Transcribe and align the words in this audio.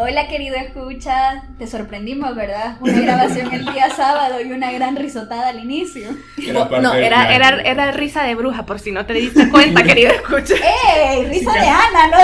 Hola 0.00 0.28
querido 0.28 0.54
escucha, 0.54 1.42
te 1.58 1.66
sorprendimos, 1.66 2.36
¿verdad? 2.36 2.76
Una 2.78 3.00
grabación 3.00 3.52
el 3.52 3.64
día 3.64 3.90
sábado 3.96 4.40
y 4.40 4.52
una 4.52 4.70
gran 4.70 4.94
risotada 4.94 5.48
al 5.48 5.58
inicio. 5.58 6.10
no, 6.52 6.94
era, 6.94 7.34
era, 7.34 7.60
era, 7.62 7.90
risa 7.90 8.22
de 8.22 8.36
bruja, 8.36 8.64
por 8.64 8.78
si 8.78 8.92
no 8.92 9.06
te 9.06 9.14
diste 9.14 9.50
cuenta, 9.50 9.82
querido 9.86 10.12
escucha. 10.12 10.54
¡Ey! 10.54 11.24
Risa 11.24 11.52
de 11.52 11.68
Ana, 11.68 12.06
¿no? 12.12 12.18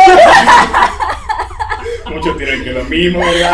Muchos 2.15 2.39
tienen 2.39 2.63
que 2.63 2.71
lo 2.71 2.85
mismo, 2.85 3.19
¿verdad? 3.19 3.53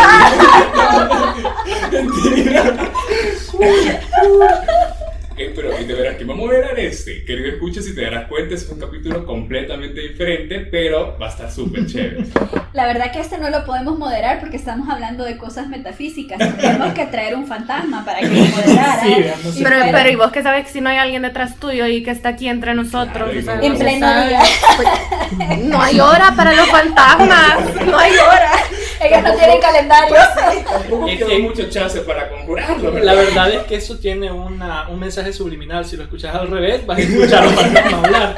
pero 5.86 5.96
de 5.96 6.02
veras 6.02 6.16
que 6.16 6.24
vamos 6.24 6.48
a 6.48 6.52
ver 6.52 6.78
este. 6.80 7.24
Querido 7.24 7.48
escucha, 7.48 7.80
si 7.82 7.94
te 7.94 8.02
darás 8.02 8.28
cuenta, 8.28 8.54
es 8.54 8.68
un 8.68 8.78
capítulo 8.78 9.24
completamente 9.24 10.00
diferente, 10.00 10.60
pero 10.60 11.16
va 11.18 11.26
a 11.26 11.30
estar 11.30 11.50
súper 11.50 11.86
chévere. 11.86 12.24
La 12.72 12.86
verdad 12.86 13.10
que 13.12 13.20
este 13.20 13.38
no 13.38 13.50
lo 13.50 13.64
podemos 13.64 13.98
moderar 13.98 14.40
porque 14.40 14.56
estamos 14.56 14.88
hablando 14.88 15.24
de 15.24 15.36
cosas 15.36 15.68
metafísicas. 15.68 16.38
Tenemos 16.58 16.92
que 16.92 17.06
traer 17.06 17.34
un 17.34 17.46
fantasma 17.46 18.04
para 18.04 18.20
que 18.20 18.28
lo 18.28 18.34
moderara. 18.56 19.02
Sí, 19.02 19.62
pero, 19.62 19.76
pero, 19.90 20.10
y 20.10 20.16
vos 20.16 20.30
que 20.30 20.42
sabes 20.42 20.66
que 20.66 20.72
si 20.72 20.80
no 20.80 20.90
hay 20.90 20.98
alguien 20.98 21.22
detrás 21.22 21.56
tuyo 21.56 21.86
y 21.86 22.02
que 22.02 22.10
está 22.10 22.30
aquí 22.30 22.48
entre 22.48 22.74
nosotros. 22.74 23.30
en 23.34 23.78
pleno 23.78 24.26
día. 24.26 24.40
Pues, 24.76 25.58
no 25.64 25.80
hay 25.82 25.98
hora 26.00 26.32
para 26.36 26.52
los 26.54 26.68
fantasmas. 26.68 27.86
No 27.86 27.98
hay 27.98 28.12
hora. 28.12 28.52
Ellos 29.00 29.22
no 29.22 29.34
tienen 29.34 29.60
calendario. 29.60 30.16
Es 31.08 31.18
que 31.18 31.32
hay 31.32 31.42
muchos 31.42 31.70
chances 31.70 32.02
para 32.02 32.28
conjurarlo. 32.28 32.98
La 32.98 33.14
verdad 33.14 33.50
es 33.50 33.62
que 33.62 33.76
eso 33.76 33.98
tiene 33.98 34.30
una, 34.30 34.88
un 34.88 34.98
mensaje 34.98 35.32
subliminal. 35.32 35.84
Si 35.84 35.96
lo 35.96 36.02
escuchas 36.02 36.34
al 36.34 36.48
revés, 36.48 36.84
vas 36.86 36.98
a 36.98 37.00
escuchar 37.00 37.44
a 37.44 37.48
fantasma 37.48 37.98
hablar. 37.98 38.36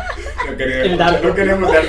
No 0.48 0.56
queríamos, 0.56 1.23
no 1.23 1.34
queríamos 1.34 1.73
dar 1.73 1.84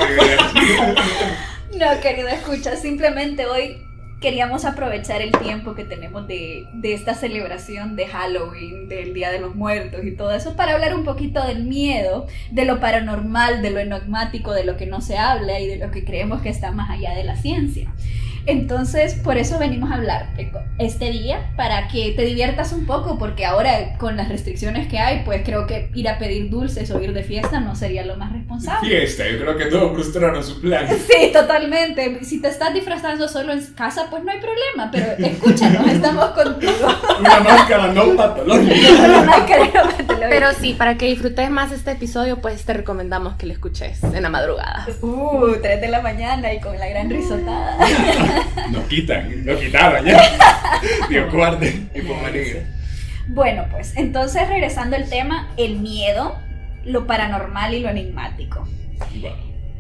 No, 1.74 2.02
querido 2.02 2.28
escucha, 2.30 2.76
simplemente 2.76 3.46
hoy 3.46 3.86
queríamos 4.22 4.64
aprovechar 4.64 5.22
el 5.22 5.34
tiempo 5.34 5.76
que 5.76 5.84
tenemos 5.84 6.28
de, 6.28 6.66
de, 6.74 6.94
esta 6.94 7.14
celebración 7.14 7.98
de 7.98 8.08
Halloween, 8.08 8.88
del 8.88 9.14
Día 9.14 9.32
de 9.32 9.40
los 9.40 9.54
Muertos 9.54 10.02
y 10.06 10.16
todo 10.16 10.32
eso, 10.32 10.56
para 10.56 10.74
hablar 10.74 10.96
un 10.96 11.04
poquito 11.04 11.46
del 11.46 11.66
miedo, 11.66 12.28
de 12.50 12.64
lo 12.64 12.80
paranormal, 12.80 13.62
de 13.62 13.72
lo 13.72 13.80
enigmático, 13.80 14.54
de 14.54 14.64
lo 14.64 14.78
que 14.78 14.86
no 14.86 15.02
se 15.02 15.18
habla 15.18 15.60
y 15.60 15.68
de 15.68 15.76
lo 15.76 15.92
que 15.92 16.06
creemos 16.06 16.42
que 16.42 16.50
está 16.50 16.72
más 16.72 16.90
allá 16.90 17.14
de 17.16 17.26
la 17.26 17.36
ciencia. 17.36 17.92
Entonces, 18.46 19.16
por 19.16 19.38
eso 19.38 19.58
venimos 19.60 19.92
a 19.92 19.96
hablar 19.96 20.30
este 20.80 21.12
día, 21.12 21.52
para 21.56 21.88
que 21.88 22.14
te 22.16 22.24
diviertas 22.24 22.74
un 22.74 22.86
poco, 22.86 23.18
porque 23.18 23.46
ahora 23.46 23.98
con 23.98 24.18
las 24.18 24.30
restricciones 24.30 24.88
que 24.88 25.00
hay, 25.00 25.24
pues 25.24 25.44
creo 25.46 25.68
que 25.68 25.90
ir 25.94 26.10
a 26.10 26.18
pedir 26.18 26.50
dulces 26.50 26.90
o 26.92 27.02
ir 27.02 27.14
de 27.14 27.24
fiesta 27.24 27.60
no 27.60 27.76
sería 27.76 28.06
lo 28.06 28.16
más 28.18 28.32
responsable. 28.34 28.90
Fiesta, 28.90 29.30
yo 29.30 29.40
creo 29.40 29.58
que 29.58 29.66
todos 29.66 29.94
frustraron 29.94 30.44
su 30.44 30.60
plan. 30.60 30.88
Sí, 31.14 31.32
totalmente. 31.32 32.24
Si 32.24 32.42
te 32.42 32.48
estás 32.48 32.74
disfrazando 32.74 33.28
solo 33.28 33.54
en 33.54 33.62
casa, 33.74 34.08
pues 34.10 34.24
no 34.24 34.32
hay 34.32 34.40
problema, 34.40 34.90
pero 34.92 35.12
escúchanos, 35.18 35.88
estamos 35.92 36.26
contigo. 36.28 36.88
Una 37.20 37.40
máscara 37.40 37.88
no 37.88 38.16
patológica. 38.16 38.90
Una 39.06 39.24
máscara 39.24 39.66
no 39.66 39.84
patológica. 39.84 40.30
Pero 40.30 40.48
sí, 40.54 40.74
para 40.74 40.98
que 40.98 41.08
disfrutes 41.08 41.50
más 41.50 41.72
este 41.72 41.92
episodio, 41.92 42.42
pues 42.42 42.64
te 42.66 42.74
recomendamos 42.74 43.36
que 43.36 43.46
lo 43.46 43.54
escuches 43.54 44.04
en 44.04 44.24
la 44.24 44.30
madrugada. 44.30 44.88
Uh, 45.02 45.56
3 45.62 45.82
de 45.82 45.88
la 45.88 46.02
mañana 46.02 46.54
y 46.54 46.60
con 46.60 46.78
la 46.80 46.88
gran 46.88 47.10
risotada. 47.10 47.78
Nos 48.72 48.86
quitan, 48.86 49.46
nos 49.46 49.60
quitaron 49.60 50.06
ya. 50.06 50.22
Dios 51.10 51.32
guarde. 51.32 51.82
Bueno, 53.28 53.66
pues 53.72 53.96
entonces 53.96 54.48
regresando 54.48 54.96
al 54.96 55.10
tema, 55.10 55.50
el 55.58 55.80
miedo, 55.80 56.38
lo 56.86 57.08
paranormal 57.08 57.74
y 57.74 57.80
lo 57.80 57.90
enigmático. 57.90 58.68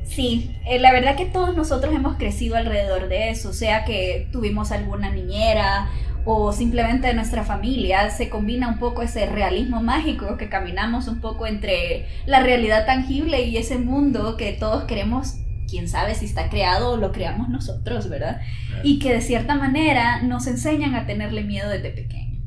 Sí, 0.06 0.52
eh, 0.66 0.80
la 0.80 0.92
verdad 0.92 1.16
que 1.16 1.26
todos 1.26 1.56
nosotros 1.56 1.94
hemos 1.94 2.18
crecido 2.18 2.56
alrededor 2.56 3.08
de 3.08 3.30
eso, 3.30 3.54
sea 3.54 3.84
que 3.84 4.28
tuvimos 4.32 4.72
alguna 4.72 5.12
niñera 5.12 5.90
o 6.26 6.54
simplemente 6.54 7.08
de 7.08 7.14
nuestra 7.14 7.44
familia, 7.44 8.10
se 8.10 8.30
combina 8.30 8.70
un 8.70 8.80
poco 8.80 9.02
ese 9.02 9.26
realismo 9.26 9.82
mágico 9.82 10.38
que 10.38 10.48
caminamos 10.48 11.08
un 11.08 11.20
poco 11.20 11.48
entre 11.48 12.06
la 12.26 12.42
realidad 12.42 12.86
tangible 12.86 13.42
y 13.42 13.58
ese 13.58 13.78
mundo 13.78 14.38
que 14.38 14.54
todos 14.54 14.86
queremos 14.86 15.36
quién 15.70 15.88
sabe 15.88 16.16
si 16.16 16.26
está 16.26 16.50
creado 16.50 16.92
o 16.92 16.98
lo 16.98 17.12
creamos 17.12 17.50
nosotros, 17.50 18.10
¿verdad? 18.10 18.42
Y 18.84 19.00
que 19.00 19.14
de 19.14 19.22
cierta 19.22 19.56
manera 19.56 20.22
nos 20.22 20.48
enseñan 20.48 20.96
a 20.96 21.06
tenerle 21.06 21.44
miedo 21.44 21.70
desde 21.70 21.90
pequeño. 21.90 22.42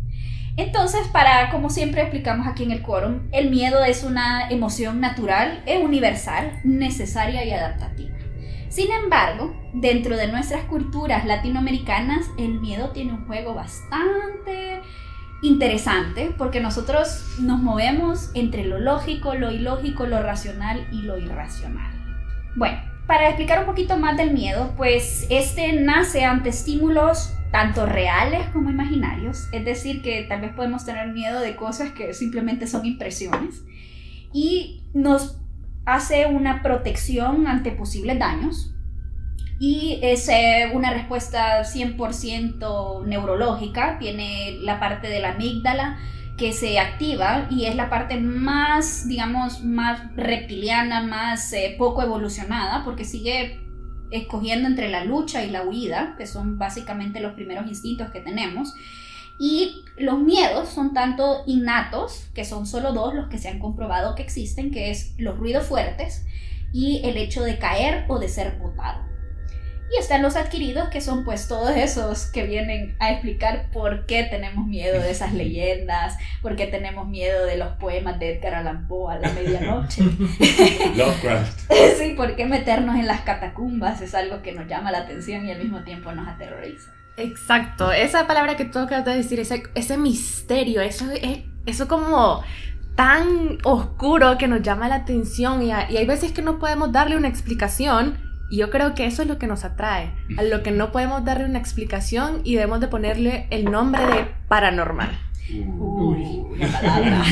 Entonces, 0.56 1.06
para, 1.08 1.50
como 1.50 1.68
siempre 1.68 2.00
explicamos 2.00 2.46
aquí 2.46 2.62
en 2.62 2.70
el 2.70 2.80
quórum, 2.80 3.28
el 3.32 3.50
miedo 3.50 3.84
es 3.84 4.04
una 4.04 4.48
emoción 4.48 5.00
natural, 5.00 5.62
es 5.66 5.84
universal, 5.84 6.60
necesaria 6.64 7.44
y 7.44 7.50
adaptativa. 7.50 8.16
Sin 8.68 8.90
embargo, 8.90 9.54
dentro 9.74 10.16
de 10.16 10.28
nuestras 10.28 10.64
culturas 10.64 11.24
latinoamericanas, 11.26 12.26
el 12.38 12.60
miedo 12.60 12.90
tiene 12.90 13.12
un 13.12 13.26
juego 13.26 13.54
bastante 13.54 14.80
interesante 15.42 16.34
porque 16.36 16.60
nosotros 16.60 17.36
nos 17.40 17.60
movemos 17.60 18.30
entre 18.34 18.64
lo 18.64 18.78
lógico, 18.78 19.34
lo 19.34 19.50
ilógico, 19.50 20.06
lo 20.06 20.22
racional 20.22 20.86
y 20.90 21.02
lo 21.02 21.18
irracional. 21.18 21.92
Bueno, 22.56 22.80
para 23.06 23.28
explicar 23.28 23.60
un 23.60 23.66
poquito 23.66 23.96
más 23.96 24.16
del 24.16 24.32
miedo, 24.32 24.74
pues 24.76 25.26
este 25.30 25.72
nace 25.74 26.24
ante 26.24 26.48
estímulos 26.48 27.32
tanto 27.52 27.86
reales 27.86 28.48
como 28.52 28.70
imaginarios, 28.70 29.48
es 29.52 29.64
decir, 29.64 30.02
que 30.02 30.24
tal 30.28 30.40
vez 30.40 30.52
podemos 30.52 30.84
tener 30.84 31.08
miedo 31.12 31.40
de 31.40 31.56
cosas 31.56 31.92
que 31.92 32.12
simplemente 32.14 32.66
son 32.66 32.84
impresiones. 32.84 33.62
Y 34.32 34.82
nos 34.92 35.38
hace 35.84 36.26
una 36.26 36.62
protección 36.62 37.46
ante 37.46 37.70
posibles 37.70 38.18
daños. 38.18 38.72
Y 39.58 40.00
es 40.02 40.28
eh, 40.28 40.70
una 40.74 40.92
respuesta 40.92 41.62
100% 41.62 43.06
neurológica, 43.06 43.98
tiene 43.98 44.58
la 44.60 44.78
parte 44.78 45.08
de 45.08 45.20
la 45.20 45.30
amígdala, 45.30 45.96
que 46.36 46.52
se 46.52 46.78
activa 46.78 47.46
y 47.50 47.64
es 47.64 47.74
la 47.76 47.88
parte 47.88 48.20
más, 48.20 49.08
digamos, 49.08 49.64
más 49.64 50.14
reptiliana, 50.16 51.02
más 51.02 51.52
eh, 51.52 51.74
poco 51.78 52.02
evolucionada, 52.02 52.84
porque 52.84 53.04
sigue 53.04 53.60
escogiendo 54.10 54.68
entre 54.68 54.88
la 54.88 55.04
lucha 55.04 55.44
y 55.44 55.50
la 55.50 55.62
huida, 55.62 56.14
que 56.18 56.26
son 56.26 56.58
básicamente 56.58 57.20
los 57.20 57.32
primeros 57.32 57.66
instintos 57.66 58.10
que 58.10 58.20
tenemos. 58.20 58.74
Y 59.38 59.84
los 59.98 60.18
miedos 60.18 60.68
son 60.68 60.94
tanto 60.94 61.42
innatos, 61.46 62.28
que 62.34 62.44
son 62.44 62.66
solo 62.66 62.92
dos 62.92 63.14
los 63.14 63.28
que 63.28 63.38
se 63.38 63.48
han 63.48 63.58
comprobado 63.58 64.14
que 64.14 64.22
existen, 64.22 64.70
que 64.70 64.90
es 64.90 65.14
los 65.18 65.36
ruidos 65.38 65.66
fuertes 65.66 66.24
y 66.72 67.00
el 67.04 67.16
hecho 67.16 67.42
de 67.42 67.58
caer 67.58 68.04
o 68.08 68.18
de 68.18 68.28
ser 68.28 68.58
botado. 68.58 69.15
Y 69.94 70.00
están 70.00 70.22
los 70.22 70.34
adquiridos, 70.36 70.88
que 70.88 71.00
son 71.00 71.24
pues 71.24 71.46
todos 71.46 71.70
esos 71.70 72.26
que 72.26 72.44
vienen 72.44 72.96
a 72.98 73.12
explicar 73.12 73.66
por 73.72 74.06
qué 74.06 74.24
tenemos 74.24 74.66
miedo 74.66 75.00
de 75.00 75.10
esas 75.10 75.32
leyendas, 75.34 76.16
por 76.42 76.56
qué 76.56 76.66
tenemos 76.66 77.06
miedo 77.06 77.44
de 77.46 77.56
los 77.56 77.68
poemas 77.74 78.18
de 78.18 78.34
Edgar 78.36 78.54
Allan 78.54 78.88
Poe 78.88 79.14
a 79.14 79.18
la 79.18 79.32
medianoche. 79.32 80.02
Lovecraft. 80.96 81.70
sí, 81.98 82.14
por 82.16 82.34
qué 82.36 82.46
meternos 82.46 82.96
en 82.96 83.06
las 83.06 83.20
catacumbas 83.20 84.00
es 84.00 84.14
algo 84.14 84.42
que 84.42 84.52
nos 84.52 84.66
llama 84.66 84.90
la 84.90 84.98
atención 84.98 85.46
y 85.46 85.52
al 85.52 85.58
mismo 85.58 85.82
tiempo 85.84 86.12
nos 86.12 86.26
aterroriza. 86.28 86.92
Exacto, 87.16 87.92
esa 87.92 88.26
palabra 88.26 88.56
que 88.56 88.66
tú 88.66 88.78
acabas 88.78 89.06
de 89.06 89.16
decir, 89.16 89.40
ese, 89.40 89.62
ese 89.74 89.96
misterio, 89.96 90.82
eso, 90.82 91.10
es, 91.12 91.44
eso 91.64 91.88
como 91.88 92.42
tan 92.94 93.58
oscuro 93.64 94.36
que 94.36 94.48
nos 94.48 94.62
llama 94.62 94.88
la 94.88 94.96
atención 94.96 95.62
y, 95.62 95.68
y 95.68 95.96
hay 95.96 96.06
veces 96.06 96.32
que 96.32 96.42
no 96.42 96.58
podemos 96.58 96.92
darle 96.92 97.16
una 97.16 97.28
explicación 97.28 98.25
y 98.50 98.58
yo 98.58 98.70
creo 98.70 98.94
que 98.94 99.06
eso 99.06 99.22
es 99.22 99.28
lo 99.28 99.38
que 99.38 99.46
nos 99.46 99.64
atrae, 99.64 100.12
a 100.36 100.42
lo 100.42 100.62
que 100.62 100.70
no 100.70 100.92
podemos 100.92 101.24
darle 101.24 101.46
una 101.46 101.58
explicación 101.58 102.40
y 102.44 102.54
debemos 102.54 102.80
de 102.80 102.88
ponerle 102.88 103.46
el 103.50 103.64
nombre 103.64 104.02
de 104.06 104.26
paranormal. 104.48 105.18
Uy, 105.48 106.58
palabra. 106.58 107.24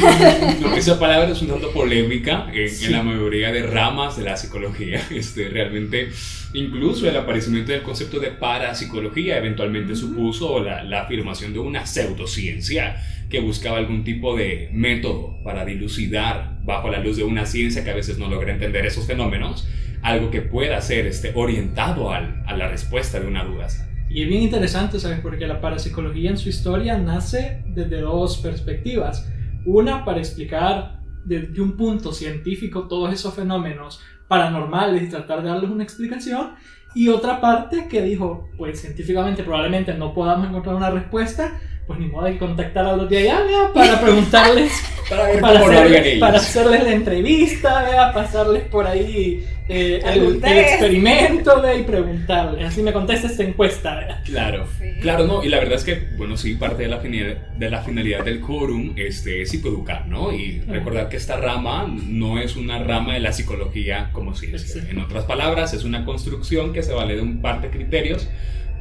esa 0.77 1.01
palabra 1.01 1.31
es 1.31 1.43
un 1.43 1.49
tanto 1.49 1.73
polémica 1.73 2.47
en, 2.53 2.93
la 2.93 3.03
mayoría 3.03 3.51
de 3.51 3.65
ramas 3.65 4.17
de 4.17 4.23
la 4.23 4.37
psicología. 4.37 5.01
Este, 5.11 5.49
realmente, 5.49 6.11
incluso 6.53 7.09
el 7.09 7.17
aparecimiento 7.17 7.73
del 7.73 7.83
concepto 7.83 8.21
de 8.21 8.31
parapsicología 8.31 9.39
eventualmente 9.39 9.97
supuso 9.97 10.63
la, 10.63 10.85
la 10.85 11.03
afirmación 11.03 11.53
de 11.53 11.59
una 11.59 11.87
pseudociencia 11.87 12.97
que 13.29 13.41
buscaba 13.41 13.79
algún 13.79 14.05
tipo 14.05 14.37
de 14.37 14.71
método 14.73 15.43
para 15.43 15.65
dilucidar 15.65 16.61
bajo 16.63 16.89
la 16.91 17.01
luz 17.01 17.17
de 17.17 17.25
una 17.25 17.47
ciencia 17.47 17.83
que 17.83 17.91
a 17.91 17.95
veces 17.95 18.19
no 18.19 18.29
logra 18.29 18.53
entender 18.53 18.87
esos 18.87 19.07
fenómenos 19.07 19.67
algo 20.05 20.31
que 20.31 20.43
pueda 20.43 20.81
ser 20.81 21.07
este, 21.07 21.33
orientado 21.35 22.13
al, 22.13 22.45
a 22.47 22.57
la 22.57 22.69
respuesta 22.69 23.19
de 23.19 23.27
una 23.27 23.43
duda. 23.43 23.67
Y 24.11 24.23
es 24.23 24.29
bien 24.29 24.43
interesante, 24.43 25.01
¿sabes? 25.01 25.19
Porque 25.21 25.47
la 25.47 25.61
parapsicología 25.61 26.31
en 26.31 26.37
su 26.37 26.51
historia 26.51 26.99
nace 26.99 27.65
desde 27.67 28.01
dos 28.01 28.37
perspectivas. 28.37 29.29
Una 29.65 30.05
para 30.05 30.19
explicar 30.19 31.01
desde 31.25 31.59
un 31.61 31.77
punto 31.77 32.13
científico 32.13 32.87
todos 32.87 33.13
esos 33.13 33.35
fenómenos 33.35 34.01
paranormales 34.29 35.03
y 35.03 35.09
tratar 35.09 35.43
de 35.43 35.49
darles 35.49 35.71
una 35.71 35.83
explicación. 35.83 36.51
Y 36.95 37.09
otra 37.09 37.41
parte 37.41 37.89
que 37.89 38.03
dijo, 38.03 38.51
pues 38.59 38.83
científicamente 38.83 39.43
probablemente 39.43 39.95
no 39.95 40.13
podamos 40.13 40.47
encontrar 40.47 40.77
una 40.77 40.91
respuesta, 40.91 41.59
pues 41.87 41.99
ni 41.99 42.07
modo 42.07 42.25
de 42.27 42.39
contactar 42.39 42.87
a 42.87 42.97
los 42.97 43.09
de 43.11 43.19
allá 43.19 43.41
¿vea? 43.45 43.71
para 43.75 44.01
preguntarles, 44.03 44.73
Para 45.09 45.25
ver 45.27 45.41
para, 45.41 45.61
hacer- 45.61 46.07
ellos. 46.07 46.21
para 46.21 46.37
hacerles 46.39 46.83
la 46.85 46.93
entrevista, 46.93 47.83
¿vea? 47.85 48.13
pasarles 48.13 48.63
por 48.65 48.87
ahí 48.87 49.45
eh, 49.69 50.01
el, 50.05 50.09
Algún 50.09 50.45
el 50.45 50.59
experimento 50.59 51.61
¿vea? 51.63 51.75
y 51.75 51.83
preguntarles. 51.85 52.65
Así 52.67 52.83
me 52.83 52.93
contesta 52.93 53.27
esta 53.29 53.43
encuesta. 53.45 53.97
¿vea? 53.97 54.23
Claro, 54.25 54.67
Sí. 54.79 54.85
claro, 55.01 55.27
no, 55.27 55.43
y 55.45 55.49
la 55.49 55.59
verdad 55.59 55.75
es 55.75 55.85
que, 55.85 56.09
bueno, 56.17 56.37
sí, 56.37 56.55
parte 56.55 56.83
de 56.85 56.89
la 56.89 56.99
finalidad, 56.99 57.37
de 57.59 57.71
la 57.71 57.83
finalidad 57.83 58.25
del 58.25 58.41
quórum 58.41 58.93
este, 58.97 59.43
es 59.43 59.51
psicoeducar, 59.51 60.07
¿no? 60.07 60.33
Y 60.33 60.61
recordar 60.61 61.09
que 61.09 61.17
esta 61.17 61.37
rama 61.37 61.87
no 62.07 62.39
es 62.39 62.57
una 62.57 62.79
rama 62.79 63.15
de 63.15 63.21
la 63.21 63.33
psicología 63.33 64.09
como 64.13 64.35
si 64.35 64.57
Sí. 64.59 64.81
En 64.91 64.99
otras 65.01 65.25
palabras, 65.25 65.73
es 65.75 65.85
una 65.85 66.05
construcción 66.05 66.73
que 66.73 66.83
se 66.83 66.93
vale 66.93 67.17
de 67.17 67.23
un 67.23 67.41
par 67.43 67.61
de 67.61 67.69
criterios 67.71 68.29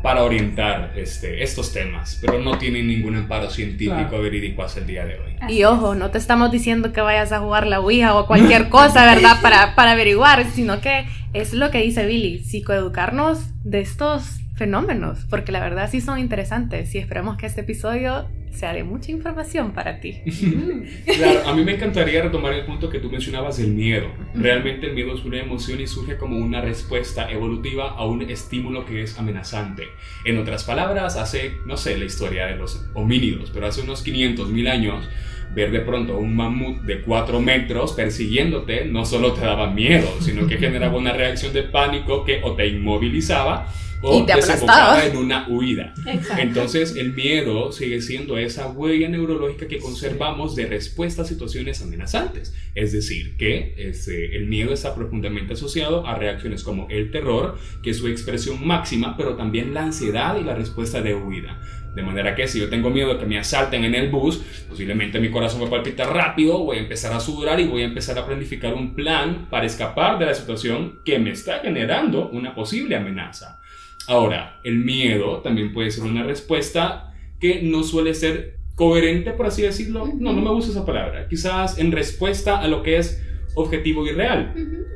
para 0.03 0.21
orientar 0.23 0.91
este, 0.97 1.41
estos 1.43 1.71
temas, 1.73 2.19
pero 2.21 2.37
no 2.39 2.57
tiene 2.59 2.83
ningún 2.83 3.15
amparo 3.15 3.49
científico 3.49 4.09
Claro. 4.09 4.21
verídico 4.21 4.61
hasta 4.61 4.81
el 4.81 4.85
día 4.85 5.05
de 5.05 5.15
hoy. 5.15 5.37
Así 5.39 5.53
Y 5.55 5.63
ojo, 5.63 5.95
no 5.95 6.11
te 6.11 6.17
estamos 6.19 6.51
diciendo 6.51 6.91
que 6.91 7.01
vayas 7.01 7.31
a 7.31 7.39
jugar 7.39 7.65
la 7.65 7.79
Ouija 7.79 8.13
o 8.15 8.27
cualquier 8.27 8.67
cosa, 8.69 9.05
¿verdad? 9.05 9.37
Para, 9.41 9.73
para 9.75 9.93
averiguar, 9.93 10.45
sino 10.51 10.81
que 10.81 11.05
es 11.33 11.53
lo 11.53 11.71
que 11.71 11.79
dice 11.79 12.05
Billy, 12.05 12.39
psicoeducarnos 12.43 13.39
de 13.63 13.79
estos 13.79 14.39
fenómenos, 14.55 15.25
porque 15.29 15.51
la 15.51 15.59
verdad 15.59 15.89
sí 15.89 16.01
son 16.01 16.19
interesantes 16.19 16.93
y 16.95 16.99
esperamos 16.99 17.37
que 17.37 17.45
este 17.45 17.61
episodio 17.61 18.27
sea 18.51 18.73
de 18.73 18.83
mucha 18.83 19.11
información 19.11 19.73
para 19.73 19.99
ti. 19.99 20.21
Claro, 21.05 21.47
a 21.47 21.55
mí 21.55 21.63
me 21.63 21.75
encantaría 21.75 22.21
retomar 22.21 22.53
el 22.53 22.65
punto 22.65 22.89
que 22.89 22.99
tú 22.99 23.09
mencionabas 23.09 23.57
del 23.57 23.71
miedo. 23.71 24.07
Realmente 24.33 24.87
el 24.87 24.93
miedo 24.93 25.13
es 25.13 25.23
una 25.23 25.39
emoción 25.39 25.79
y 25.79 25.87
surge 25.87 26.17
como 26.17 26.37
una 26.37 26.61
respuesta 26.61 27.29
evolutiva 27.31 27.91
a 27.91 28.05
un 28.05 28.21
estímulo 28.23 28.85
que 28.85 29.03
es 29.03 29.17
amenazante. 29.17 29.83
En 30.25 30.37
otras 30.37 30.63
palabras, 30.63 31.15
hace, 31.17 31.53
no 31.65 31.77
sé, 31.77 31.97
la 31.97 32.05
historia 32.05 32.47
de 32.47 32.55
los 32.55 32.85
homínidos, 32.93 33.51
pero 33.51 33.67
hace 33.67 33.81
unos 33.81 34.01
500 34.01 34.49
mil 34.49 34.67
años, 34.67 35.09
ver 35.55 35.71
de 35.71 35.79
pronto 35.81 36.17
un 36.17 36.35
mamut 36.35 36.81
de 36.81 37.01
4 37.01 37.39
metros 37.39 37.93
persiguiéndote 37.93 38.85
no 38.85 39.05
solo 39.05 39.33
te 39.33 39.41
daba 39.41 39.69
miedo, 39.71 40.07
sino 40.19 40.47
que 40.47 40.57
generaba 40.57 40.97
una 40.97 41.13
reacción 41.13 41.53
de 41.53 41.63
pánico 41.63 42.23
que 42.25 42.41
o 42.43 42.55
te 42.55 42.67
inmovilizaba 42.67 43.67
o 44.05 44.19
Y 44.19 44.25
te 44.25 44.35
desembocaba 44.35 44.95
aplastaba. 44.95 45.05
en 45.05 45.17
una 45.17 45.47
huida. 45.47 45.93
Exacto. 46.05 46.41
Entonces 46.43 46.95
el 46.97 47.13
miedo 47.13 47.71
sigue 47.71 48.01
siendo 48.01 48.37
esa 48.37 48.67
huella 48.67 49.07
neurológica 49.07 49.67
que 49.69 49.79
conservamos 49.79 50.55
de 50.57 50.65
respuesta 50.65 51.21
a 51.21 51.25
situaciones 51.25 51.81
amenazantes. 51.81 52.53
Es 52.75 52.91
decir, 52.91 53.37
que 53.37 53.75
este, 53.77 54.35
el 54.35 54.47
miedo 54.47 54.73
está 54.73 54.93
profundamente 54.93 55.53
asociado 55.53 56.05
a 56.05 56.15
reacciones 56.15 56.63
como 56.63 56.87
el 56.89 57.11
terror, 57.11 57.57
que 57.81 57.91
es 57.91 57.97
su 57.97 58.09
expresión 58.09 58.65
máxima, 58.67 59.15
pero 59.15 59.35
también 59.37 59.73
la 59.73 59.83
ansiedad 59.83 60.37
y 60.37 60.43
la 60.43 60.53
respuesta 60.55 61.01
de 61.01 61.15
huida. 61.15 61.61
De 61.95 62.01
manera 62.01 62.35
que 62.35 62.47
si 62.47 62.59
yo 62.59 62.69
tengo 62.69 62.89
miedo 62.89 63.13
de 63.13 63.19
que 63.19 63.25
me 63.25 63.37
asalten 63.37 63.83
en 63.83 63.93
el 63.93 64.09
bus, 64.09 64.41
posiblemente 64.67 65.19
mi 65.19 65.29
corazón 65.29 65.61
va 65.61 65.67
a 65.67 65.71
palpitar 65.71 66.11
rápido, 66.13 66.59
voy 66.59 66.77
a 66.77 66.81
empezar 66.81 67.13
a 67.13 67.19
sudar 67.19 67.59
y 67.59 67.67
voy 67.67 67.83
a 67.83 67.85
empezar 67.85 68.17
a 68.17 68.25
planificar 68.25 68.73
un 68.73 68.95
plan 68.95 69.47
para 69.49 69.65
escapar 69.65 70.17
de 70.17 70.25
la 70.25 70.33
situación 70.33 70.99
que 71.05 71.19
me 71.19 71.31
está 71.31 71.59
generando 71.59 72.29
una 72.29 72.55
posible 72.55 72.95
amenaza. 72.95 73.59
Ahora, 74.07 74.59
el 74.63 74.79
miedo 74.79 75.41
también 75.41 75.71
puede 75.71 75.91
ser 75.91 76.03
una 76.03 76.23
respuesta 76.23 77.13
que 77.39 77.61
no 77.61 77.83
suele 77.83 78.13
ser 78.13 78.57
coherente, 78.75 79.31
por 79.31 79.45
así 79.45 79.61
decirlo. 79.61 80.09
No, 80.17 80.33
no 80.33 80.41
me 80.41 80.49
gusta 80.49 80.71
esa 80.71 80.85
palabra. 80.85 81.27
Quizás 81.27 81.77
en 81.77 81.91
respuesta 81.91 82.59
a 82.59 82.67
lo 82.67 82.83
que 82.83 82.97
es 82.97 83.21
objetivo 83.55 84.05
y 84.05 84.11
real. 84.11 84.53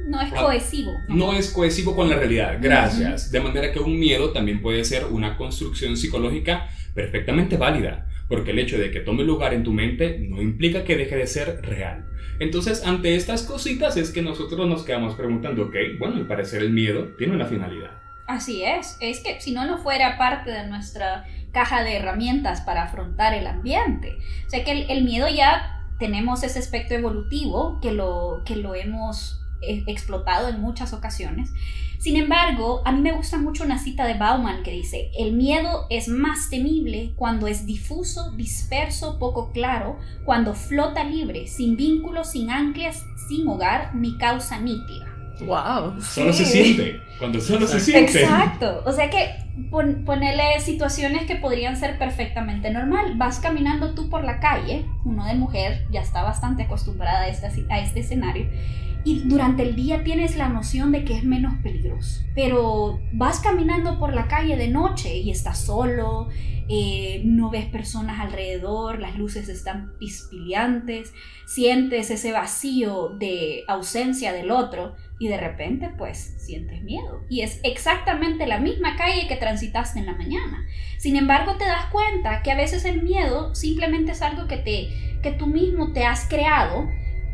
No 0.07 0.21
es 0.21 0.31
cohesivo. 0.33 0.91
No 1.07 1.33
es 1.33 1.51
cohesivo 1.51 1.95
con 1.95 2.09
la 2.09 2.15
realidad. 2.15 2.57
Gracias. 2.61 3.31
De 3.31 3.41
manera 3.41 3.71
que 3.71 3.79
un 3.79 3.99
miedo 3.99 4.31
también 4.31 4.61
puede 4.61 4.83
ser 4.85 5.05
una 5.05 5.37
construcción 5.37 5.97
psicológica 5.97 6.69
perfectamente 6.93 7.57
válida. 7.57 8.07
Porque 8.29 8.51
el 8.51 8.59
hecho 8.59 8.77
de 8.77 8.91
que 8.91 8.99
tome 8.99 9.23
lugar 9.23 9.53
en 9.53 9.63
tu 9.63 9.71
mente 9.71 10.19
no 10.19 10.41
implica 10.41 10.83
que 10.83 10.97
deje 10.97 11.15
de 11.15 11.27
ser 11.27 11.61
real. 11.61 12.05
Entonces, 12.39 12.85
ante 12.85 13.15
estas 13.15 13.43
cositas 13.43 13.97
es 13.97 14.11
que 14.11 14.21
nosotros 14.21 14.67
nos 14.67 14.83
quedamos 14.83 15.15
preguntando, 15.15 15.63
ok, 15.63 15.75
bueno, 15.97 16.17
al 16.17 16.27
parecer 16.27 16.61
el 16.61 16.71
miedo 16.71 17.15
tiene 17.17 17.33
una 17.33 17.45
finalidad. 17.45 17.91
Así 18.27 18.63
es, 18.63 18.97
es 18.99 19.21
que 19.21 19.39
si 19.39 19.53
no, 19.53 19.65
no 19.65 19.77
fuera 19.77 20.17
parte 20.17 20.51
de 20.51 20.67
nuestra 20.67 21.25
caja 21.53 21.83
de 21.83 21.95
herramientas 21.95 22.61
para 22.61 22.83
afrontar 22.83 23.33
el 23.33 23.47
ambiente. 23.47 24.17
O 24.45 24.49
sea 24.49 24.63
que 24.63 24.71
el, 24.71 24.91
el 24.91 25.05
miedo 25.05 25.27
ya 25.29 25.76
tenemos 25.99 26.43
ese 26.43 26.59
aspecto 26.59 26.93
evolutivo 26.93 27.79
que 27.81 27.91
lo, 27.91 28.41
que 28.45 28.55
lo 28.55 28.75
hemos 28.75 29.41
eh, 29.61 29.83
explotado 29.87 30.49
en 30.49 30.61
muchas 30.61 30.93
ocasiones. 30.93 31.51
Sin 31.99 32.15
embargo, 32.15 32.83
a 32.85 32.91
mí 32.91 33.01
me 33.01 33.11
gusta 33.11 33.39
mucho 33.39 33.63
una 33.63 33.79
cita 33.79 34.05
de 34.05 34.13
Bauman 34.13 34.61
que 34.61 34.71
dice, 34.71 35.09
el 35.17 35.33
miedo 35.33 35.87
es 35.89 36.07
más 36.07 36.49
temible 36.51 37.13
cuando 37.15 37.47
es 37.47 37.65
difuso, 37.65 38.31
disperso, 38.33 39.17
poco 39.17 39.51
claro, 39.51 39.97
cuando 40.23 40.53
flota 40.53 41.03
libre, 41.03 41.47
sin 41.47 41.75
vínculos, 41.75 42.31
sin 42.31 42.51
anclas, 42.51 43.03
sin 43.27 43.47
hogar, 43.47 43.95
ni 43.95 44.15
causa 44.17 44.59
nítida. 44.59 45.16
Wow. 45.45 46.01
Solo 46.01 46.33
se 46.33 46.45
Sí. 46.45 46.63
siente. 46.63 47.01
Cuando 47.19 47.39
solo 47.41 47.67
se 47.67 47.79
siente. 47.79 48.21
Exacto. 48.23 48.83
O 48.85 48.91
sea 48.91 49.09
que 49.09 49.35
pon- 49.69 50.03
ponerle 50.05 50.59
situaciones 50.59 51.25
que 51.25 51.35
podrían 51.35 51.77
ser 51.77 51.97
perfectamente 51.97 52.69
normal. 52.71 53.13
Vas 53.17 53.39
caminando 53.39 53.93
tú 53.95 54.09
por 54.09 54.23
la 54.23 54.39
calle, 54.39 54.85
uno 55.05 55.25
de 55.25 55.33
mujer 55.35 55.85
ya 55.91 56.01
está 56.01 56.23
bastante 56.23 56.63
acostumbrada 56.63 57.21
a 57.21 57.27
este, 57.27 57.47
a 57.69 57.79
este 57.79 57.99
escenario. 58.01 58.47
Y 59.07 59.19
durante 59.19 59.63
el 59.63 59.73
día 59.73 60.03
tienes 60.03 60.35
la 60.35 60.49
noción 60.49 60.91
de 60.91 61.05
que 61.05 61.15
es 61.15 61.23
menos 61.23 61.53
peligroso. 61.63 62.25
Pero 62.35 62.99
vas 63.13 63.39
caminando 63.39 63.97
por 63.99 64.13
la 64.13 64.27
calle 64.27 64.57
de 64.57 64.67
noche 64.67 65.15
y 65.15 65.31
estás 65.31 65.59
solo, 65.59 66.27
eh, 66.67 67.21
no 67.23 67.49
ves 67.49 67.67
personas 67.67 68.19
alrededor, 68.19 68.99
las 68.99 69.17
luces 69.17 69.47
están 69.47 69.93
pispiliantes, 69.97 71.13
sientes 71.45 72.11
ese 72.11 72.33
vacío 72.33 73.15
de 73.17 73.63
ausencia 73.69 74.33
del 74.33 74.51
otro 74.51 74.97
y 75.19 75.29
de 75.29 75.37
repente 75.37 75.89
pues 75.97 76.35
sientes 76.39 76.83
miedo. 76.83 77.21
Y 77.29 77.43
es 77.43 77.61
exactamente 77.63 78.45
la 78.45 78.59
misma 78.59 78.97
calle 78.97 79.29
que 79.29 79.37
transitaste 79.37 79.99
en 79.99 80.07
la 80.07 80.17
mañana. 80.17 80.67
Sin 80.97 81.15
embargo, 81.15 81.55
te 81.55 81.63
das 81.63 81.85
cuenta 81.93 82.43
que 82.43 82.51
a 82.51 82.57
veces 82.57 82.83
el 82.83 83.03
miedo 83.03 83.55
simplemente 83.55 84.11
es 84.11 84.21
algo 84.21 84.49
que, 84.49 84.57
te, 84.57 84.89
que 85.23 85.31
tú 85.31 85.47
mismo 85.47 85.93
te 85.93 86.03
has 86.03 86.27
creado 86.27 86.89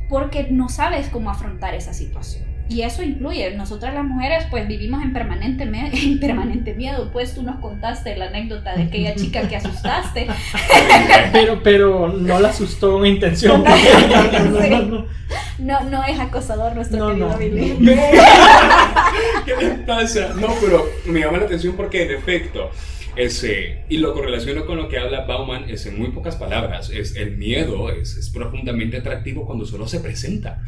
porque 0.09 0.47
no 0.50 0.69
sabes 0.69 1.07
cómo 1.09 1.29
afrontar 1.29 1.73
esa 1.73 1.94
situación. 1.94 2.44
Y 2.69 2.83
eso 2.83 3.03
incluye, 3.03 3.53
nosotras 3.55 3.94
las 3.94 4.05
mujeres 4.05 4.45
pues 4.50 4.67
vivimos 4.67 5.03
en 5.03 5.11
permanente, 5.11 5.63
en 5.94 6.19
permanente 6.19 6.73
miedo, 6.73 7.09
pues 7.11 7.35
tú 7.35 7.44
nos 7.44 7.57
contaste 7.57 8.15
la 8.15 8.27
anécdota 8.27 8.73
de 8.75 8.83
aquella 8.83 9.15
chica 9.15 9.47
que 9.47 9.57
asustaste. 9.57 10.27
Pero, 11.33 11.61
pero 11.63 12.07
no 12.09 12.39
la 12.39 12.50
asustó 12.50 12.94
con 12.94 13.05
intención. 13.05 13.63
No, 13.63 13.69
No, 13.69 14.67
no, 14.69 14.81
no. 14.83 15.05
No, 15.59 15.81
no 15.89 16.03
es 16.03 16.19
acosador 16.19 16.75
nuestro 16.75 17.00
No, 17.00 17.07
querido 17.09 17.29
no. 17.29 17.38
Billy. 17.38 17.77
No. 17.79 17.91
¿Qué 19.45 19.55
le 19.55 19.69
pasa? 19.85 20.33
No, 20.35 20.47
pero 20.61 20.85
me 21.05 21.19
llama 21.21 21.39
la 21.39 21.45
atención 21.45 21.75
porque 21.75 22.03
en 22.03 22.11
efecto, 22.17 22.72
ese, 23.15 23.84
y 23.89 23.98
lo 23.98 24.13
correlaciono 24.13 24.65
con 24.65 24.77
lo 24.77 24.89
que 24.89 24.98
habla 24.98 25.25
Bauman, 25.25 25.70
es 25.70 25.86
en 25.86 25.98
muy 25.98 26.10
pocas 26.10 26.36
palabras, 26.36 26.89
es 26.89 27.15
el 27.15 27.38
miedo 27.38 27.89
es, 27.89 28.17
es 28.17 28.29
profundamente 28.29 28.98
atractivo 28.98 29.46
cuando 29.46 29.65
solo 29.65 29.88
se 29.88 30.00
presenta. 30.00 30.63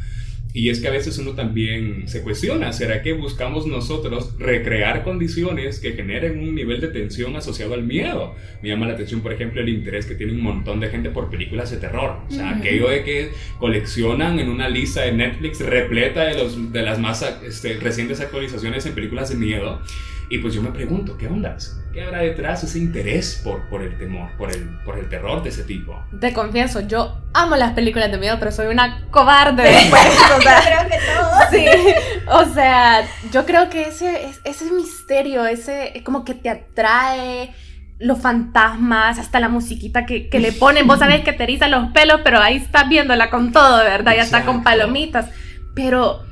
Y 0.56 0.70
es 0.70 0.80
que 0.80 0.88
a 0.88 0.90
veces 0.90 1.18
uno 1.18 1.32
también 1.32 2.08
se 2.08 2.22
cuestiona, 2.22 2.72
¿será 2.72 3.02
que 3.02 3.12
buscamos 3.12 3.66
nosotros 3.66 4.38
recrear 4.38 5.04
condiciones 5.04 5.80
que 5.80 5.92
generen 5.92 6.38
un 6.38 6.54
nivel 6.54 6.80
de 6.80 6.88
tensión 6.88 7.36
asociado 7.36 7.74
al 7.74 7.82
miedo? 7.82 8.34
Me 8.62 8.70
llama 8.70 8.86
la 8.86 8.94
atención, 8.94 9.20
por 9.20 9.34
ejemplo, 9.34 9.60
el 9.60 9.68
interés 9.68 10.06
que 10.06 10.14
tiene 10.14 10.32
un 10.32 10.40
montón 10.40 10.80
de 10.80 10.88
gente 10.88 11.10
por 11.10 11.28
películas 11.28 11.70
de 11.72 11.76
terror. 11.76 12.20
O 12.26 12.32
sea, 12.32 12.52
Ujú. 12.52 12.60
aquello 12.60 12.88
de 12.88 13.04
que 13.04 13.32
coleccionan 13.58 14.40
en 14.40 14.48
una 14.48 14.70
lista 14.70 15.02
de 15.02 15.12
Netflix 15.12 15.60
repleta 15.60 16.24
de, 16.24 16.42
los, 16.42 16.72
de 16.72 16.82
las 16.82 16.98
más 16.98 17.22
este, 17.46 17.74
recientes 17.74 18.20
actualizaciones 18.20 18.86
en 18.86 18.94
películas 18.94 19.28
de 19.28 19.34
miedo. 19.34 19.82
Y 20.28 20.38
pues 20.38 20.54
yo 20.54 20.62
me 20.62 20.70
pregunto, 20.70 21.16
¿qué 21.16 21.28
ondas? 21.28 21.78
¿Qué 21.92 22.02
habrá 22.02 22.18
detrás 22.18 22.62
ese 22.64 22.78
interés 22.78 23.40
por, 23.44 23.68
por 23.68 23.80
el 23.82 23.96
temor, 23.96 24.28
por 24.36 24.50
el, 24.52 24.68
por 24.84 24.98
el 24.98 25.08
terror 25.08 25.42
de 25.42 25.48
ese 25.50 25.62
tipo? 25.62 26.02
Te 26.20 26.32
confieso, 26.32 26.80
yo 26.80 27.16
amo 27.32 27.54
las 27.56 27.72
películas 27.72 28.10
de 28.10 28.18
miedo, 28.18 28.36
pero 28.38 28.50
soy 28.50 28.66
una 28.66 29.06
cobarde 29.10 29.62
después. 29.62 30.02
o 30.38 30.42
sea, 30.42 30.60
Creo 30.62 30.90
que 30.90 30.98
todos. 31.14 31.50
Sí, 31.50 31.94
o 32.28 32.54
sea, 32.54 33.06
yo 33.32 33.46
creo 33.46 33.70
que 33.70 33.82
ese, 33.82 34.26
es- 34.26 34.40
ese 34.44 34.70
misterio, 34.72 35.46
ese 35.46 36.02
como 36.04 36.24
que 36.24 36.34
te 36.34 36.50
atrae 36.50 37.54
los 37.98 38.18
fantasmas, 38.18 39.18
hasta 39.18 39.40
la 39.40 39.48
musiquita 39.48 40.04
que, 40.04 40.28
que 40.28 40.38
le 40.38 40.52
ponen, 40.52 40.86
vos 40.86 40.98
sabés 40.98 41.22
que 41.22 41.32
te 41.32 41.44
eriza 41.44 41.68
los 41.68 41.92
pelos, 41.92 42.20
pero 42.24 42.40
ahí 42.40 42.56
estás 42.56 42.88
viéndola 42.90 43.30
con 43.30 43.52
todo, 43.52 43.78
¿verdad? 43.78 44.14
Ya 44.16 44.22
está 44.24 44.44
con 44.44 44.62
palomitas, 44.64 45.30
pero 45.74 46.25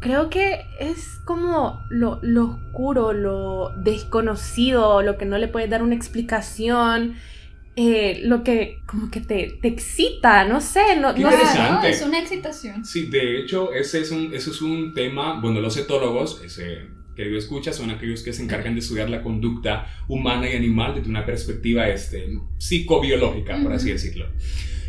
creo 0.00 0.30
que 0.30 0.66
es 0.80 1.20
como 1.24 1.84
lo, 1.90 2.18
lo 2.22 2.44
oscuro, 2.50 3.12
lo 3.12 3.70
desconocido, 3.76 5.02
lo 5.02 5.16
que 5.18 5.24
no 5.26 5.38
le 5.38 5.48
puedes 5.48 5.70
dar 5.70 5.82
una 5.82 5.94
explicación. 5.94 7.16
eh, 7.76 8.22
lo 8.24 8.42
que 8.42 8.78
como 8.86 9.08
que 9.10 9.20
te, 9.20 9.56
te 9.62 9.68
excita, 9.68 10.44
no 10.44 10.60
sé, 10.60 10.96
no, 11.00 11.14
Qué 11.14 11.22
no 11.22 11.30
sé. 11.30 11.36
interesante. 11.36 11.78
Claro, 11.80 11.86
es 11.88 12.02
una 12.02 12.18
excitación. 12.20 12.84
Sí, 12.84 13.06
de 13.06 13.38
hecho, 13.40 13.72
ese 13.72 14.00
es 14.00 14.10
un, 14.10 14.34
ese 14.34 14.50
es 14.50 14.60
un 14.62 14.94
tema, 14.94 15.40
bueno, 15.40 15.60
los 15.60 15.76
etólogos, 15.76 16.42
ese, 16.44 16.86
querido 17.14 17.38
escucha, 17.38 17.72
son 17.72 17.90
aquellos 17.90 18.22
que 18.24 18.32
se 18.32 18.42
encargan 18.42 18.74
de 18.74 18.80
estudiar 18.80 19.08
la 19.10 19.22
conducta 19.22 19.86
humana 20.08 20.48
y 20.50 20.56
animal 20.56 20.94
desde 20.96 21.08
una 21.10 21.24
perspectiva 21.24 21.88
este, 21.88 22.28
psicobiológica, 22.58 23.60
por 23.62 23.72
así 23.72 23.90
decirlo. 23.92 24.26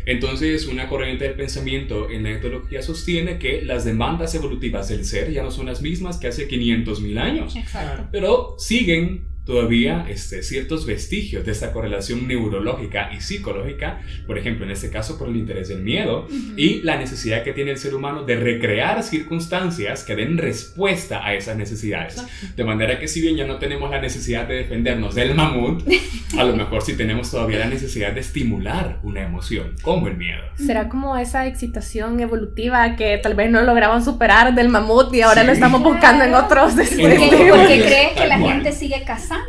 Entonces, 0.06 0.66
una 0.66 0.88
corriente 0.88 1.24
del 1.24 1.34
pensamiento 1.34 2.10
en 2.10 2.22
la 2.22 2.30
etología 2.30 2.82
sostiene 2.82 3.38
que 3.38 3.62
las 3.62 3.84
demandas 3.84 4.34
evolutivas 4.34 4.88
del 4.88 5.04
ser 5.04 5.32
ya 5.32 5.42
no 5.42 5.50
son 5.50 5.66
las 5.66 5.82
mismas 5.82 6.18
que 6.18 6.28
hace 6.28 6.48
500.000 6.48 7.18
años, 7.18 7.56
Exacto. 7.56 8.08
pero 8.10 8.54
siguen 8.58 9.24
todavía 9.50 10.06
este, 10.08 10.44
ciertos 10.44 10.86
vestigios 10.86 11.44
de 11.44 11.50
esta 11.50 11.72
correlación 11.72 12.28
neurológica 12.28 13.10
y 13.12 13.20
psicológica, 13.20 14.00
por 14.28 14.38
ejemplo, 14.38 14.64
en 14.64 14.70
este 14.70 14.90
caso 14.90 15.18
por 15.18 15.28
el 15.28 15.34
interés 15.36 15.68
del 15.68 15.80
miedo 15.82 16.28
y 16.56 16.82
la 16.82 16.96
necesidad 16.96 17.42
que 17.42 17.52
tiene 17.52 17.72
el 17.72 17.78
ser 17.78 17.94
humano 17.96 18.22
de 18.22 18.36
recrear 18.36 19.02
circunstancias 19.02 20.04
que 20.04 20.14
den 20.14 20.38
respuesta 20.38 21.26
a 21.26 21.34
esas 21.34 21.56
necesidades. 21.56 22.22
De 22.56 22.62
manera 22.64 23.00
que 23.00 23.08
si 23.08 23.20
bien 23.20 23.36
ya 23.36 23.44
no 23.46 23.56
tenemos 23.58 23.90
la 23.90 24.00
necesidad 24.00 24.46
de 24.46 24.54
defendernos 24.54 25.14
del 25.16 25.34
mamut, 25.34 25.82
a 26.38 26.44
lo 26.44 26.54
mejor 26.54 26.82
sí 26.82 26.96
tenemos 26.96 27.30
todavía 27.30 27.58
la 27.58 27.66
necesidad 27.66 28.12
de 28.12 28.20
estimular 28.20 29.00
una 29.02 29.22
emoción, 29.22 29.74
como 29.82 30.06
el 30.06 30.16
miedo. 30.16 30.42
Será 30.54 30.88
como 30.88 31.16
esa 31.16 31.46
excitación 31.48 32.20
evolutiva 32.20 32.94
que 32.94 33.18
tal 33.18 33.34
vez 33.34 33.50
no 33.50 33.62
logramos 33.62 34.04
superar 34.04 34.54
del 34.54 34.68
mamut 34.68 35.12
y 35.14 35.22
ahora 35.22 35.40
Sí. 35.40 35.46
lo 35.48 35.52
estamos 35.54 35.82
buscando 35.82 36.24
en 36.24 36.34
otros 36.34 36.74
Porque, 36.74 37.46
Porque- 37.50 37.82
crees 37.82 38.12
que 38.16 38.26
la 38.28 38.38
cual. 38.38 38.52
gente 38.54 38.72
sigue 38.72 39.02
cazando. 39.04 39.39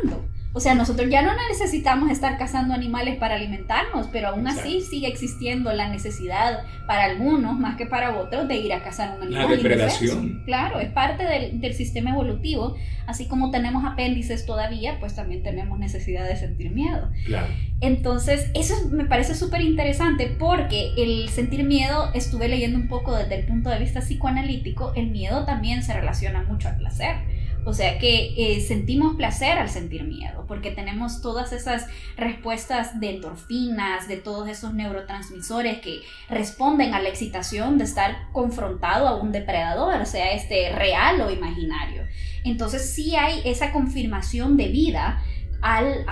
O 0.54 0.60
sea, 0.60 0.74
nosotros 0.74 1.08
ya 1.08 1.22
no 1.22 1.32
necesitamos 1.48 2.10
estar 2.10 2.36
cazando 2.36 2.74
animales 2.74 3.16
para 3.16 3.36
alimentarnos, 3.36 4.08
pero 4.12 4.28
aún 4.28 4.46
así 4.46 4.82
sigue 4.82 5.08
existiendo 5.08 5.72
la 5.72 5.88
necesidad 5.88 6.64
para 6.86 7.04
algunos, 7.04 7.58
más 7.58 7.76
que 7.76 7.86
para 7.86 8.18
otros, 8.18 8.46
de 8.48 8.56
ir 8.56 8.74
a 8.74 8.82
cazar 8.82 9.18
un 9.18 9.32
La 9.32 9.40
animal. 9.44 9.56
depredación. 9.56 10.18
indefenso. 10.18 10.44
Claro, 10.44 10.80
es 10.80 10.90
parte 10.90 11.24
del, 11.24 11.58
del 11.58 11.72
sistema 11.72 12.10
evolutivo. 12.10 12.76
Así 13.06 13.28
como 13.28 13.50
tenemos 13.50 13.82
apéndices 13.86 14.44
todavía, 14.44 14.98
pues 15.00 15.14
también 15.14 15.42
tenemos 15.42 15.78
necesidad 15.78 16.28
de 16.28 16.36
sentir 16.36 16.70
miedo. 16.70 17.08
Claro. 17.24 17.46
Entonces, 17.80 18.50
eso 18.52 18.74
me 18.90 19.06
parece 19.06 19.34
súper 19.34 19.62
interesante 19.62 20.26
porque 20.38 20.92
el 20.98 21.30
sentir 21.30 21.64
miedo, 21.64 22.10
estuve 22.12 22.48
leyendo 22.48 22.78
un 22.78 22.88
poco 22.88 23.16
desde 23.16 23.36
el 23.36 23.46
punto 23.46 23.70
de 23.70 23.78
vista 23.78 24.00
psicoanalítico, 24.00 24.92
el 24.96 25.06
miedo 25.06 25.46
también 25.46 25.82
se 25.82 25.94
relaciona 25.94 26.42
mucho 26.42 26.68
al 26.68 26.76
placer. 26.76 27.16
O 27.64 27.72
sea 27.72 27.98
que 27.98 28.34
eh, 28.36 28.60
sentimos 28.60 29.14
placer 29.14 29.56
al 29.58 29.68
sentir 29.70 30.02
miedo, 30.02 30.44
porque 30.48 30.72
tenemos 30.72 31.20
todas 31.22 31.52
esas 31.52 31.86
respuestas 32.16 32.98
de 32.98 33.10
endorfinas, 33.16 34.08
de 34.08 34.16
todos 34.16 34.48
esos 34.48 34.74
neurotransmisores 34.74 35.78
que 35.78 36.00
responden 36.28 36.92
a 36.94 37.00
la 37.00 37.08
excitación 37.08 37.78
de 37.78 37.84
estar 37.84 38.16
confrontado 38.32 39.06
a 39.06 39.14
un 39.20 39.30
depredador, 39.30 40.04
sea 40.06 40.32
este 40.32 40.72
real 40.72 41.20
o 41.20 41.30
imaginario. 41.30 42.02
Entonces 42.44 42.90
sí 42.94 43.14
hay 43.14 43.40
esa 43.44 43.70
confirmación 43.70 44.56
de 44.56 44.66
vida 44.68 45.22
al, 45.60 46.04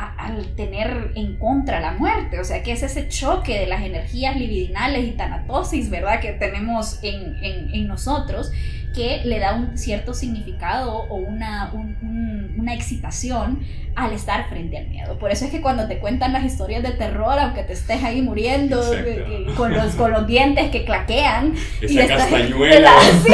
tener 0.54 1.10
en 1.16 1.36
contra 1.36 1.80
la 1.80 1.92
muerte. 1.94 2.38
O 2.38 2.44
sea, 2.44 2.62
que 2.62 2.70
es 2.70 2.84
ese 2.84 3.08
choque 3.08 3.58
de 3.58 3.66
las 3.66 3.82
energías 3.82 4.36
libidinales 4.36 5.04
y 5.08 5.10
tanatosis, 5.12 5.90
¿verdad? 5.90 6.20
Que 6.20 6.32
tenemos 6.34 7.02
en, 7.02 7.42
en- 7.42 7.74
en 7.74 7.88
nosotros, 7.88 8.52
que 8.94 9.22
le 9.24 9.38
da 9.38 9.54
un 9.54 9.78
cierto 9.78 10.14
significado 10.14 10.92
o 11.04 11.14
una, 11.16 11.70
un- 11.72 11.96
un- 12.02 12.54
una 12.58 12.74
excitación 12.74 13.60
al 13.94 14.12
estar 14.12 14.48
frente 14.48 14.78
al 14.78 14.88
miedo. 14.88 15.18
Por 15.18 15.30
eso 15.30 15.44
es 15.44 15.50
que 15.50 15.60
cuando 15.60 15.86
te 15.88 15.98
cuentan 15.98 16.32
las 16.32 16.44
historias 16.44 16.82
de 16.82 16.90
terror, 16.92 17.38
aunque 17.38 17.62
te 17.62 17.72
estés 17.72 18.02
ahí 18.02 18.20
muriendo, 18.22 18.80
Exacto. 18.94 19.54
con, 19.56 19.72
los, 19.74 19.94
con 19.94 20.10
los 20.12 20.26
dientes 20.26 20.70
que 20.70 20.84
claquean, 20.84 21.54
Esa 21.80 21.92
Y 21.92 21.98
está- 21.98 22.16
castañuela. 22.16 22.92
Sí. 23.24 23.32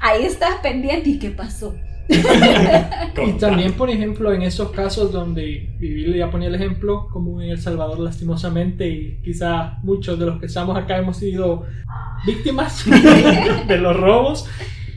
ahí 0.00 0.24
estás 0.24 0.56
pendiente. 0.62 1.10
¿Y 1.10 1.18
qué 1.18 1.30
pasó? 1.30 1.74
Y 3.26 3.32
también, 3.32 3.72
por 3.72 3.90
ejemplo, 3.90 4.32
en 4.32 4.42
esos 4.42 4.70
casos 4.70 5.12
donde 5.12 5.74
Vivi 5.78 6.16
ya 6.16 6.30
ponía 6.30 6.48
el 6.48 6.54
ejemplo, 6.54 7.08
como 7.12 7.40
en 7.42 7.50
El 7.50 7.60
Salvador, 7.60 7.98
lastimosamente, 7.98 8.88
y 8.88 9.20
quizá 9.22 9.78
muchos 9.82 10.18
de 10.18 10.26
los 10.26 10.40
que 10.40 10.46
estamos 10.46 10.76
acá 10.76 10.98
hemos 10.98 11.16
sido 11.16 11.64
víctimas 12.26 12.84
de 13.68 13.78
los 13.78 13.96
robos, 13.96 14.48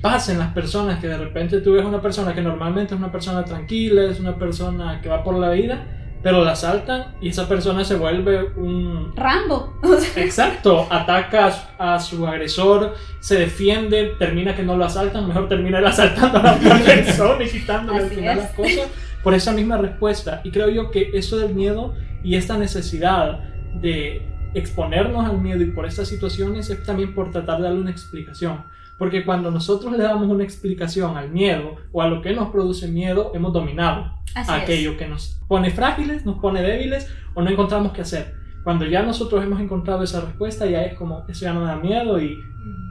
pasen 0.02 0.40
las 0.40 0.54
personas 0.54 1.00
que 1.00 1.08
de 1.08 1.18
repente 1.18 1.62
tú 1.62 1.74
ves 1.74 1.86
una 1.86 2.02
persona 2.02 2.34
que 2.34 2.42
normalmente 2.42 2.94
es 2.94 3.00
una 3.00 3.12
persona 3.12 3.44
tranquila, 3.44 4.04
es 4.04 4.20
una 4.20 4.36
persona 4.38 5.02
que 5.02 5.10
va 5.10 5.24
por 5.24 5.38
la 5.38 5.50
vida, 5.52 6.03
pero 6.24 6.44
la 6.44 6.54
asaltan 6.54 7.16
y 7.22 7.30
esa 7.30 7.48
persona 7.50 7.84
se 7.84 7.96
vuelve 7.96 8.46
un 8.56 9.14
Rambo. 9.16 9.74
Exacto, 10.16 10.88
ataca 10.90 11.48
a 11.48 11.52
su, 11.52 11.68
a 11.78 12.00
su 12.00 12.28
agresor, 12.28 12.96
se 13.20 13.38
defiende, 13.38 14.16
termina 14.18 14.56
que 14.56 14.64
no 14.64 14.78
lo 14.78 14.86
asaltan, 14.86 15.28
mejor 15.28 15.50
termina 15.50 15.80
él 15.80 15.86
asaltando 15.86 16.40
a 16.40 16.44
la 16.44 16.54
otra 16.54 16.78
persona 16.86 17.44
y 17.44 17.50
quitándole 17.50 18.00
al 18.00 18.10
final 18.10 18.38
es. 18.38 18.44
las 18.44 18.54
cosas 18.54 18.88
por 19.22 19.34
esa 19.34 19.52
misma 19.52 19.78
respuesta. 19.78 20.42
Y 20.46 20.52
creo 20.52 20.70
yo 20.70 20.92
que 20.92 21.12
eso 21.14 21.38
del 21.38 21.54
miedo 21.54 21.94
y 22.24 22.36
esta 22.36 22.58
necesidad 22.58 23.40
de 23.74 24.26
exponernos 24.54 25.26
al 25.26 25.40
miedo 25.40 25.62
y 25.62 25.72
por 25.72 25.86
estas 25.86 26.08
situaciones 26.08 26.70
es 26.70 26.84
también 26.84 27.14
por 27.14 27.32
tratar 27.32 27.58
de 27.58 27.64
darle 27.64 27.82
una 27.82 27.92
explicación. 27.92 28.64
Porque 28.98 29.26
cuando 29.26 29.52
nosotros 29.52 29.92
le 29.92 30.04
damos 30.04 30.28
una 30.28 30.44
explicación 30.44 31.18
al 31.18 31.30
miedo 31.30 31.76
o 31.92 32.02
a 32.02 32.08
lo 32.08 32.22
que 32.22 32.34
nos 32.34 32.50
produce 32.50 32.88
miedo, 32.88 33.32
hemos 33.34 33.52
dominado 33.52 34.14
Así 34.36 34.52
es. 34.52 34.62
aquello 34.62 34.98
que 34.98 35.08
nos 35.08 35.42
pone 35.48 35.72
frágiles, 35.72 36.26
nos 36.26 36.40
pone 36.40 36.62
débiles 36.62 37.10
o 37.34 37.42
no 37.42 37.50
encontramos 37.50 37.94
qué 37.94 38.02
hacer. 38.02 38.36
Cuando 38.64 38.86
ya 38.86 39.02
nosotros 39.02 39.44
hemos 39.44 39.60
encontrado 39.60 40.04
esa 40.04 40.22
respuesta, 40.22 40.66
ya 40.66 40.84
es 40.84 40.94
como, 40.94 41.26
eso 41.28 41.46
ya 41.46 41.54
no 41.54 41.66
da 41.66 41.76
miedo 41.76 42.22
y 42.22 42.38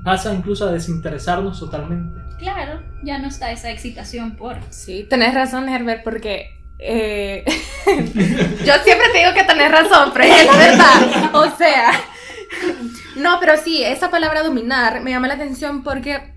pasa 0.05 0.35
incluso 0.35 0.67
a 0.69 0.73
desinteresarnos 0.73 1.59
totalmente. 1.59 2.21
Claro, 2.39 2.83
ya 3.05 3.19
no 3.19 3.29
está 3.29 3.53
esa 3.53 3.71
excitación 3.71 4.37
por... 4.37 4.57
Sí, 4.71 5.07
tenés 5.09 5.35
razón, 5.35 5.69
Herbert, 5.69 6.03
porque 6.05 6.61
eh, 6.79 7.45
yo 7.87 8.73
siempre 8.85 9.09
te 9.13 9.19
digo 9.19 9.33
que 9.35 9.45
tenés 9.45 9.71
razón, 9.71 10.11
pero 10.13 10.25
es 10.25 10.47
la 10.47 10.57
verdad. 10.57 11.35
O 11.35 11.57
sea, 11.57 11.93
no, 13.17 13.39
pero 13.41 13.57
sí, 13.57 13.83
esa 13.85 14.11
palabra 14.11 14.43
dominar 14.43 15.01
me 15.03 15.11
llama 15.11 15.29
la 15.29 15.35
atención 15.35 15.83
porque 15.83 16.33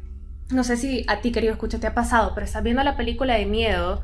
no 0.49 0.63
sé 0.63 0.77
si 0.77 1.03
a 1.07 1.21
ti, 1.21 1.31
querido 1.31 1.53
escucha, 1.53 1.79
te 1.79 1.87
ha 1.87 1.93
pasado, 1.93 2.31
pero 2.35 2.45
estás 2.45 2.63
viendo 2.63 2.83
la 2.83 2.95
película 2.97 3.35
de 3.35 3.45
miedo 3.45 4.01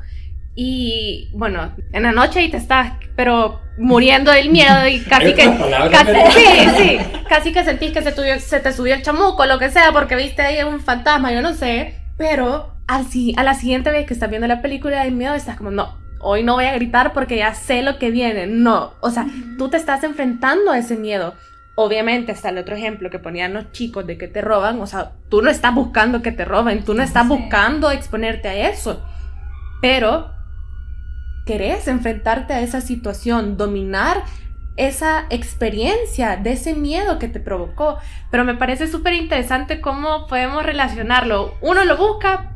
y, 0.54 1.30
bueno, 1.34 1.72
en 1.92 2.02
la 2.02 2.12
noche 2.12 2.42
y 2.42 2.50
te 2.50 2.56
estás, 2.58 2.92
pero 3.16 3.60
muriendo 3.78 4.30
del 4.32 4.50
miedo 4.50 4.86
y 4.86 5.00
casi 5.08 5.32
que... 5.34 5.44
Casi, 5.90 6.12
sí, 6.34 6.68
sí, 6.76 6.98
casi 7.28 7.52
que 7.52 7.64
sentís 7.64 7.92
que 7.92 8.02
se, 8.02 8.12
tuvió- 8.12 8.38
se 8.38 8.60
te 8.60 8.72
subió 8.72 8.94
el 8.94 9.02
chamuco, 9.02 9.46
lo 9.46 9.58
que 9.58 9.70
sea, 9.70 9.92
porque 9.92 10.16
viste 10.16 10.42
ahí 10.42 10.62
un 10.62 10.80
fantasma, 10.80 11.32
yo 11.32 11.40
no 11.42 11.54
sé. 11.54 11.94
Pero 12.18 12.74
al, 12.86 13.06
a 13.36 13.42
la 13.42 13.54
siguiente 13.54 13.90
vez 13.90 14.06
que 14.06 14.14
estás 14.14 14.28
viendo 14.28 14.46
la 14.46 14.60
película 14.62 15.04
de 15.04 15.10
miedo, 15.10 15.34
estás 15.34 15.56
como, 15.56 15.70
no, 15.70 15.96
hoy 16.20 16.42
no 16.42 16.54
voy 16.54 16.66
a 16.66 16.74
gritar 16.74 17.12
porque 17.14 17.36
ya 17.38 17.54
sé 17.54 17.82
lo 17.82 17.98
que 17.98 18.10
viene. 18.10 18.46
No, 18.46 18.92
o 19.00 19.10
sea, 19.10 19.26
tú 19.56 19.70
te 19.70 19.78
estás 19.78 20.04
enfrentando 20.04 20.70
a 20.70 20.78
ese 20.78 20.96
miedo. 20.96 21.34
Obviamente 21.74 22.32
está 22.32 22.50
el 22.50 22.58
otro 22.58 22.76
ejemplo 22.76 23.08
que 23.08 23.18
ponían 23.18 23.54
los 23.54 23.72
chicos 23.72 24.06
de 24.06 24.18
que 24.18 24.28
te 24.28 24.42
roban, 24.42 24.80
o 24.80 24.86
sea, 24.86 25.12
tú 25.30 25.40
no 25.40 25.50
estás 25.50 25.74
buscando 25.74 26.20
que 26.20 26.32
te 26.32 26.44
roben, 26.44 26.84
tú 26.84 26.92
no 26.94 27.02
estás 27.02 27.22
Sí. 27.26 27.28
buscando 27.30 27.90
exponerte 27.90 28.48
a 28.48 28.68
eso. 28.68 29.02
Pero 29.80 30.30
querés 31.46 31.88
enfrentarte 31.88 32.52
a 32.52 32.60
esa 32.60 32.80
situación, 32.80 33.56
dominar 33.56 34.22
esa 34.76 35.26
experiencia 35.30 36.36
de 36.36 36.52
ese 36.52 36.74
miedo 36.74 37.18
que 37.18 37.28
te 37.28 37.40
provocó. 37.40 37.98
Pero 38.30 38.44
me 38.44 38.54
parece 38.54 38.86
súper 38.86 39.14
interesante 39.14 39.80
cómo 39.80 40.26
podemos 40.28 40.64
relacionarlo. 40.64 41.54
Uno 41.60 41.84
lo 41.84 41.96
busca, 41.96 42.51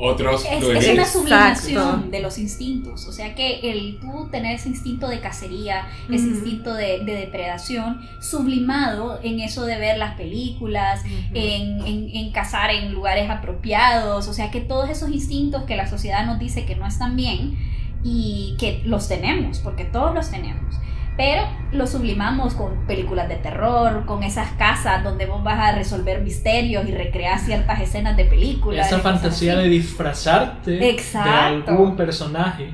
Otros 0.00 0.44
Es, 0.48 0.62
lo 0.62 0.72
es 0.72 0.76
eligen. 0.86 0.92
una 0.92 1.02
Exacto. 1.02 1.18
sublimación 1.18 2.10
de 2.12 2.20
los 2.20 2.38
instintos, 2.38 3.06
o 3.08 3.12
sea 3.12 3.34
que 3.34 3.58
el 3.70 3.98
tú 3.98 4.28
tener 4.30 4.54
ese 4.54 4.68
instinto 4.68 5.08
de 5.08 5.20
cacería, 5.20 5.88
ese 6.08 6.28
instinto 6.28 6.72
de, 6.72 7.00
de 7.04 7.14
depredación, 7.16 8.00
sublimado 8.20 9.18
en 9.22 9.40
eso 9.40 9.64
de 9.66 9.76
ver 9.78 9.98
las 9.98 10.14
películas, 10.14 11.02
en, 11.34 11.84
en, 11.84 12.10
en 12.14 12.30
cazar 12.32 12.70
en 12.70 12.92
lugares 12.92 13.28
apropiados, 13.28 14.28
o 14.28 14.32
sea 14.32 14.50
que 14.52 14.60
todos 14.60 14.88
esos 14.88 15.10
instintos 15.10 15.64
que 15.64 15.74
la 15.76 15.88
sociedad 15.88 16.24
nos 16.24 16.38
dice 16.38 16.64
que 16.64 16.76
no 16.76 16.86
están 16.86 17.16
bien 17.16 17.58
y 18.04 18.54
que 18.60 18.80
los 18.84 19.08
tenemos, 19.08 19.58
porque 19.58 19.84
todos 19.84 20.14
los 20.14 20.30
tenemos. 20.30 20.76
Pero 21.18 21.42
los 21.72 21.90
sublimamos 21.90 22.54
con 22.54 22.86
películas 22.86 23.28
de 23.28 23.34
terror, 23.36 24.06
con 24.06 24.22
esas 24.22 24.52
casas 24.52 25.02
donde 25.04 25.26
vos 25.26 25.42
vas 25.42 25.58
a 25.58 25.72
resolver 25.72 26.22
misterios 26.22 26.88
y 26.88 26.92
recrear 26.92 27.38
ciertas 27.40 27.80
escenas 27.82 28.16
de 28.16 28.24
películas. 28.24 28.86
Esa 28.86 29.00
fantasía 29.00 29.54
así. 29.54 29.62
de 29.64 29.68
disfrazarte 29.68 30.88
Exacto. 30.90 31.72
de 31.72 31.76
algún 31.76 31.96
personaje. 31.96 32.72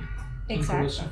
Exacto. 0.48 0.74
Incluso. 0.82 1.04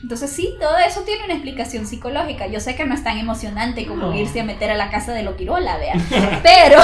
Entonces 0.00 0.30
sí, 0.30 0.54
todo 0.60 0.78
eso 0.78 1.02
tiene 1.02 1.24
una 1.24 1.34
explicación 1.34 1.84
psicológica. 1.84 2.46
Yo 2.46 2.60
sé 2.60 2.74
que 2.74 2.86
no 2.86 2.94
es 2.94 3.02
tan 3.04 3.18
emocionante 3.18 3.84
como 3.84 4.06
No. 4.06 4.14
irse 4.16 4.40
a 4.40 4.44
meter 4.44 4.70
a 4.70 4.76
la 4.76 4.90
casa 4.90 5.12
de 5.12 5.24
Loquirola, 5.24 5.76
vean. 5.76 6.00
Pero 6.42 6.78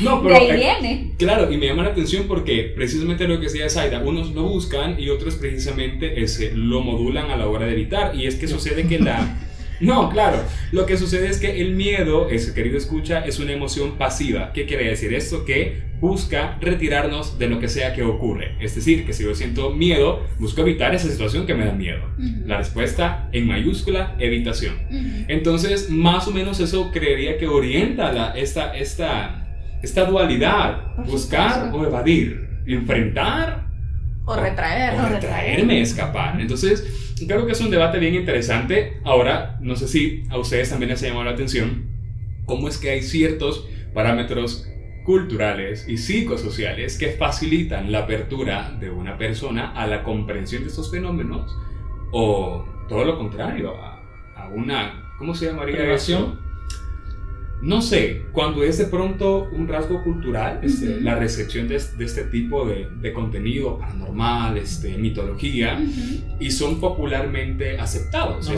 No, 0.00 0.20
de 0.20 0.28
pero 0.28 0.40
ahí 0.40 0.50
eh, 0.50 0.56
viene. 0.56 1.10
Claro, 1.18 1.52
y 1.52 1.56
me 1.56 1.66
llama 1.66 1.84
la 1.84 1.90
atención 1.90 2.26
porque 2.26 2.72
precisamente 2.74 3.28
lo 3.28 3.38
que 3.38 3.46
decía 3.46 3.68
Zaida, 3.68 4.00
unos 4.00 4.32
lo 4.32 4.44
buscan 4.44 4.98
y 4.98 5.10
otros 5.10 5.36
precisamente 5.36 6.22
ese, 6.22 6.52
lo 6.54 6.80
modulan 6.80 7.30
a 7.30 7.36
la 7.36 7.46
hora 7.46 7.66
de 7.66 7.72
evitar. 7.72 8.14
Y 8.14 8.26
es 8.26 8.36
que 8.36 8.48
sucede 8.48 8.86
que 8.86 8.98
la, 8.98 9.38
No, 9.82 10.10
claro. 10.10 10.38
Lo 10.70 10.86
que 10.86 10.96
sucede 10.96 11.28
es 11.28 11.38
que 11.38 11.60
el 11.60 11.74
miedo, 11.74 12.28
ese 12.30 12.54
querido 12.54 12.78
escucha, 12.78 13.26
es 13.26 13.40
una 13.40 13.52
emoción 13.52 13.98
pasiva. 13.98 14.52
¿Qué 14.52 14.64
quiere 14.64 14.88
decir 14.88 15.12
esto? 15.12 15.44
Que 15.44 15.82
busca 16.00 16.56
retirarnos 16.60 17.36
de 17.38 17.48
lo 17.48 17.58
que 17.58 17.66
sea 17.66 17.92
que 17.92 18.04
ocurre. 18.04 18.56
Es 18.60 18.76
decir, 18.76 19.04
que 19.04 19.12
si 19.12 19.24
yo 19.24 19.34
siento 19.34 19.70
miedo, 19.70 20.24
busco 20.38 20.60
evitar 20.60 20.94
esa 20.94 21.08
situación 21.08 21.46
que 21.46 21.54
me 21.54 21.66
da 21.66 21.72
miedo. 21.72 22.00
La 22.46 22.58
respuesta 22.58 23.28
en 23.32 23.48
mayúscula, 23.48 24.14
evitación. 24.20 24.74
Entonces, 25.26 25.90
más 25.90 26.28
o 26.28 26.30
menos 26.30 26.60
eso 26.60 26.92
creería 26.92 27.36
que 27.36 27.48
orienta 27.48 28.12
la, 28.12 28.30
esta, 28.32 28.76
esta, 28.76 29.41
esta 29.82 30.04
dualidad. 30.04 30.96
buscar 31.04 31.70
o 31.72 31.84
evadir. 31.84 32.48
Enfrentar 32.66 33.66
o 34.24 34.36
retraer. 34.36 34.94
O 35.00 35.08
retraerme, 35.08 35.80
escapar. 35.80 36.40
Entonces, 36.40 37.14
creo 37.26 37.44
que 37.44 37.52
es 37.52 37.60
un 37.60 37.70
debate 37.70 37.98
bien 37.98 38.14
interesante. 38.14 39.00
Ahora, 39.04 39.58
no 39.60 39.74
sé 39.76 39.88
si 39.88 40.24
a 40.30 40.38
ustedes 40.38 40.70
también 40.70 40.90
les 40.90 41.02
ha 41.02 41.08
llamado 41.08 41.24
la 41.24 41.32
atención 41.32 41.90
cómo 42.44 42.68
es 42.68 42.78
que 42.78 42.90
hay 42.90 43.02
ciertos 43.02 43.68
parámetros 43.94 44.68
culturales 45.04 45.88
y 45.88 45.98
psicosociales 45.98 46.98
que 46.98 47.08
facilitan 47.12 47.90
la 47.90 48.00
apertura 48.00 48.76
de 48.78 48.90
una 48.90 49.18
persona 49.18 49.72
a 49.72 49.86
la 49.86 50.04
comprensión 50.04 50.62
de 50.62 50.68
estos 50.68 50.90
fenómenos 50.90 51.56
o 52.12 52.64
todo 52.88 53.04
lo 53.04 53.18
contrario, 53.18 53.74
a, 53.76 53.98
una, 54.54 55.14
¿cómo 55.18 55.34
se 55.34 55.46
llamaría 55.46 55.92
eso? 55.92 56.38
No 57.62 57.80
sé, 57.80 58.22
cuando 58.32 58.64
es 58.64 58.78
de 58.78 58.86
pronto 58.86 59.48
un 59.52 59.68
rasgo 59.68 60.02
cultural, 60.02 60.58
este, 60.62 61.00
la 61.00 61.14
recepción 61.14 61.68
de, 61.68 61.76
este 61.76 62.24
tipo 62.24 62.66
de, 62.66 63.12
contenido 63.12 63.78
paranormal, 63.78 64.58
este, 64.58 64.98
mitología, 64.98 65.80
y 66.40 66.50
son 66.50 66.80
popularmente 66.80 67.78
aceptados, 67.78 68.48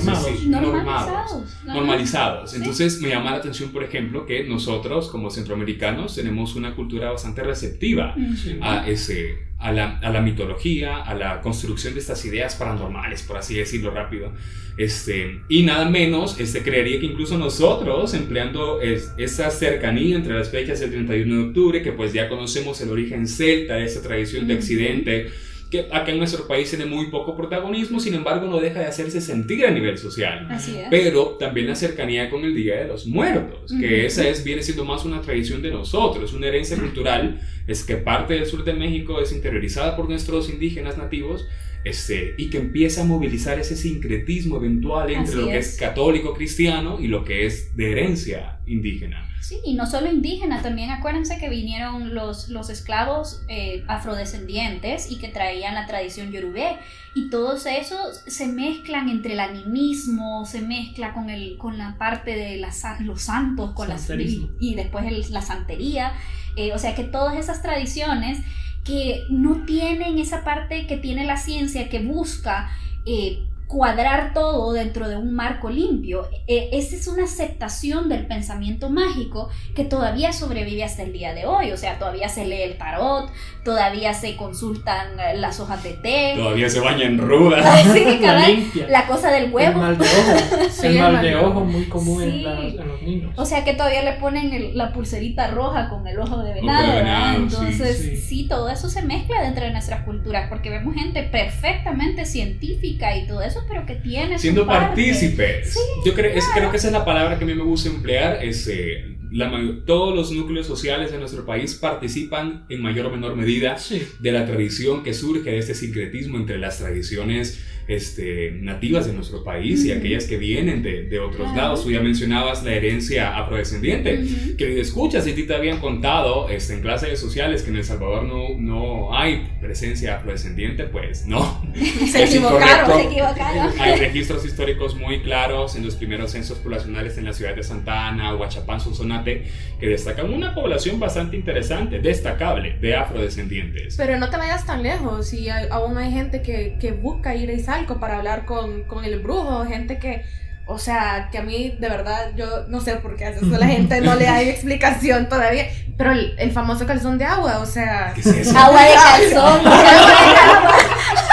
normalizados. 0.46 1.54
normalizados. 1.66 2.54
Entonces 2.54 3.00
me 3.02 3.10
llama 3.10 3.32
la 3.32 3.36
atención, 3.36 3.70
por 3.70 3.84
ejemplo, 3.84 4.24
que 4.24 4.44
nosotros 4.44 5.08
como 5.08 5.30
centroamericanos 5.30 6.14
tenemos 6.14 6.56
una 6.56 6.74
cultura 6.74 7.10
bastante 7.10 7.42
receptiva 7.42 8.14
a 8.62 8.88
ese 8.88 9.53
a 9.58 9.72
la, 9.72 9.98
a 9.98 10.10
la, 10.10 10.20
mitología, 10.20 11.02
a 11.02 11.14
la 11.14 11.40
construcción 11.40 11.94
de 11.94 12.00
estas 12.00 12.24
ideas 12.24 12.54
paranormales, 12.56 13.22
por 13.22 13.36
así 13.36 13.54
decirlo 13.54 13.90
rápido. 13.90 14.32
Este, 14.76 15.40
y 15.48 15.62
nada 15.62 15.88
menos, 15.88 16.40
este, 16.40 16.62
creería 16.62 16.98
que 16.98 17.06
incluso 17.06 17.38
nosotros, 17.38 18.12
empleando 18.14 18.80
esa 18.80 19.50
cercanía 19.50 20.16
entre 20.16 20.34
las 20.34 20.50
fechas 20.50 20.80
del 20.80 20.90
31 20.90 21.34
de 21.34 21.48
octubre, 21.48 21.82
que 21.82 21.92
pues 21.92 22.12
ya 22.12 22.28
conocemos 22.28 22.80
el 22.80 22.90
origen 22.90 23.26
celta 23.28 23.74
de 23.74 23.84
esa 23.84 24.02
tradición 24.02 24.48
de 24.48 24.54
Occidente, 24.54 25.30
que 25.74 25.88
acá 25.90 26.12
en 26.12 26.18
nuestro 26.18 26.46
país 26.46 26.70
tiene 26.70 26.86
muy 26.86 27.08
poco 27.08 27.36
protagonismo, 27.36 27.98
sin 27.98 28.14
embargo 28.14 28.46
no 28.46 28.60
deja 28.60 28.78
de 28.78 28.86
hacerse 28.86 29.20
sentir 29.20 29.66
a 29.66 29.70
nivel 29.72 29.98
social. 29.98 30.46
Así 30.48 30.78
es. 30.78 30.86
Pero 30.88 31.36
también 31.38 31.66
la 31.66 31.74
cercanía 31.74 32.30
con 32.30 32.44
el 32.44 32.54
Día 32.54 32.76
de 32.76 32.86
los 32.86 33.06
Muertos, 33.06 33.72
que 33.80 34.06
esa 34.06 34.28
es, 34.28 34.44
viene 34.44 34.62
siendo 34.62 34.84
más 34.84 35.04
una 35.04 35.20
tradición 35.20 35.62
de 35.62 35.72
nosotros, 35.72 36.32
una 36.32 36.46
herencia 36.46 36.76
cultural, 36.76 37.40
es 37.66 37.82
que 37.82 37.96
parte 37.96 38.34
del 38.34 38.46
sur 38.46 38.62
de 38.62 38.72
México 38.72 39.20
es 39.20 39.32
interiorizada 39.32 39.96
por 39.96 40.08
nuestros 40.08 40.48
indígenas 40.48 40.96
nativos 40.96 41.44
este, 41.84 42.34
y 42.38 42.50
que 42.50 42.58
empieza 42.58 43.02
a 43.02 43.04
movilizar 43.04 43.58
ese 43.58 43.76
sincretismo 43.76 44.56
eventual 44.56 45.10
entre 45.10 45.36
lo 45.36 45.46
que 45.46 45.58
es 45.58 45.76
católico 45.76 46.34
cristiano 46.34 46.98
y 46.98 47.08
lo 47.08 47.24
que 47.24 47.46
es 47.46 47.76
de 47.76 47.92
herencia 47.92 48.58
indígena. 48.66 49.28
Sí, 49.44 49.60
y 49.62 49.74
no 49.74 49.84
solo 49.84 50.10
indígena, 50.10 50.62
también 50.62 50.88
acuérdense 50.88 51.36
que 51.36 51.50
vinieron 51.50 52.14
los, 52.14 52.48
los 52.48 52.70
esclavos 52.70 53.42
eh, 53.48 53.84
afrodescendientes 53.88 55.10
y 55.10 55.18
que 55.18 55.28
traían 55.28 55.74
la 55.74 55.84
tradición 55.84 56.32
yorubé. 56.32 56.78
Y 57.14 57.28
todos 57.28 57.66
esos 57.66 58.22
se 58.26 58.48
mezclan 58.48 59.10
entre 59.10 59.34
el 59.34 59.40
animismo, 59.40 60.46
se 60.46 60.62
mezcla 60.62 61.12
con, 61.12 61.28
el, 61.28 61.58
con 61.58 61.76
la 61.76 61.98
parte 61.98 62.30
de 62.30 62.56
los 62.56 63.20
santos, 63.20 63.72
con 63.74 63.90
las, 63.90 64.08
y, 64.08 64.74
después 64.74 65.28
la 65.28 65.42
santería. 65.42 66.14
Eh, 66.56 66.72
o 66.72 66.78
sea 66.78 66.94
que 66.94 67.04
todas 67.04 67.36
esas 67.36 67.60
tradiciones 67.60 68.38
que 68.84 69.24
no 69.30 69.64
tienen 69.64 70.18
esa 70.18 70.44
parte 70.44 70.86
que 70.86 70.96
tiene 70.96 71.24
la 71.24 71.36
ciencia 71.36 71.88
que 71.88 72.00
busca 72.00 72.70
eh, 73.06 73.46
cuadrar 73.66 74.34
todo 74.34 74.72
dentro 74.72 75.08
de 75.08 75.16
un 75.16 75.34
marco 75.34 75.70
limpio. 75.70 76.28
E, 76.46 76.70
esa 76.72 76.96
es 76.96 77.08
una 77.08 77.24
aceptación 77.24 78.08
del 78.08 78.26
pensamiento 78.26 78.90
mágico 78.90 79.48
que 79.74 79.84
todavía 79.84 80.32
sobrevive 80.32 80.84
hasta 80.84 81.02
el 81.02 81.12
día 81.12 81.34
de 81.34 81.46
hoy. 81.46 81.72
O 81.72 81.76
sea, 81.76 81.98
todavía 81.98 82.28
se 82.28 82.46
lee 82.46 82.62
el 82.62 82.76
tarot, 82.76 83.30
todavía 83.64 84.14
se 84.14 84.36
consultan 84.36 85.16
las 85.36 85.60
hojas 85.60 85.82
de 85.82 85.94
té. 85.94 86.34
Todavía 86.36 86.68
se 86.68 86.80
baña 86.80 87.04
en 87.04 87.18
ruda. 87.18 87.58
la, 88.88 89.06
cosa 89.06 89.30
del 89.30 89.52
huevo. 89.52 89.72
El 89.72 89.76
mal 89.76 89.98
de 89.98 90.04
ojo. 90.04 90.82
el 90.82 90.98
mal 90.98 91.22
de 91.22 91.36
ojo 91.36 91.60
muy 91.64 91.84
común 91.86 92.22
en, 92.22 92.42
los 92.86 93.02
niños. 93.02 93.32
O 93.36 93.44
sea, 93.44 93.64
que 93.64 93.74
todavía 93.74 94.02
le 94.02 94.12
ponen 94.14 94.76
la 94.76 94.92
pulserita 94.92 95.48
roja 95.48 95.88
con 95.88 96.06
el 96.06 96.18
ojo 96.18 96.42
de 96.42 96.54
venado. 96.54 97.36
Entonces, 97.36 98.24
sí, 98.26 98.46
todo 98.48 98.68
eso 98.68 98.88
se 98.88 99.02
mezcla 99.02 99.42
dentro 99.42 99.64
de 99.64 99.72
nuestras 99.72 100.04
culturas 100.04 100.48
porque 100.48 100.70
vemos 100.70 100.94
gente 100.94 101.22
perfectamente 101.22 102.26
científica 102.26 103.16
y 103.16 103.26
todo 103.26 103.42
eso 103.42 103.53
pero 103.68 103.86
que 103.86 103.96
tiene 103.96 104.38
Siendo 104.38 104.66
partícipes. 104.66 105.76
Yo 106.04 106.14
creo, 106.14 106.32
creo 106.54 106.70
que 106.70 106.76
esa 106.76 106.88
es 106.88 106.92
la 106.92 107.04
palabra 107.04 107.38
que 107.38 107.44
a 107.44 107.46
mí 107.46 107.54
me 107.54 107.64
gusta 107.64 107.88
emplear. 107.88 108.44
Es, 108.44 108.66
eh, 108.68 109.16
la, 109.30 109.50
todos 109.84 110.14
los 110.14 110.30
núcleos 110.30 110.66
sociales 110.66 111.10
de 111.10 111.18
nuestro 111.18 111.44
país 111.44 111.74
participan 111.74 112.66
en 112.68 112.80
mayor 112.80 113.06
o 113.06 113.10
menor 113.10 113.36
medida 113.36 113.76
de 114.20 114.32
la 114.32 114.46
tradición 114.46 115.02
que 115.02 115.12
surge 115.12 115.50
de 115.50 115.58
este 115.58 115.74
sincretismo 115.74 116.38
entre 116.38 116.58
las 116.58 116.78
tradiciones 116.78 117.60
este, 117.86 118.52
nativas 118.52 119.06
de 119.06 119.12
nuestro 119.12 119.44
país 119.44 119.84
y 119.84 119.92
aquellas 119.92 120.24
que 120.24 120.36
vienen 120.36 120.82
de, 120.82 121.04
de 121.04 121.20
otros 121.20 121.54
lados. 121.54 121.82
Tú 121.84 121.90
ya 121.90 122.00
mencionabas 122.00 122.64
la 122.64 122.72
herencia 122.72 123.36
afrodescendiente, 123.36 124.24
que 124.56 124.80
escuchas 124.80 125.26
y 125.26 125.32
ti 125.32 125.44
te 125.44 125.54
habían 125.54 125.80
contado 125.80 126.48
este, 126.48 126.74
en 126.74 126.80
clases 126.80 127.18
sociales 127.18 127.62
que 127.62 127.70
en 127.70 127.76
El 127.76 127.84
Salvador 127.84 128.24
no, 128.24 128.48
no 128.58 129.16
hay 129.16 129.48
presencia 129.60 130.16
afrodescendiente, 130.16 130.84
pues 130.84 131.26
no. 131.26 131.62
se 132.10 132.24
equivocaron, 132.24 133.00
se 133.00 133.06
equivocaron. 133.06 133.72
Hay 133.78 133.98
registros 133.98 134.44
históricos 134.44 134.94
muy 134.94 135.22
claros 135.22 135.76
en 135.76 135.84
los 135.84 135.96
primeros 135.96 136.32
censos 136.32 136.58
poblacionales 136.58 137.18
en 137.18 137.24
la 137.24 137.32
ciudad 137.32 137.54
de 137.54 137.62
Santa 137.62 138.08
Ana, 138.08 138.34
Huachapán, 138.34 138.80
Sonsonate, 138.80 139.44
que 139.78 139.88
destacan 139.88 140.32
una 140.32 140.54
población 140.54 140.98
bastante 140.98 141.36
interesante, 141.36 141.98
destacable, 141.98 142.78
de 142.80 142.96
afrodescendientes. 142.96 143.96
Pero 143.96 144.18
no 144.18 144.30
te 144.30 144.36
vayas 144.36 144.66
tan 144.66 144.82
lejos, 144.82 145.32
y 145.34 145.48
aún 145.48 145.98
hay 145.98 146.10
gente 146.10 146.42
que, 146.42 146.76
que 146.80 146.92
busca 146.92 147.34
ir 147.34 147.50
a 147.50 147.52
para 147.82 148.16
hablar 148.16 148.44
con, 148.44 148.84
con 148.84 149.04
el 149.04 149.20
brujo, 149.20 149.64
gente 149.64 149.98
que, 149.98 150.24
o 150.66 150.78
sea, 150.78 151.28
que 151.30 151.38
a 151.38 151.42
mí 151.42 151.76
de 151.78 151.88
verdad 151.88 152.32
yo 152.36 152.66
no 152.68 152.80
sé 152.80 152.96
por 152.96 153.16
qué 153.16 153.26
a 153.26 153.32
la 153.32 153.66
gente 153.66 154.00
no 154.00 154.14
le 154.14 154.28
hay 154.28 154.48
explicación 154.50 155.28
todavía, 155.28 155.66
pero 155.96 156.12
el, 156.12 156.52
famoso 156.52 156.86
calzón 156.86 157.18
de 157.18 157.24
agua, 157.24 157.58
o 157.58 157.66
sea, 157.66 158.14
agua 158.56 158.82
de 158.82 158.94
calzón. 158.94 159.60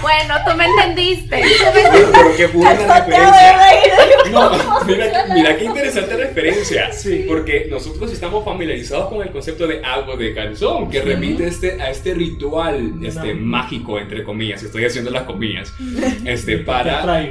Bueno, 0.00 0.34
tú 0.46 0.56
me 0.56 0.64
entendiste. 0.66 1.42
Pero 2.12 2.36
qué 2.36 2.46
buena 2.46 3.00
referencia. 3.00 3.58
No, 4.30 4.84
mira, 4.84 5.26
mira 5.34 5.56
qué 5.56 5.64
interesante 5.64 6.16
referencia. 6.16 6.92
Sí. 6.92 7.24
Porque 7.26 7.66
nosotros 7.70 8.12
estamos 8.12 8.44
familiarizados 8.44 9.08
con 9.08 9.22
el 9.22 9.30
concepto 9.30 9.66
de 9.66 9.84
agua 9.84 10.16
de 10.16 10.34
calzón, 10.34 10.90
que 10.90 11.00
remite 11.00 11.46
este, 11.46 11.80
a 11.80 11.90
este 11.90 12.14
ritual 12.14 12.94
este, 13.02 13.34
mágico, 13.34 13.98
entre 13.98 14.24
comillas. 14.24 14.62
Estoy 14.62 14.84
haciendo 14.84 15.10
las 15.10 15.22
comillas. 15.22 15.72
Este, 16.24 16.58
para. 16.58 17.28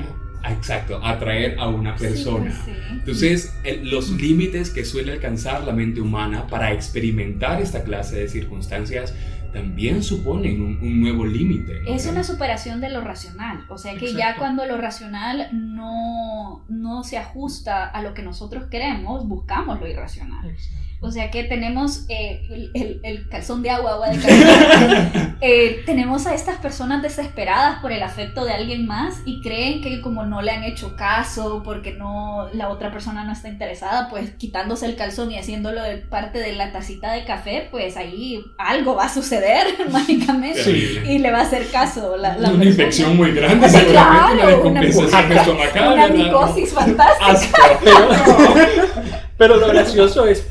Exacto, 0.50 1.00
atraer 1.04 1.60
a 1.60 1.68
una 1.68 1.96
persona. 1.96 2.56
Entonces, 2.92 3.54
los 3.84 4.10
límites 4.12 4.70
que 4.70 4.86
suele 4.86 5.12
alcanzar 5.12 5.64
la 5.64 5.74
mente 5.74 6.00
humana 6.00 6.48
para 6.48 6.72
experimentar 6.72 7.62
esta 7.62 7.84
clase 7.84 8.16
de 8.18 8.30
circunstancias 8.30 9.14
también 9.58 10.04
suponen 10.04 10.62
un, 10.62 11.02
nuevo 11.02 11.26
límite. 11.26 11.82
Es 11.88 12.06
una 12.06 12.24
superación 12.24 12.80
de 12.80 12.90
lo 12.90 13.02
racional, 13.02 13.66
o 13.70 13.78
sea 13.78 13.96
que 13.96 14.14
ya 14.14 14.36
cuando 14.38 14.66
lo 14.66 14.78
racional 14.78 15.50
no, 15.52 16.64
no 16.70 17.04
se 17.04 17.18
ajusta 17.18 17.86
a 17.86 18.02
lo 18.04 18.14
que 18.14 18.22
nosotros 18.22 18.66
queremos, 18.70 19.28
buscamos 19.28 19.80
lo 19.80 19.88
irracional. 19.88 20.56
O 21.00 21.12
sea 21.12 21.30
que 21.30 21.44
tenemos 21.44 22.06
eh, 22.10 22.72
el, 22.74 23.00
el, 23.04 23.30
calzón 23.30 23.62
de 23.62 23.70
agua, 23.70 23.94
agua 23.94 24.10
de 24.10 24.18
calzón. 24.18 25.28
Eh, 25.40 25.84
tenemos 25.86 26.26
a 26.26 26.34
estas 26.34 26.58
personas 26.58 27.04
desesperadas 27.04 27.80
por 27.80 27.92
el 27.92 28.02
afecto 28.02 28.44
de 28.44 28.54
alguien 28.54 28.88
más 28.88 29.18
y 29.24 29.40
creen 29.42 29.82
que 29.82 30.02
como 30.02 30.26
no 30.26 30.42
le 30.42 30.50
han 30.50 30.64
hecho 30.64 30.96
caso, 30.96 31.62
porque 31.64 31.94
no 31.94 32.50
la 32.54 32.70
otra 32.70 32.92
persona 32.92 33.24
no 33.24 33.34
está 33.34 33.48
interesada, 33.48 34.10
pues 34.10 34.32
quitándose 34.32 34.88
el 34.88 34.96
calzón 34.96 35.32
y 35.32 35.38
haciéndolo 35.38 35.84
de 35.84 35.98
parte 35.98 36.40
de 36.40 36.54
la 36.54 36.72
tacita 36.72 37.12
de 37.12 37.24
café, 37.24 37.68
pues 37.70 37.98
ahí 37.98 38.44
algo 38.58 38.96
va 38.96 39.06
a 39.06 39.14
suceder 39.14 39.68
mágicamente 39.92 40.72
y 41.06 41.20
le 41.20 41.32
va 41.32 41.40
a 41.40 41.44
hacer 41.44 41.70
caso 41.70 42.18
la, 42.18 42.36
Una 42.36 42.66
infección 42.66 43.16
muy 43.16 43.32
grande, 43.32 43.70
seguramente, 43.70 44.44
una 44.68 44.82
descompensación 44.82 45.60
estomacal. 45.60 45.94
Una 45.94 46.08
micosis 46.08 46.74
fantástica. 46.74 47.62
pero 49.38 49.58
lo 49.58 49.68
gracioso 49.68 50.26
es 50.26 50.44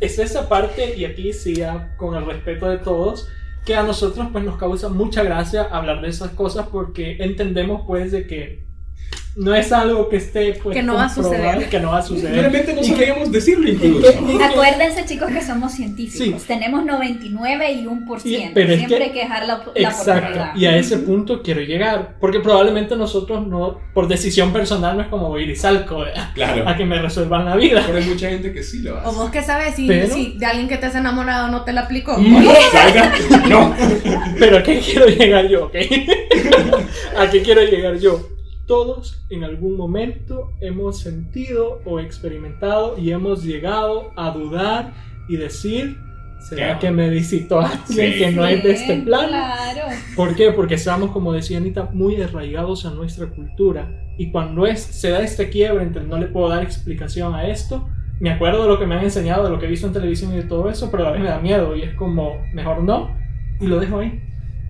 es 0.00 0.18
esa 0.18 0.48
parte, 0.48 0.96
y 0.96 1.04
aquí 1.04 1.32
sí, 1.32 1.62
con 1.96 2.14
el 2.14 2.26
respeto 2.26 2.68
de 2.68 2.78
todos, 2.78 3.28
que 3.64 3.74
a 3.74 3.82
nosotros 3.82 4.28
pues 4.32 4.44
nos 4.44 4.56
causa 4.56 4.88
mucha 4.88 5.24
gracia 5.24 5.64
hablar 5.64 6.00
de 6.00 6.08
esas 6.08 6.30
cosas 6.30 6.68
porque 6.68 7.16
entendemos 7.18 7.82
pues 7.86 8.12
de 8.12 8.26
que 8.26 8.65
no 9.36 9.54
es 9.54 9.70
algo 9.70 10.08
que 10.08 10.16
esté 10.16 10.54
pues, 10.62 10.74
Que 10.74 10.82
no 10.82 10.94
va 10.94 11.04
a 11.04 11.08
suceder. 11.14 11.68
Que 11.68 11.78
no 11.78 11.90
va 11.92 11.98
a 11.98 12.02
suceder. 12.02 12.32
Realmente 12.40 12.72
no 12.72 12.82
sabíamos 12.82 13.30
decirlo 13.30 13.68
incluso. 13.68 14.08
Acuérdense, 14.42 15.04
chicos, 15.04 15.30
que 15.30 15.42
somos 15.42 15.72
científicos. 15.72 16.40
Sí. 16.42 16.48
Tenemos 16.48 16.84
99 16.86 17.72
y 17.72 17.84
1%. 17.86 18.20
Y- 18.24 18.50
pero 18.54 18.72
es 18.72 18.78
Siempre 18.78 18.98
que- 18.98 19.04
hay 19.04 19.10
que 19.12 19.18
dejar 19.20 19.46
la, 19.46 19.62
la 19.74 19.88
Exacto, 19.88 20.12
oportunidad. 20.12 20.56
y 20.56 20.66
a 20.66 20.76
ese 20.76 20.96
punto 20.98 21.42
quiero 21.42 21.60
llegar, 21.60 22.16
porque 22.18 22.40
probablemente 22.40 22.96
nosotros 22.96 23.46
no, 23.46 23.78
por 23.92 24.08
decisión 24.08 24.52
personal 24.54 24.96
no 24.96 25.02
es 25.02 25.08
como 25.08 25.38
ir 25.38 25.50
y 25.50 25.56
salco 25.56 26.02
a 26.02 26.32
Claro. 26.34 26.64
que 26.76 26.84
me 26.86 27.00
resuelvan 27.02 27.44
la 27.44 27.56
vida. 27.56 27.82
Pero 27.86 27.98
hay 27.98 28.04
mucha 28.04 28.30
gente 28.30 28.52
que 28.54 28.62
sí 28.62 28.78
lo 28.80 28.94
O 28.94 28.98
hace. 28.98 29.16
vos 29.18 29.30
que 29.30 29.42
sabes 29.42 29.74
si, 29.74 29.86
Pero- 29.86 30.14
si 30.14 30.38
de 30.38 30.46
alguien 30.46 30.66
que 30.68 30.78
te 30.78 30.86
has 30.86 30.94
enamorado 30.94 31.48
no 31.48 31.62
te 31.62 31.72
la 31.74 31.82
aplicó. 31.82 32.16
Salga. 32.72 33.12
No. 33.48 33.74
Pero 34.38 34.58
¿a 34.58 34.62
qué 34.62 34.80
quiero 34.80 35.06
llegar 35.08 35.46
yo? 35.48 35.66
ok? 35.66 35.74
¿A 37.18 37.30
qué 37.30 37.42
quiero 37.42 37.62
llegar 37.62 37.98
yo? 37.98 38.28
Todos 38.66 39.24
en 39.30 39.44
algún 39.44 39.76
momento 39.76 40.52
hemos 40.60 40.98
sentido 41.00 41.80
o 41.84 42.00
experimentado 42.00 42.98
y 42.98 43.10
hemos 43.12 43.44
llegado 43.44 44.10
a 44.16 44.30
dudar 44.30 44.92
y 45.28 45.36
decir, 45.36 45.96
¿será 46.40 46.78
que 46.78 46.90
me 46.90 47.08
visitó 47.08 47.60
alguien 47.60 48.12
Sí. 48.12 48.18
que 48.18 48.32
no 48.32 48.44
es 48.46 48.62
de 48.62 48.72
este 48.72 48.96
plano? 49.02 49.28
Claro. 49.28 49.82
¿Por 50.16 50.34
qué? 50.34 50.50
Porque 50.50 50.74
estamos, 50.74 51.10
como 51.12 51.32
decía 51.32 51.58
Anita, 51.58 51.88
muy 51.92 52.20
arraigados 52.20 52.84
a 52.86 52.90
nuestra 52.90 53.26
cultura. 53.26 53.88
Y 54.18 54.30
cuando 54.32 54.66
es, 54.66 54.80
se 54.80 55.10
da 55.10 55.22
este 55.22 55.48
quiebre 55.48 55.84
entre 55.84 56.02
no 56.04 56.18
le 56.18 56.26
puedo 56.26 56.48
dar 56.48 56.62
explicación 56.62 57.34
a 57.34 57.46
esto, 57.48 57.88
me 58.18 58.30
acuerdo 58.30 58.62
de 58.62 58.68
lo 58.68 58.78
que 58.78 58.86
me 58.86 58.94
han 58.96 59.04
enseñado, 59.04 59.44
de 59.44 59.50
lo 59.50 59.58
que 59.58 59.66
he 59.66 59.70
visto 59.70 59.86
en 59.86 59.92
televisión 59.92 60.32
y 60.32 60.36
de 60.36 60.44
todo 60.44 60.70
eso, 60.70 60.90
pero 60.90 61.06
a 61.06 61.12
vez 61.12 61.20
me 61.20 61.28
da 61.28 61.38
miedo 61.38 61.76
y 61.76 61.82
es 61.82 61.94
como, 61.94 62.32
mejor 62.54 62.82
no, 62.82 63.14
y 63.60 63.66
lo 63.66 63.78
dejo 63.78 63.98
ahí. 63.98 64.20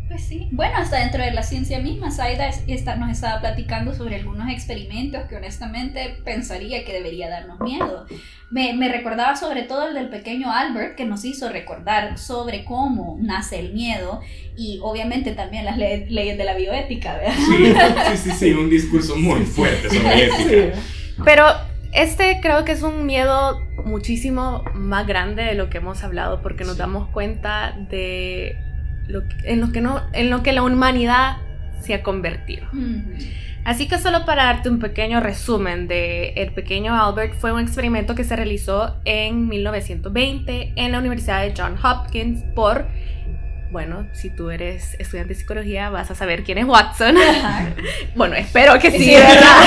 Pues 0.09 0.23
sí. 0.23 0.49
Bueno, 0.53 0.77
hasta 0.77 0.99
dentro 1.01 1.23
de 1.25 1.33
la 1.33 1.43
ciencia 1.43 1.81
misma, 1.81 2.13
Saida 2.13 2.47
es- 2.49 2.63
está- 2.69 2.95
nos 2.95 3.11
estaba 3.11 3.41
platicando 3.41 3.93
sobre 3.93 4.15
algunos 4.17 4.49
experimentos 4.51 5.25
que 5.29 5.35
honestamente 5.35 6.17
pensaría 6.25 6.85
que 6.85 6.93
debería 6.93 7.29
darnos 7.29 7.59
miedo. 7.61 8.07
Me, 8.51 8.73
me 8.75 8.89
recordaba 8.89 9.35
sobre 9.35 9.63
todo 9.63 9.89
el 9.89 9.95
del 9.95 10.09
pequeño 10.09 10.53
Albert, 10.53 10.95
que 10.95 11.05
nos 11.07 11.25
hizo 11.25 11.49
recordar 11.49 12.19
sobre 12.19 12.65
cómo 12.65 13.19
nace 13.21 13.59
el 13.59 13.73
miedo 13.75 14.21
y 14.57 14.79
obviamente 14.81 15.33
también 15.33 15.65
las 15.65 15.77
le- 15.77 16.07
leyes 16.09 16.39
de 16.39 16.45
la 16.45 16.55
bioética, 16.55 17.17
¿verdad? 17.17 17.35
Sí, 17.35 18.17
sí, 18.23 18.31
sí, 18.31 18.37
sí, 18.39 18.53
un 18.53 18.71
discurso 18.71 19.17
muy 19.17 19.41
fuerte 19.45 19.91
sobre 19.91 20.25
ética. 20.27 20.79
Pero 21.25 21.45
este 21.93 22.39
creo 22.41 22.65
que 22.65 22.73
es 22.73 22.83
un 22.83 23.07
miedo 23.07 23.61
muchísimo 23.85 24.63
más 24.75 25.07
grande 25.07 25.43
de 25.43 25.55
lo 25.55 25.69
que 25.69 25.79
hemos 25.79 26.05
hablado 26.05 26.43
porque 26.43 26.63
nos 26.65 26.75
Sí. 26.75 26.79
damos 26.79 27.09
cuenta 27.09 27.75
de 27.91 28.55
lo 29.09 29.27
que- 29.29 29.37
en, 29.45 29.61
lo 29.61 29.73
que 29.73 29.81
no, 29.81 30.03
en 30.13 30.31
lo 30.31 30.43
que 30.43 30.53
la 30.53 30.63
humanidad 30.63 31.37
se 31.83 31.95
ha 31.95 32.03
convertido. 32.03 32.67
Así 33.65 33.89
que 33.89 33.99
solo 33.99 34.25
para 34.25 34.45
darte 34.45 34.69
un 34.69 34.79
pequeño 34.79 35.19
resumen 35.21 35.89
de 35.89 36.29
El 36.37 36.53
pequeño 36.53 36.95
Albert 36.95 37.35
fue 37.35 37.53
un 37.53 37.61
experimento 37.61 38.15
que 38.15 38.23
se 38.25 38.37
realizó 38.37 38.97
en 39.05 39.49
1920 39.49 40.73
en 40.77 40.93
la 40.93 40.99
Universidad 41.01 41.43
de 41.43 41.53
Johns 41.57 41.81
Hopkins 41.85 42.43
por, 42.55 42.87
bueno, 43.73 44.07
si 44.13 44.31
tú 44.31 44.51
eres 44.51 44.95
estudiante 45.01 45.35
de 45.35 45.41
psicología 45.41 45.91
vas 45.91 46.11
a 46.13 46.15
saber 46.15 46.45
quién 46.45 46.59
es 46.59 46.65
Watson. 46.65 47.17
Bueno, 48.15 48.35
espero 48.37 48.79
que 48.79 48.91
sí, 48.93 48.99
Sí, 48.99 49.15
¿verdad? 49.15 49.67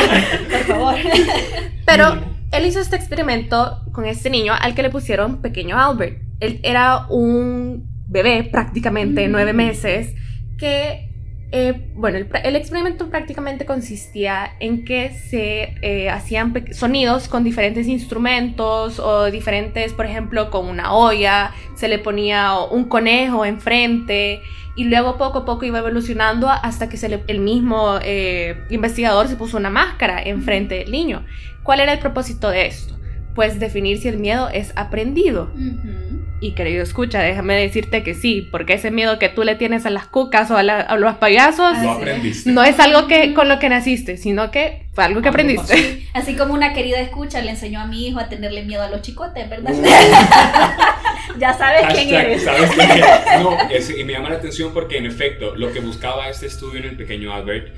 Por 0.49 0.59
favor. 0.61 0.95
Pero 1.85 2.21
él 2.51 2.65
hizo 2.65 2.79
este 2.79 2.95
experimento 2.95 3.83
con 3.91 4.05
este 4.05 4.29
niño 4.29 4.53
al 4.59 4.73
que 4.75 4.81
le 4.81 4.89
pusieron 4.89 5.41
pequeño 5.41 5.77
Albert. 5.77 6.21
Él 6.39 6.59
era 6.63 7.05
un 7.09 7.87
bebé 8.09 8.43
prácticamente, 8.51 9.27
Mm. 9.27 9.31
nueve 9.31 9.53
meses, 9.53 10.13
que, 10.57 11.09
eh, 11.51 11.89
bueno, 11.95 12.17
el, 12.43 12.55
experimento 12.55 13.09
prácticamente 13.09 13.65
consistía 13.65 14.51
en 14.59 14.83
que 14.85 15.11
se 15.11 15.75
eh, 15.81 16.09
hacían 16.09 16.53
sonidos 16.73 17.27
con 17.27 17.43
diferentes 17.43 17.87
instrumentos 17.87 18.99
o 18.99 19.31
diferentes, 19.31 19.93
por 19.93 20.05
ejemplo, 20.05 20.49
con 20.51 20.67
una 20.67 20.93
olla, 20.93 21.51
se 21.75 21.87
le 21.87 21.97
ponía 21.99 22.55
un 22.59 22.83
conejo 22.85 23.45
enfrente 23.45 24.41
y 24.75 24.83
luego 24.85 25.17
poco 25.17 25.39
a 25.39 25.45
poco 25.45 25.65
iba 25.65 25.79
evolucionando 25.79 26.49
hasta 26.49 26.87
que 26.89 26.97
se 26.97 27.09
le- 27.09 27.23
el 27.27 27.39
mismo 27.39 27.97
eh, 28.03 28.55
investigador 28.69 29.27
se 29.27 29.35
puso 29.35 29.57
una 29.57 29.69
máscara 29.69 30.21
enfrente 30.21 30.75
del 30.75 30.91
niño. 30.91 31.25
¿Cuál 31.63 31.79
era 31.79 31.93
el 31.93 31.99
propósito 31.99 32.49
de 32.49 32.67
esto? 32.67 32.95
Pues 33.35 33.59
definir 33.59 33.97
si 33.99 34.07
el 34.07 34.17
miedo 34.19 34.49
es 34.49 34.71
aprendido. 34.75 35.51
Ujú. 35.55 36.08
Y 36.41 36.53
querido 36.53 36.81
escucha, 36.83 37.19
déjame 37.21 37.55
decirte 37.55 38.01
que 38.01 38.13
sí, 38.13 38.47
porque 38.49 38.73
ese 38.75 38.91
miedo 38.91 39.19
que 39.19 39.27
tú 39.27 39.43
le 39.43 39.55
tienes 39.55 39.85
a 39.85 39.89
las 39.89 40.05
cucas 40.07 40.49
o 40.51 40.55
a, 40.57 40.63
la- 40.63 40.79
a 40.79 40.95
los 40.95 41.15
payasos 41.15 41.77
aprendiste. 41.77 42.49
no 42.51 42.63
es 42.63 42.79
algo 42.79 43.07
que 43.07 43.33
con 43.33 43.49
lo 43.49 43.59
que 43.59 43.67
naciste, 43.67 44.15
sino 44.15 44.49
que 44.49 44.85
fue 44.93 45.03
algo 45.03 45.21
que 45.21 45.27
aprendiste. 45.29 46.07
Así 46.13 46.35
como 46.37 46.53
una 46.53 46.73
querida 46.73 46.99
escucha 47.01 47.41
le 47.41 47.49
enseñó 47.51 47.81
a 47.81 47.87
mi 47.87 48.07
hijo 48.07 48.19
a 48.21 48.29
tenerle 48.29 48.63
miedo 48.63 48.81
a 48.83 48.89
los 48.89 49.01
chicotes, 49.01 49.49
¿verdad? 49.49 49.73
Uh. 49.73 49.83
ya 51.39 51.53
sabes 51.53 51.81
quién 51.93 52.13
eres. 52.15 52.43
¿sabes 52.43 52.71
quién 52.71 52.89
es? 52.91 53.41
No, 53.41 53.57
es- 53.69 53.89
y 53.97 54.03
me 54.05 54.13
llama 54.13 54.29
la 54.29 54.35
atención 54.37 54.71
porque 54.73 54.97
en 54.97 55.05
efecto 55.07 55.55
lo 55.55 55.73
que 55.73 55.79
buscaba 55.81 56.29
este 56.29 56.45
estudio 56.47 56.79
en 56.79 56.85
el 56.85 56.95
pequeño 56.95 57.33
Albert 57.33 57.73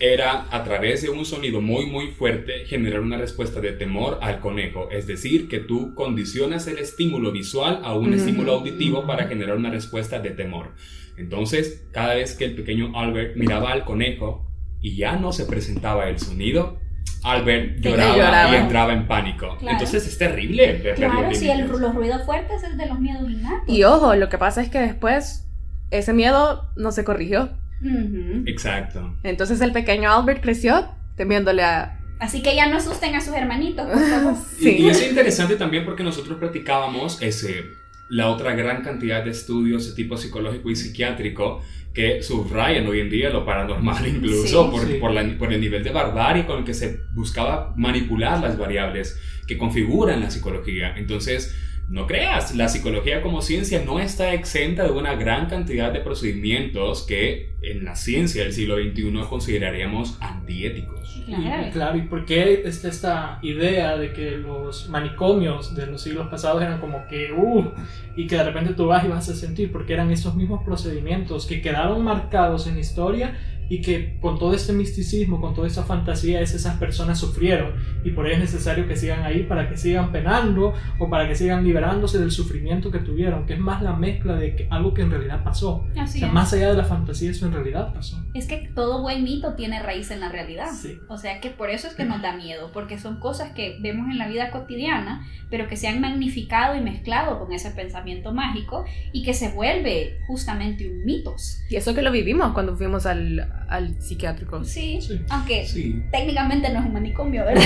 era 0.00 0.46
a 0.50 0.64
través 0.64 1.02
de 1.02 1.10
un 1.10 1.24
sonido 1.26 1.60
muy 1.60 1.84
muy 1.86 2.08
fuerte 2.08 2.64
generar 2.66 3.00
una 3.00 3.18
respuesta 3.18 3.60
de 3.60 3.72
temor 3.72 4.18
al 4.22 4.40
conejo, 4.40 4.88
es 4.90 5.06
decir, 5.06 5.46
que 5.48 5.58
tú 5.60 5.94
condicionas 5.94 6.66
el 6.66 6.78
estímulo 6.78 7.32
visual 7.32 7.80
a 7.84 7.94
un 7.94 8.14
estímulo 8.14 8.54
auditivo 8.54 9.06
para 9.06 9.28
generar 9.28 9.56
una 9.56 9.70
respuesta 9.70 10.18
de 10.18 10.30
temor. 10.30 10.70
Entonces, 11.18 11.86
cada 11.92 12.14
vez 12.14 12.34
que 12.34 12.46
el 12.46 12.54
pequeño 12.54 12.92
Albert 12.98 13.36
miraba 13.36 13.72
al 13.72 13.84
conejo 13.84 14.46
y 14.80 14.96
ya 14.96 15.16
no 15.16 15.32
se 15.32 15.44
presentaba 15.44 16.08
el 16.08 16.18
sonido, 16.18 16.78
Albert 17.22 17.80
lloraba, 17.80 18.16
lloraba. 18.16 18.52
y 18.52 18.56
entraba 18.56 18.92
en 18.94 19.06
pánico. 19.06 19.56
Claro. 19.58 19.72
Entonces 19.76 20.06
es 20.06 20.16
terrible 20.16 20.72
ver 20.82 20.94
Claro, 20.94 21.34
si 21.34 21.50
el- 21.50 21.66
los 21.68 21.94
ruidos 21.94 22.24
fuertes 22.24 22.62
es 22.62 22.78
de 22.78 22.86
los 22.86 22.98
miedos 22.98 23.30
innatos. 23.30 23.68
Y 23.68 23.84
ojo, 23.84 24.14
lo 24.14 24.30
que 24.30 24.38
pasa 24.38 24.62
es 24.62 24.70
que 24.70 24.78
después 24.78 25.46
ese 25.90 26.14
miedo 26.14 26.70
no 26.76 26.90
se 26.92 27.04
corrigió. 27.04 27.50
Ujú. 27.82 28.42
Exacto. 28.46 29.16
Entonces 29.22 29.60
el 29.60 29.72
pequeño 29.72 30.10
Albert 30.12 30.42
creció 30.42 30.88
temiéndole 31.16 31.62
a... 31.62 31.96
Así 32.18 32.42
que 32.42 32.54
ya 32.54 32.66
no 32.68 32.76
asusten 32.76 33.14
a 33.14 33.20
sus 33.20 33.34
hermanitos, 33.34 33.86
favor. 34.10 34.34
Y, 34.60 34.68
y 34.68 34.76
Sí. 34.80 34.88
es 34.88 35.08
interesante 35.08 35.56
también 35.56 35.84
porque 35.86 36.02
nosotros 36.02 36.38
practicábamos 36.38 37.20
ese, 37.22 37.64
la 38.10 38.28
otra 38.28 38.54
gran 38.54 38.82
cantidad 38.82 39.24
de 39.24 39.30
estudios 39.30 39.88
de 39.88 39.94
tipo 39.94 40.16
psicológico 40.18 40.70
y 40.70 40.76
psiquiátrico 40.76 41.62
que 41.94 42.22
subrayan 42.22 42.86
hoy 42.86 43.00
en 43.00 43.10
día 43.10 43.30
lo 43.30 43.44
paranormal 43.44 44.06
incluso 44.16 44.64
Sí. 44.64 44.70
por, 44.70 44.86
Sí. 44.86 44.94
Por, 45.00 45.10
la- 45.12 45.38
por 45.38 45.52
el 45.52 45.60
nivel 45.60 45.82
de 45.82 45.90
barbarie 45.90 46.44
con 46.46 46.58
el 46.58 46.64
que 46.64 46.74
se 46.74 47.00
buscaba 47.14 47.72
manipular 47.76 48.40
las 48.40 48.58
variables 48.58 49.18
que 49.46 49.56
configuran 49.58 50.20
la 50.20 50.30
psicología. 50.30 50.94
Entonces, 50.96 51.54
no 51.90 52.06
creas, 52.06 52.54
la 52.54 52.68
psicología 52.68 53.20
como 53.20 53.42
ciencia 53.42 53.82
no 53.84 53.98
está 53.98 54.32
exenta 54.32 54.84
de 54.84 54.92
una 54.92 55.16
gran 55.16 55.46
cantidad 55.46 55.92
de 55.92 55.98
procedimientos 55.98 57.02
que 57.02 57.50
en 57.62 57.84
la 57.84 57.96
ciencia 57.96 58.44
del 58.44 58.52
siglo 58.52 58.76
XXI 58.76 59.12
consideraríamos 59.28 60.16
antiéticos. 60.20 61.20
Claro. 61.26 61.66
Y, 61.66 61.70
claro, 61.72 61.98
¿y 61.98 62.02
por 62.02 62.26
qué 62.26 62.62
está 62.64 62.88
esta 62.88 63.38
idea 63.42 63.96
de 63.96 64.12
que 64.12 64.36
los 64.36 64.88
manicomios 64.88 65.74
de 65.74 65.86
los 65.86 66.02
siglos 66.02 66.28
pasados 66.28 66.62
eran 66.62 66.80
como 66.80 67.08
que, 67.08 67.32
uh, 67.32 67.72
y 68.14 68.28
que 68.28 68.36
de 68.36 68.44
repente 68.44 68.74
tú 68.74 68.86
vas 68.86 69.04
y 69.04 69.08
vas 69.08 69.28
a 69.28 69.34
sentir, 69.34 69.72
porque 69.72 69.92
eran 69.92 70.12
esos 70.12 70.36
mismos 70.36 70.62
procedimientos 70.64 71.44
que 71.44 71.60
quedaron 71.60 72.04
marcados 72.04 72.68
en 72.68 72.74
la 72.74 72.80
historia 72.80 73.36
y 73.70 73.80
que 73.80 74.18
con 74.20 74.38
todo 74.38 74.52
este 74.52 74.74
misticismo, 74.74 75.40
con 75.40 75.54
toda 75.54 75.66
esa 75.66 75.84
fantasía, 75.84 76.42
es- 76.42 76.52
esas 76.52 76.76
personas 76.78 77.18
sufrieron 77.18 77.72
y 78.04 78.10
por 78.10 78.26
ello 78.26 78.34
es 78.34 78.40
necesario 78.40 78.86
que 78.86 78.96
sigan 78.96 79.22
ahí 79.22 79.44
para 79.44 79.68
que 79.70 79.76
sigan 79.78 80.12
penando 80.12 80.74
o 80.98 81.08
para 81.08 81.26
que 81.26 81.34
sigan 81.34 81.64
liberándose 81.64 82.18
del 82.18 82.30
sufrimiento 82.32 82.90
que 82.90 82.98
tuvieron, 82.98 83.46
que 83.46 83.54
es 83.54 83.60
más 83.60 83.80
la 83.80 83.94
mezcla 83.94 84.34
de 84.34 84.56
que 84.56 84.66
algo 84.70 84.92
que 84.92 85.02
en 85.02 85.10
realidad 85.10 85.42
pasó. 85.42 85.86
O 85.96 86.00
Así 86.00 86.18
sea, 86.18 86.28
es. 86.28 86.34
más 86.34 86.52
allá 86.52 86.70
de 86.72 86.76
la 86.76 86.84
fantasía, 86.84 87.30
eso 87.30 87.46
en 87.46 87.52
realidad 87.52 87.94
pasó. 87.94 88.20
Es 88.34 88.46
que 88.46 88.68
todo 88.74 89.00
buen 89.02 89.22
mito 89.24 89.54
tiene 89.54 89.80
raíz 89.82 90.10
en 90.10 90.20
la 90.20 90.28
realidad. 90.28 90.70
Sí. 90.74 90.98
O 91.08 91.16
sea 91.16 91.40
que 91.40 91.50
por 91.50 91.70
eso 91.70 91.86
es 91.86 91.94
que 91.94 92.04
nos 92.04 92.20
da 92.20 92.36
miedo, 92.36 92.70
porque 92.74 92.98
son 92.98 93.20
cosas 93.20 93.52
que 93.52 93.78
vemos 93.80 94.10
en 94.10 94.18
la 94.18 94.26
vida 94.28 94.50
cotidiana, 94.50 95.24
pero 95.48 95.68
que 95.68 95.76
se 95.76 95.86
han 95.88 96.00
magnificado 96.00 96.76
y 96.76 96.80
mezclado 96.80 97.38
con 97.38 97.52
ese 97.52 97.70
pensamiento 97.70 98.32
mágico 98.32 98.84
y 99.12 99.22
que 99.22 99.32
se 99.34 99.50
vuelve 99.52 100.18
justamente 100.26 100.88
un 100.90 101.04
mitos. 101.04 101.60
Y 101.70 101.76
eso 101.76 101.94
que 101.94 102.02
lo 102.02 102.10
vivimos 102.10 102.52
cuando 102.52 102.76
fuimos 102.76 103.06
al, 103.06 103.59
al 103.70 103.94
psiquiátrico. 104.02 104.64
Sí, 104.64 105.00
Sí. 105.00 105.20
aunque 105.30 105.66
Sí. 105.66 106.02
técnicamente 106.10 106.70
no 106.72 106.80
es 106.80 106.86
un 106.86 106.92
manicomio, 106.92 107.44
¿verdad? 107.46 107.62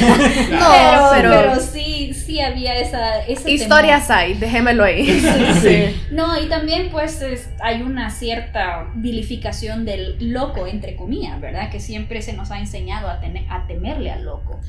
No, 0.50 0.68
pero, 0.70 1.30
pero- 1.30 1.30
pero 1.52 1.60
sí, 1.60 2.12
sí 2.14 2.40
había 2.40 2.76
esa... 2.78 3.24
ese 3.24 3.50
Historias 3.50 4.10
hay, 4.10 4.34
déjemelo 4.34 4.84
ahí. 4.84 5.06
Sí. 5.62 5.96
No, 6.10 6.38
y 6.40 6.46
también 6.48 6.90
pues 6.90 7.22
es- 7.22 7.48
hay 7.62 7.82
una 7.82 8.10
cierta 8.10 8.86
vilificación 8.94 9.84
del 9.84 10.16
loco, 10.32 10.66
entre 10.66 10.94
comillas, 10.96 11.40
¿verdad? 11.40 11.70
Que 11.70 11.80
siempre 11.80 12.20
se 12.22 12.34
nos 12.34 12.50
ha 12.50 12.58
enseñado 12.58 13.08
a, 13.08 13.20
tener, 13.20 13.44
a 13.50 13.66
temerle 13.66 14.10
al 14.12 14.24
loco. 14.24 14.60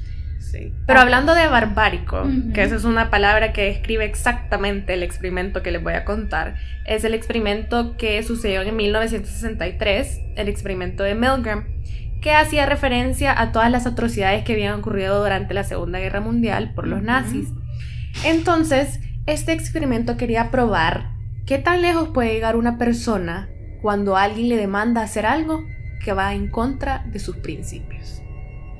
Sí. 0.52 0.74
Pero 0.86 1.00
hablando 1.00 1.34
de 1.34 1.48
barbárico, 1.48 2.24
que 2.54 2.64
esa 2.64 2.76
es 2.76 2.84
una 2.84 3.10
palabra 3.10 3.52
que 3.52 3.64
describe 3.64 4.06
exactamente 4.06 4.94
el 4.94 5.04
experimento 5.04 5.64
que 5.64 5.72
les 5.72 5.82
voy 5.82 5.94
a 5.94 6.06
contar, 6.06 6.56
es 6.86 7.04
el 7.04 7.14
experimento 7.14 7.98
que 7.98 8.22
sucedió 8.24 8.62
en 8.62 8.76
1963, 8.76 10.22
el 10.36 10.48
experimento 10.48 11.04
de 11.04 11.16
Milgram, 11.16 11.66
que 12.22 12.32
hacía 12.32 12.66
referencia 12.66 13.40
a 13.40 13.52
todas 13.52 13.72
las 13.72 13.86
atrocidades 13.86 14.44
que 14.44 14.54
habían 14.54 14.80
ocurrido 14.80 15.22
durante 15.22 15.54
la 15.54 15.64
Segunda 15.64 16.00
Guerra 16.00 16.22
Mundial 16.22 16.74
por 16.74 16.88
los 16.88 17.02
nazis. 17.02 17.50
Entonces, 18.24 19.00
este 19.26 19.52
experimento 19.52 20.18
quería 20.18 20.52
probar 20.52 21.12
qué 21.46 21.58
tan 21.58 21.82
lejos 21.82 22.10
puede 22.10 22.34
llegar 22.34 22.56
una 22.56 22.78
persona 22.78 23.50
cuando 23.82 24.18
alguien 24.18 24.50
le 24.50 24.58
demanda 24.58 25.02
hacer 25.02 25.26
algo 25.26 25.64
que 26.04 26.14
va 26.14 26.34
en 26.34 26.50
contra 26.50 27.04
de 27.12 27.20
sus 27.20 27.38
principios. 27.38 28.22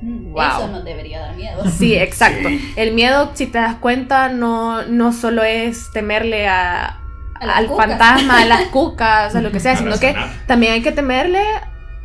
Wow. 0.02 0.42
Eso 0.42 0.68
nos 0.68 0.84
debería 0.84 1.20
dar 1.20 1.36
miedo. 1.36 1.62
Sí, 1.70 1.94
exacto. 1.94 2.48
El 2.76 2.94
miedo, 2.94 3.30
si 3.34 3.46
te 3.46 3.58
das 3.58 3.76
cuenta, 3.76 4.28
no, 4.28 4.82
no 4.86 5.12
solo 5.12 5.42
es 5.42 5.90
temerle 5.92 6.48
a, 6.48 7.00
al 7.40 7.68
fantasma, 7.68 8.40
a 8.40 8.44
las 8.44 8.62
cucas, 8.72 9.34
a 9.34 9.40
lo 9.40 9.50
que 9.50 9.60
sea, 9.60 9.76
sino 9.76 9.98
que 9.98 10.14
también 10.46 10.72
hay 10.74 10.82
que 10.82 10.92
temerle 10.92 11.42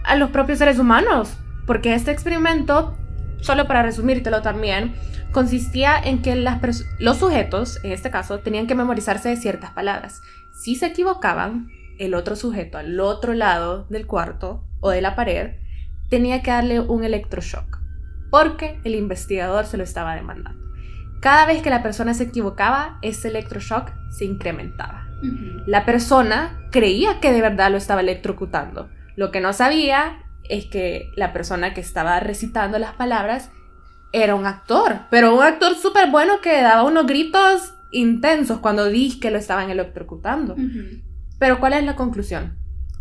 a 0.03 0.15
los 0.15 0.29
propios 0.31 0.59
seres 0.59 0.79
humanos. 0.79 1.33
Porque 1.65 1.93
este 1.93 2.11
experimento, 2.11 2.97
solo 3.41 3.67
para 3.67 3.83
resumírtelo 3.83 4.41
también, 4.41 4.95
consistía 5.31 5.97
en 5.97 6.21
que 6.21 6.35
las 6.35 6.59
los 6.99 7.17
sujetos, 7.17 7.79
en 7.83 7.91
este 7.91 8.09
caso, 8.09 8.39
tenían 8.39 8.67
que 8.67 8.75
memorizarse 8.75 9.29
de 9.29 9.37
ciertas 9.37 9.71
palabras. 9.71 10.21
Si 10.53 10.75
se 10.75 10.87
equivocaban, 10.87 11.69
el 11.97 12.15
otro 12.15 12.35
sujeto 12.35 12.77
al 12.77 12.99
otro 12.99 13.33
lado 13.33 13.85
del 13.89 14.07
cuarto 14.07 14.63
o 14.79 14.89
de 14.89 15.01
la 15.01 15.15
pared 15.15 15.51
tenía 16.09 16.41
que 16.41 16.51
darle 16.51 16.79
un 16.79 17.03
electroshock, 17.03 17.79
porque 18.31 18.79
el 18.83 18.95
investigador 18.95 19.65
se 19.67 19.77
lo 19.77 19.83
estaba 19.83 20.15
demandando. 20.15 20.59
Cada 21.19 21.45
vez 21.45 21.61
que 21.61 21.69
la 21.69 21.83
persona 21.83 22.15
se 22.15 22.23
equivocaba, 22.23 22.97
ese 23.03 23.27
electroshock 23.27 23.91
se 24.09 24.25
incrementaba. 24.25 25.07
La 25.67 25.85
persona 25.85 26.67
creía 26.71 27.19
que 27.19 27.31
de 27.31 27.41
verdad 27.41 27.69
lo 27.69 27.77
estaba 27.77 28.01
electrocutando. 28.01 28.89
Lo 29.15 29.29
que 29.29 29.39
no 29.39 29.53
sabía 29.53 30.23
es 30.49 30.65
que 30.65 31.11
la 31.15 31.31
persona 31.31 31.75
que 31.75 31.81
estaba 31.81 32.19
recitando 32.19 32.79
las 32.79 32.93
palabras 32.93 33.51
era 34.13 34.33
un 34.33 34.47
actor, 34.47 35.01
pero 35.11 35.35
un 35.35 35.43
actor 35.43 35.75
súper 35.75 36.09
bueno 36.09 36.41
que 36.41 36.61
daba 36.61 36.83
unos 36.83 37.05
gritos 37.05 37.75
intensos 37.91 38.59
cuando 38.59 38.87
dije 38.87 39.19
que 39.19 39.31
lo 39.31 39.37
estaban 39.37 39.69
electrocutando. 39.69 40.55
Pero 41.37 41.59
¿cuál 41.59 41.73
es 41.73 41.83
la 41.83 41.95
conclusión? 41.95 42.57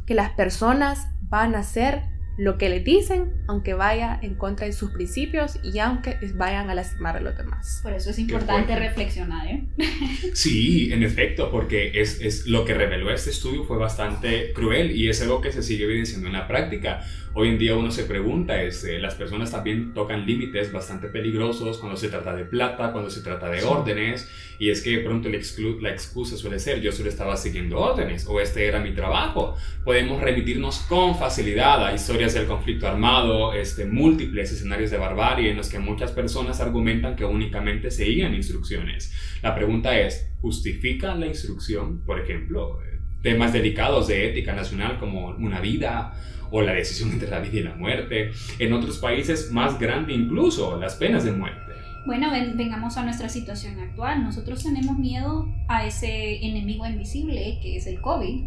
Que 0.06 0.14
las 0.14 0.30
personas 0.32 1.08
van 1.22 1.54
a 1.54 1.62
ser 1.62 2.02
lo 2.36 2.58
que 2.58 2.68
le 2.68 2.80
dicen, 2.80 3.32
aunque 3.46 3.74
vaya 3.74 4.18
en 4.22 4.34
contra 4.34 4.66
de 4.66 4.72
sus 4.72 4.90
principios 4.90 5.58
y 5.62 5.78
aunque 5.78 6.18
vayan 6.34 6.70
a 6.70 6.74
lastimar 6.74 7.16
a 7.16 7.20
los 7.20 7.36
demás. 7.36 7.80
Por 7.82 7.92
eso 7.92 8.10
es 8.10 8.18
importante 8.18 8.74
reflexionar, 8.76 9.46
¿eh? 9.46 9.66
Sí, 10.34 10.92
en 10.92 11.02
efecto, 11.02 11.50
porque 11.50 12.00
es, 12.00 12.20
es, 12.20 12.46
lo 12.46 12.64
que 12.64 12.74
reveló 12.74 13.12
este 13.12 13.30
estudio 13.30 13.64
fue 13.64 13.78
bastante 13.78 14.52
cruel 14.52 14.92
y 14.92 15.08
es 15.08 15.20
algo 15.22 15.40
que 15.40 15.52
se 15.52 15.62
sigue 15.62 15.84
evidenciando 15.84 16.28
en 16.28 16.32
la 16.34 16.48
práctica. 16.48 17.00
Hoy 17.32 17.48
en 17.50 17.58
día 17.58 17.76
uno 17.76 17.92
se 17.92 18.06
pregunta, 18.06 18.60
este, 18.60 18.98
las 18.98 19.14
personas 19.14 19.52
también 19.52 19.94
tocan 19.94 20.26
límites 20.26 20.72
bastante 20.72 21.06
peligrosos 21.06 21.78
cuando 21.78 21.96
se 21.96 22.08
trata 22.08 22.34
de 22.34 22.44
plata, 22.44 22.90
cuando 22.90 23.08
se 23.08 23.20
trata 23.20 23.48
de 23.48 23.62
órdenes, 23.62 24.28
y 24.58 24.68
es 24.70 24.82
que 24.82 24.96
de 24.96 25.04
pronto 25.04 25.28
la, 25.28 25.38
la 25.80 25.90
excusa 25.90 26.36
suele 26.36 26.58
ser 26.58 26.80
yo 26.80 26.90
solo 26.90 27.08
estaba 27.08 27.36
siguiendo 27.36 27.78
órdenes 27.78 28.26
o 28.26 28.40
este 28.40 28.66
era 28.66 28.80
mi 28.80 28.94
trabajo. 28.94 29.54
Podemos 29.84 30.20
remitirnos 30.20 30.80
con 30.80 31.16
facilidad 31.16 31.86
a 31.86 31.94
historias 31.94 32.34
del 32.34 32.46
conflicto 32.46 32.88
armado, 32.88 33.54
este, 33.54 33.84
múltiples 33.84 34.50
escenarios 34.50 34.90
de 34.90 34.98
barbarie 34.98 35.52
en 35.52 35.56
los 35.56 35.68
que 35.68 35.78
muchas 35.78 36.10
personas 36.10 36.60
argumentan 36.60 37.14
que 37.14 37.24
únicamente 37.24 37.92
seguían 37.92 38.34
instrucciones. 38.34 39.14
La 39.40 39.54
pregunta 39.54 39.96
es, 39.96 40.32
¿justifica 40.40 41.14
la 41.14 41.28
instrucción, 41.28 42.04
por 42.04 42.18
ejemplo, 42.18 42.80
temas 43.22 43.52
delicados 43.52 44.08
de 44.08 44.28
ética 44.28 44.52
nacional 44.52 44.98
como 44.98 45.28
una 45.28 45.60
vida? 45.60 46.12
O 46.50 46.62
la 46.62 46.72
decisión 46.72 47.10
entre 47.12 47.30
la 47.30 47.40
vida 47.40 47.58
y 47.58 47.62
la 47.62 47.74
muerte. 47.74 48.30
En 48.58 48.72
otros 48.72 48.98
países 48.98 49.50
más 49.50 49.78
grande 49.78 50.12
incluso, 50.12 50.78
las 50.78 50.96
penas 50.96 51.24
de 51.24 51.32
muerte. 51.32 51.70
Bueno, 52.06 52.30
vengamos 52.30 52.96
a 52.96 53.04
nuestra 53.04 53.28
situación 53.28 53.78
actual. 53.78 54.22
Nosotros 54.24 54.62
tenemos 54.62 54.98
miedo 54.98 55.48
a 55.68 55.86
ese 55.86 56.44
enemigo 56.44 56.86
invisible 56.86 57.58
que 57.60 57.76
es 57.76 57.86
el 57.86 58.00
COVID. 58.00 58.42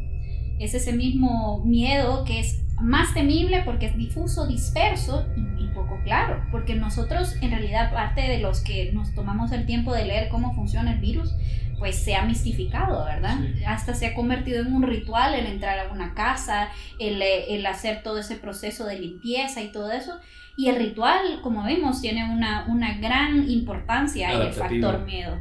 Es 0.60 0.74
ese 0.74 0.94
mismo 0.94 1.63
miedo 1.66 2.26
que 2.26 2.39
es 2.39 2.63
más 2.82 3.13
temible 3.13 3.62
porque 3.63 3.88
es 3.88 3.98
difuso, 3.98 4.48
disperso 4.48 5.26
y, 5.38 5.63
y, 5.63 5.68
poco 5.68 6.00
claro. 6.04 6.44
Porque 6.52 6.76
nosotros, 6.76 7.36
en 7.42 7.52
realidad, 7.52 7.94
parte 7.94 8.22
de 8.22 8.39
los 8.39 8.62
que 8.62 8.92
nos 8.92 9.13
tomamos 9.13 9.52
el 9.52 9.66
tiempo 9.66 9.94
de 9.94 10.06
leer 10.06 10.30
cómo 10.30 10.54
funciona 10.56 10.94
el 10.94 11.00
virus, 11.00 11.36
pues 11.77 11.95
se 11.97 12.15
ha 12.15 12.23
mistificado, 12.23 13.05
¿verdad? 13.05 13.38
Hasta 13.67 13.93
se 13.93 14.07
ha 14.07 14.13
convertido 14.13 14.62
en 14.62 14.73
un 14.73 14.83
ritual 14.83 15.33
el 15.33 15.45
entrar 15.45 15.79
a 15.79 15.91
una 15.91 16.13
casa, 16.13 16.69
el, 16.99 17.21
eh, 17.21 17.55
el, 17.55 17.65
hacer 17.65 18.03
todo 18.03 18.19
ese 18.19 18.36
proceso 18.36 18.86
de 18.86 18.99
limpieza 18.99 19.62
y 19.62 19.71
todo 19.71 19.91
eso. 19.91 20.19
Y 20.55 20.69
el 20.69 20.77
ritual, 20.77 21.41
como 21.41 21.63
vemos, 21.63 22.01
tiene 22.01 22.31
una, 22.31 22.65
una 22.67 22.97
gran 22.97 23.49
importancia 23.49 24.31
en 24.31 24.41
el 24.41 24.53
factor 24.53 25.05
miedo. 25.05 25.39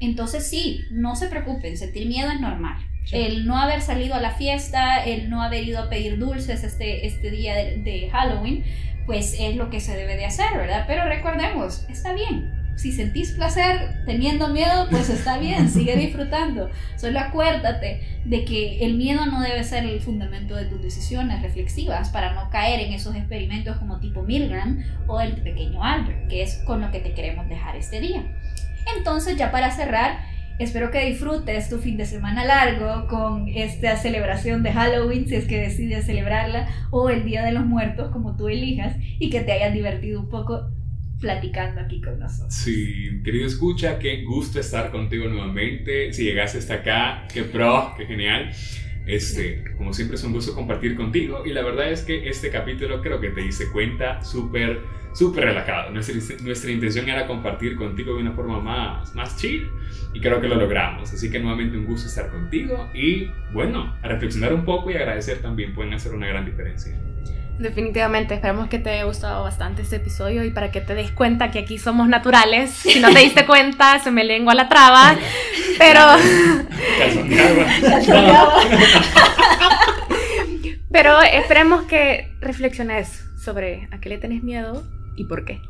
Entonces 0.00 0.48
sí, 0.48 0.80
no 0.90 1.16
se 1.16 1.28
preocupen, 1.28 1.76
sentir 1.76 2.06
miedo 2.06 2.30
es 2.30 2.40
normal. 2.40 2.78
El 3.12 3.46
no 3.46 3.58
haber 3.58 3.80
salido 3.80 4.14
a 4.14 4.20
la 4.20 4.30
fiesta, 4.32 5.02
el 5.04 5.30
no 5.30 5.42
haber 5.42 5.64
ido 5.64 5.80
a 5.80 5.88
pedir 5.88 6.18
dulces 6.18 6.62
este, 6.62 7.06
este 7.06 7.30
día 7.30 7.54
de, 7.54 7.78
de 7.78 8.08
Halloween, 8.10 8.64
pues 9.06 9.34
es 9.40 9.56
lo 9.56 9.70
que 9.70 9.80
se 9.80 9.96
debe 9.96 10.16
de 10.16 10.26
hacer, 10.26 10.56
¿verdad? 10.56 10.84
Pero 10.86 11.04
recordemos, 11.04 11.84
está 11.88 12.12
bien, 12.12 12.59
si 12.80 12.92
sentís 12.92 13.32
placer 13.32 14.02
teniendo 14.06 14.48
miedo, 14.48 14.86
pues 14.90 15.10
está 15.10 15.36
bien, 15.36 15.68
sigue 15.70 15.96
disfrutando. 15.96 16.70
Solo 16.96 17.20
acuérdate 17.20 18.00
de 18.24 18.44
que 18.46 18.84
el 18.86 18.96
miedo 18.96 19.26
no 19.26 19.42
debe 19.42 19.62
ser 19.64 19.84
el 19.84 20.00
fundamento 20.00 20.56
de 20.56 20.64
tus 20.64 20.80
decisiones 20.80 21.42
reflexivas 21.42 22.08
para 22.08 22.32
no 22.32 22.48
caer 22.48 22.80
en 22.80 22.94
esos 22.94 23.14
experimentos 23.14 23.76
como 23.76 24.00
tipo 24.00 24.22
Milgram 24.22 24.82
o 25.06 25.20
el 25.20 25.34
pequeño 25.42 25.84
Albert, 25.84 26.28
que 26.28 26.42
es 26.42 26.56
con 26.64 26.80
lo 26.80 26.90
que 26.90 27.00
te 27.00 27.12
queremos 27.12 27.48
dejar 27.50 27.76
este 27.76 28.00
día. 28.00 28.24
Entonces, 28.96 29.36
ya 29.36 29.52
para 29.52 29.70
cerrar, 29.70 30.20
espero 30.58 30.90
que 30.90 31.04
disfrutes 31.04 31.68
tu 31.68 31.78
fin 31.78 31.98
de 31.98 32.06
semana 32.06 32.46
largo 32.46 33.08
con 33.08 33.48
esta 33.48 33.96
celebración 33.96 34.62
de 34.62 34.72
Halloween, 34.72 35.28
si 35.28 35.34
es 35.34 35.46
que 35.46 35.60
decides 35.60 36.06
celebrarla, 36.06 36.66
o 36.90 37.10
el 37.10 37.24
Día 37.24 37.44
de 37.44 37.52
los 37.52 37.66
Muertos, 37.66 38.10
como 38.10 38.36
tú 38.36 38.48
elijas, 38.48 38.96
y 39.18 39.28
que 39.28 39.42
te 39.42 39.52
hayas 39.52 39.74
divertido 39.74 40.20
un 40.20 40.30
poco 40.30 40.70
platicando 41.20 41.82
aquí 41.82 42.00
con 42.00 42.18
nosotros. 42.18 42.52
Sí, 42.52 43.20
querido 43.22 43.46
escucha, 43.46 43.98
qué 43.98 44.24
gusto 44.24 44.58
estar 44.58 44.90
contigo 44.90 45.28
nuevamente. 45.28 46.12
Si 46.12 46.24
llegaste 46.24 46.58
hasta 46.58 46.74
acá, 46.74 47.26
qué 47.32 47.44
pro, 47.44 47.94
qué 47.96 48.06
genial. 48.06 48.50
Este, 49.06 49.64
como 49.76 49.92
siempre 49.92 50.16
es 50.16 50.24
un 50.24 50.32
gusto 50.32 50.54
compartir 50.54 50.94
contigo 50.94 51.42
y 51.44 51.52
la 51.52 51.62
verdad 51.62 51.90
es 51.90 52.02
que 52.02 52.28
este 52.28 52.50
capítulo 52.50 53.00
creo 53.00 53.20
que 53.20 53.30
te 53.30 53.44
hice 53.44 53.70
cuenta 53.72 54.22
súper, 54.22 54.80
súper 55.14 55.44
relajado. 55.44 55.90
Nuestra, 55.90 56.14
nuestra 56.42 56.70
intención 56.70 57.08
era 57.08 57.26
compartir 57.26 57.76
contigo 57.76 58.14
de 58.14 58.20
una 58.20 58.32
forma 58.32 58.60
más, 58.60 59.14
más 59.14 59.36
chill 59.36 59.68
y 60.14 60.20
creo 60.20 60.40
que 60.40 60.48
lo 60.48 60.56
logramos. 60.56 61.12
Así 61.12 61.30
que 61.30 61.38
nuevamente 61.38 61.76
un 61.76 61.86
gusto 61.86 62.08
estar 62.08 62.30
contigo 62.30 62.88
y 62.94 63.30
bueno, 63.52 63.96
a 64.02 64.08
reflexionar 64.08 64.54
un 64.54 64.64
poco 64.64 64.90
y 64.90 64.94
agradecer 64.94 65.38
también 65.38 65.74
pueden 65.74 65.92
hacer 65.92 66.14
una 66.14 66.28
gran 66.28 66.44
diferencia. 66.44 66.96
Definitivamente, 67.60 68.32
esperamos 68.32 68.68
que 68.68 68.78
te 68.78 68.88
haya 68.88 69.04
gustado 69.04 69.42
bastante 69.42 69.82
este 69.82 69.96
episodio 69.96 70.44
y 70.44 70.50
para 70.50 70.70
que 70.70 70.80
te 70.80 70.94
des 70.94 71.10
cuenta 71.10 71.50
que 71.50 71.58
aquí 71.58 71.76
somos 71.76 72.08
naturales. 72.08 72.70
Si 72.70 73.00
no 73.00 73.12
te 73.12 73.18
diste 73.18 73.44
cuenta, 73.44 73.98
se 73.98 74.10
me 74.10 74.24
lengua 74.24 74.54
la 74.54 74.66
traba, 74.70 75.14
pero... 75.78 76.00
pero 80.90 81.20
esperemos 81.20 81.82
que 81.82 82.32
reflexiones 82.40 83.26
sobre 83.36 83.90
a 83.90 84.00
qué 84.00 84.08
le 84.08 84.16
tenés 84.16 84.42
miedo 84.42 84.82
y 85.14 85.24
por 85.24 85.44
qué. 85.44 85.60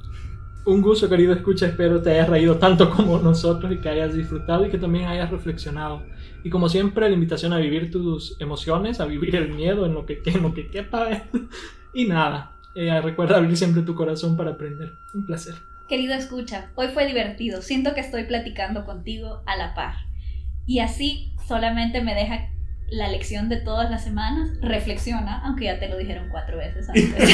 Un 0.64 0.82
gusto, 0.82 1.08
querido 1.08 1.32
escucha. 1.32 1.66
Espero 1.66 2.00
te 2.00 2.10
hayas 2.10 2.28
reído 2.28 2.56
tanto 2.58 2.88
como 2.88 3.18
nosotros 3.18 3.72
y 3.72 3.78
que 3.78 3.88
hayas 3.88 4.14
disfrutado 4.14 4.64
y 4.64 4.70
que 4.70 4.78
también 4.78 5.06
hayas 5.06 5.28
reflexionado. 5.28 6.04
Y 6.44 6.50
como 6.50 6.68
siempre, 6.68 7.08
la 7.08 7.14
invitación 7.14 7.52
a 7.52 7.58
vivir 7.58 7.90
tus 7.90 8.40
emociones, 8.40 9.00
a 9.00 9.06
vivir 9.06 9.34
el 9.34 9.50
miedo 9.50 9.86
en 9.86 9.94
lo 9.94 10.06
que, 10.06 10.22
en 10.24 10.42
lo 10.42 10.54
que 10.54 10.68
quepa. 10.68 11.24
Y 11.92 12.06
nada, 12.06 12.52
eh, 12.74 13.00
recuerda 13.00 13.36
abrir 13.36 13.56
siempre 13.56 13.82
tu 13.82 13.94
corazón 13.94 14.36
para 14.36 14.52
aprender. 14.52 14.92
Un 15.14 15.26
placer. 15.26 15.54
Querido 15.88 16.14
escucha, 16.14 16.70
hoy 16.76 16.88
fue 16.88 17.06
divertido. 17.06 17.62
Siento 17.62 17.94
que 17.94 18.00
estoy 18.00 18.24
platicando 18.24 18.84
contigo 18.84 19.42
a 19.46 19.56
la 19.56 19.74
par. 19.74 19.94
Y 20.66 20.78
así 20.78 21.32
solamente 21.48 22.00
me 22.00 22.14
deja 22.14 22.48
la 22.88 23.08
lección 23.08 23.48
de 23.48 23.56
todas 23.56 23.90
las 23.90 24.04
semanas. 24.04 24.50
Reflexiona, 24.60 25.44
aunque 25.44 25.64
ya 25.64 25.80
te 25.80 25.88
lo 25.88 25.96
dijeron 25.96 26.28
cuatro 26.30 26.58
veces 26.58 26.88
antes. 26.88 27.16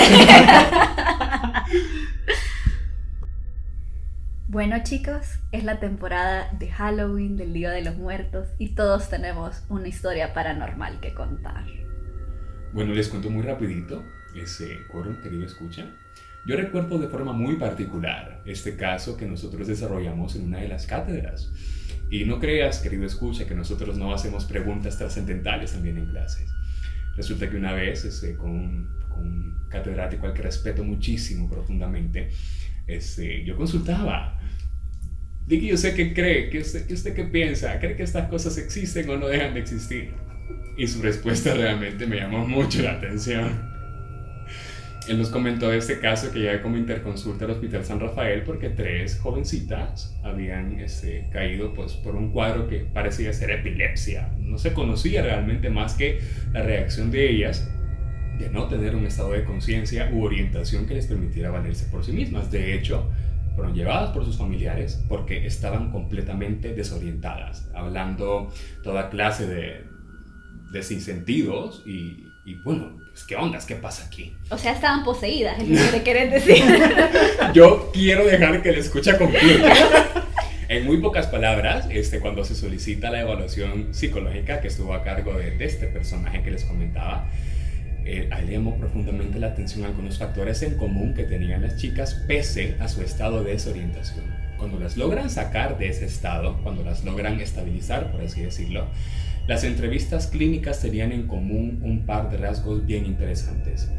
Bueno 4.49 4.77
chicos, 4.85 5.41
es 5.51 5.65
la 5.65 5.81
temporada 5.81 6.49
de 6.53 6.71
Halloween, 6.71 7.37
del 7.37 7.53
Día 7.53 7.73
de 7.73 7.83
los 7.83 7.97
Muertos, 7.97 8.47
y 8.59 8.77
todos 8.77 9.11
tenemos 9.11 9.65
una 9.69 9.89
historia 9.89 10.33
paranormal 10.33 11.01
que 11.01 11.13
contar. 11.13 11.65
Bueno, 12.73 12.95
les 12.95 13.09
cuento 13.09 13.29
muy 13.29 13.43
rapidito 13.43 14.05
ese 14.41 14.87
coro, 14.89 15.21
querido 15.23 15.45
escucha. 15.45 15.87
Yo 16.47 16.57
recuerdo 16.57 16.99
de 16.99 17.09
forma 17.09 17.33
muy 17.33 17.57
particular 17.57 18.41
este 18.47 18.77
caso 18.77 19.17
que 19.17 19.27
nosotros 19.27 19.67
desarrollamos 19.67 20.37
en 20.37 20.45
una 20.45 20.59
de 20.59 20.69
las 20.69 20.87
cátedras. 20.87 21.53
Y 22.09 22.25
no 22.25 22.39
creas, 22.39 22.79
querido 22.79 23.05
escucha, 23.05 23.47
que 23.47 23.55
nosotros 23.55 23.99
no 23.99 24.15
hacemos 24.15 24.45
preguntas 24.45 24.97
trascendentales 24.97 25.73
también 25.73 25.99
en 25.99 26.07
clases. 26.07 26.49
Resulta 27.17 27.51
que 27.51 27.57
una 27.57 27.73
vez, 27.73 28.05
ese, 28.05 28.37
con, 28.37 28.89
con 29.09 29.27
un 29.27 29.69
catedrático 29.69 30.27
al 30.27 30.35
que 30.35 30.43
respeto 30.43 30.85
muchísimo 30.85 31.51
profundamente, 31.51 32.31
este, 32.87 33.45
yo 33.45 33.57
consultaba. 33.57 34.41
Dicky, 35.47 35.73
¿usted 35.73 35.97
qué 35.97 36.15
cree? 36.15 36.51
¿Qué 36.51 36.61
usted, 36.61 36.89
usted 36.91 37.15
qué 37.15 37.25
piensa? 37.25 37.79
¿Cree 37.81 37.97
que 37.97 38.03
estas 38.03 38.29
cosas 38.29 38.57
existen 38.59 39.09
o 39.11 39.17
no 39.17 39.27
dejan 39.27 39.55
de 39.55 39.61
existir? 39.61 40.15
Y 40.77 40.87
su 40.87 41.03
respuesta 41.03 41.55
realmente 41.55 42.07
me 42.07 42.17
llamó 42.17 42.47
mucho 42.47 42.83
la 42.83 42.93
atención. 42.93 43.76
Él 45.09 45.19
nos 45.19 45.29
comentó 45.29 45.73
este 45.73 46.01
caso 46.01 46.33
que 46.33 46.41
llega 46.41 46.63
como 46.63 46.77
interconsulta 46.77 47.45
al 47.45 47.53
Hospital 47.53 47.85
San 47.85 48.01
Rafael 48.01 48.43
porque 48.43 48.71
tres 48.71 49.21
jovencitas 49.21 50.17
habían 50.25 50.81
este, 50.81 51.29
caído 51.33 51.73
pues, 51.75 51.93
por 51.93 52.17
un 52.17 52.33
cuadro 52.33 52.67
que 52.67 52.81
parecía 52.81 53.33
ser 53.33 53.53
epilepsia. 53.53 54.31
No 54.39 54.59
se 54.59 54.73
conocía 54.73 55.23
realmente 55.23 55.71
más 55.71 55.95
que 55.95 56.21
la 56.53 56.63
reacción 56.63 57.13
de 57.13 57.31
ellas 57.31 57.71
de 58.41 58.51
no 58.51 58.67
tener 58.67 58.97
un 58.97 59.07
estado 59.07 59.33
de 59.33 59.45
conciencia 59.45 60.11
u 60.13 60.25
orientación 60.25 60.87
que 60.87 60.95
les 60.95 61.07
permitiera 61.07 61.51
valerse 61.51 61.87
por 61.87 62.05
sí 62.05 62.11
mismas. 62.11 62.51
De 62.51 62.75
hecho, 62.75 63.09
fueron 63.55 63.75
llevadas 63.75 64.11
por 64.11 64.25
sus 64.25 64.37
familiares 64.37 65.03
porque 65.09 65.47
estaban 65.47 65.93
completamente 65.93 66.75
desorientadas, 66.75 67.71
hablando 67.75 68.53
toda 68.83 69.09
clase 69.09 69.47
de, 69.47 69.85
de 70.73 70.83
sinsentidos 70.83 71.85
y, 71.87 72.27
y 72.45 72.55
bueno, 72.65 73.06
pues, 73.17 73.25
¿qué 73.25 73.35
ondas? 73.35 73.65
¿Qué 73.65 73.77
pasa 73.77 74.05
aquí? 74.05 74.37
O 74.51 74.59
sea, 74.59 74.73
estaban 74.73 75.03
poseídas, 75.03 75.59
es 75.59 75.69
lo 75.69 75.91
que 75.91 76.03
querés 76.03 76.31
decir. 76.31 76.63
Yo 77.55 77.91
quiero 77.91 78.27
dejar 78.27 78.63
que 78.63 78.73
la 78.73 78.79
escucha 78.79 79.17
concluya. 79.17 79.73
En 80.69 80.85
muy 80.85 80.97
pocas 80.97 81.29
palabras, 81.29 81.87
este, 81.91 82.19
cuando 82.19 82.45
se 82.45 82.57
solicita 82.57 83.09
la 83.09 83.21
evaluación 83.21 83.95
psicológica 83.95 84.61
que 84.61 84.67
estuvo 84.67 84.95
a 84.95 85.05
cargo 85.05 85.35
de, 85.35 85.53
de 85.53 85.65
este 85.65 85.87
personaje 85.87 86.43
que 86.43 86.51
les 86.51 86.65
comentaba, 86.65 87.31
eh, 88.07 88.31
profundamente 88.79 89.39
la 89.39 89.49
atención 89.49 89.85
a 89.85 89.89
algunos 89.89 90.19
factores 90.19 90.63
en 90.63 90.77
común 90.77 91.15
que 91.15 91.25
tenían 91.25 91.63
las 91.63 91.77
chicas 91.77 92.23
pese 92.27 92.77
a 92.79 92.89
su 92.89 93.03
estado 93.03 93.43
de 93.43 93.53
desorientación. 93.53 94.25
Cuando 94.59 94.79
las 94.79 94.97
logran 94.97 95.29
sacar 95.29 95.77
de 95.77 95.89
ese 95.89 96.07
estado, 96.07 96.59
cuando 96.63 96.83
las 96.85 97.05
logran 97.05 97.41
estabilizar, 97.41 98.13
por 98.13 98.23
así 98.23 98.43
decirlo, 98.43 98.87
las 99.47 99.65
entrevistas 99.65 100.29
clínicas 100.29 100.81
tenían 100.81 101.13
en 101.13 101.27
común 101.27 101.81
un 101.83 102.07
par 102.07 102.31
de 102.31 102.37
rasgos 102.37 102.87
bien 102.87 103.07
interesantes. 103.07 103.91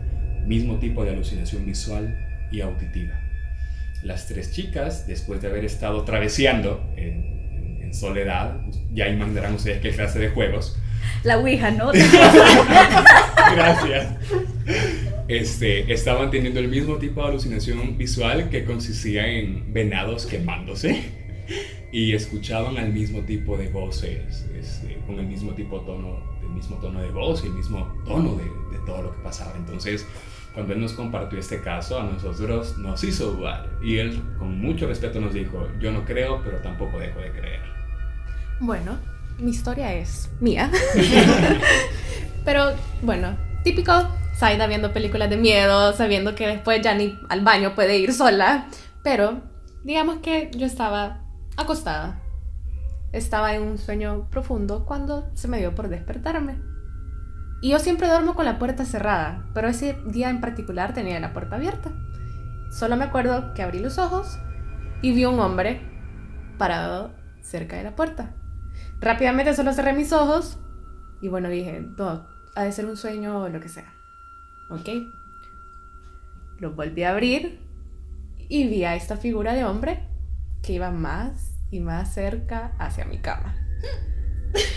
Mismo 0.46 0.80
tipo 0.80 1.04
de 1.04 1.12
alucinación 1.12 1.65
visual 1.65 2.17
y 2.52 2.62
auditiva. 2.62 3.13
Las 4.04 4.28
tres 4.28 4.52
chicas, 4.52 5.06
después 5.08 5.41
de 5.41 5.48
haber 5.48 5.65
estado 5.65 6.04
traveseando 6.04 6.89
en, 6.96 7.82
en, 7.82 7.93
soledad, 7.93 8.58
ya 8.93 9.08
imaginarán 9.08 9.56
ustedes 9.56 9.80
qué 9.82 9.91
clase 9.91 10.20
de 10.20 10.30
juegos. 10.30 10.78
La 11.24 11.38
Ouija, 11.39 11.72
¿no? 11.72 11.91
Gracias. 13.55 14.15
Este, 15.27 15.91
estaban 15.91 16.31
teniendo 16.31 16.60
el 16.60 16.69
mismo 16.69 16.97
tipo 16.97 17.21
de 17.21 17.27
alucinación 17.29 17.97
visual 17.97 18.49
que 18.49 18.63
consistía 18.63 19.27
en 19.27 19.73
venados 19.73 20.25
quemándose 20.25 21.03
y 21.91 22.13
escuchaban 22.13 22.77
al 22.77 22.93
mismo 22.93 23.21
tipo 23.21 23.57
de 23.57 23.69
voces, 23.69 24.45
este, 24.57 24.97
con 25.05 25.19
el 25.19 25.27
mismo 25.27 25.53
tipo 25.53 25.79
de 25.79 25.86
tono, 25.86 26.19
el 26.41 26.49
mismo 26.49 26.77
tono 26.77 27.01
de 27.01 27.12
voz 27.12 27.43
y 27.43 27.47
el 27.47 27.53
mismo 27.53 27.88
tono 28.05 28.36
de, 28.36 28.43
de, 28.43 28.86
todo 28.86 29.01
lo 29.01 29.12
que 29.12 29.19
pasaba. 29.19 29.53
Entonces, 29.57 30.05
cuando 30.53 30.73
él 30.73 30.81
nos 30.81 30.93
compartió 30.93 31.38
este 31.39 31.62
caso, 31.62 31.99
a 31.99 32.03
nosotros 32.03 32.77
nos 32.77 33.03
hizo 33.03 33.31
dudar 33.31 33.69
y 33.83 33.97
él 33.97 34.21
con 34.39 34.60
mucho 34.60 34.88
respeto 34.88 35.19
nos 35.19 35.33
dijo, 35.33 35.67
yo 35.79 35.91
no 35.91 36.05
creo, 36.05 36.41
pero 36.43 36.57
tampoco 36.60 36.99
dejo 36.99 37.19
de 37.19 37.31
creer. 37.31 37.62
Bueno, 38.60 38.97
mi 39.39 39.51
historia 39.51 39.93
es 39.93 40.29
mía. 40.39 40.71
pero 42.47 42.71
bueno, 43.01 43.36
típico 43.65 43.91
Saida 44.33 44.67
viendo 44.67 44.93
películas 44.93 45.29
de 45.29 45.36
miedo, 45.36 45.91
sabiendo 45.91 46.33
que 46.33 46.47
después 46.47 46.81
ya 46.81 46.95
ni 46.95 47.19
al 47.27 47.41
baño 47.41 47.75
puede 47.75 47.97
ir 47.97 48.13
sola, 48.13 48.69
pero 49.03 49.41
digamos 49.83 50.19
que 50.19 50.49
yo 50.55 50.65
estaba 50.65 51.25
acostada. 51.57 52.21
Estaba 53.12 53.53
en 53.53 53.63
un 53.63 53.77
sueño 53.77 54.29
profundo 54.29 54.86
cuando 54.86 55.29
se 55.33 55.49
me 55.49 55.57
dio 55.57 55.75
por 55.75 55.89
despertarme. 55.89 56.62
Y 57.62 57.71
yo 57.71 57.79
siempre 57.79 58.07
duermo 58.07 58.33
con 58.33 58.45
la 58.45 58.60
puerta 58.60 58.86
cerrada, 58.86 59.45
pero 59.53 59.67
ese 59.67 59.97
día 60.05 60.29
en 60.29 60.39
particular 60.39 60.93
tenía 60.93 61.19
la 61.19 61.33
puerta 61.33 61.57
abierta. 61.57 61.91
Solo 62.71 62.95
me 62.95 63.03
acuerdo 63.03 63.53
que 63.55 63.62
abrí 63.62 63.79
los 63.79 63.97
ojos 63.97 64.39
y 65.01 65.12
vi 65.12 65.25
un 65.25 65.41
hombre 65.41 65.81
parado 66.57 67.12
cerca 67.41 67.75
de 67.75 67.83
la 67.83 67.97
puerta. 67.97 68.36
Rápidamente 69.01 69.53
solo 69.53 69.73
cerré 69.73 69.91
mis 69.91 70.13
ojos 70.13 70.60
y 71.21 71.27
bueno, 71.27 71.49
dije, 71.49 71.86
no, 71.97 72.37
ha 72.58 72.63
de 72.63 72.72
ser 72.72 72.88
un 72.88 72.98
sueño 72.98 73.43
o 73.43 73.50
lo 73.50 73.60
que 73.60 73.70
sea. 73.70 73.93
¿Ok? 74.72 74.89
Lo 76.60 76.72
volví 76.72 77.04
a 77.04 77.12
abrir 77.12 77.60
y 78.50 78.67
vi 78.67 78.84
a 78.84 78.96
esta 78.96 79.15
figura 79.15 79.54
de 79.54 79.63
hombre 79.63 80.00
que 80.63 80.74
iba 80.74 80.89
más 80.89 81.52
y 81.70 81.80
más 81.80 82.12
cerca 82.12 82.72
hacia 82.80 83.06
mi 83.06 83.20
cama. 83.20 83.56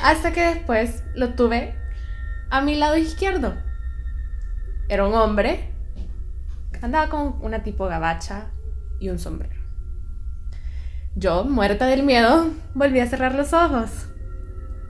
Hasta 0.03 0.33
que 0.33 0.43
después 0.43 1.03
lo 1.15 1.33
tuve 1.35 1.75
a 2.51 2.61
mi 2.61 2.77
lado 2.77 2.99
izquierdo. 2.99 3.57
Era 4.91 5.09
un 5.09 5.15
hombre. 5.15 5.71
Andaba 6.83 7.09
con 7.09 7.37
una 7.41 7.63
tipo 7.63 7.87
gabacha 7.87 8.51
y 8.99 9.09
un 9.09 9.19
sombrero. 9.19 9.59
Yo, 11.15 11.45
muerta 11.45 11.87
del 11.87 12.03
miedo, 12.03 12.51
volví 12.75 13.01
a 13.01 13.07
cerrar 13.07 13.35
los 13.35 13.55
ojos. 13.55 14.07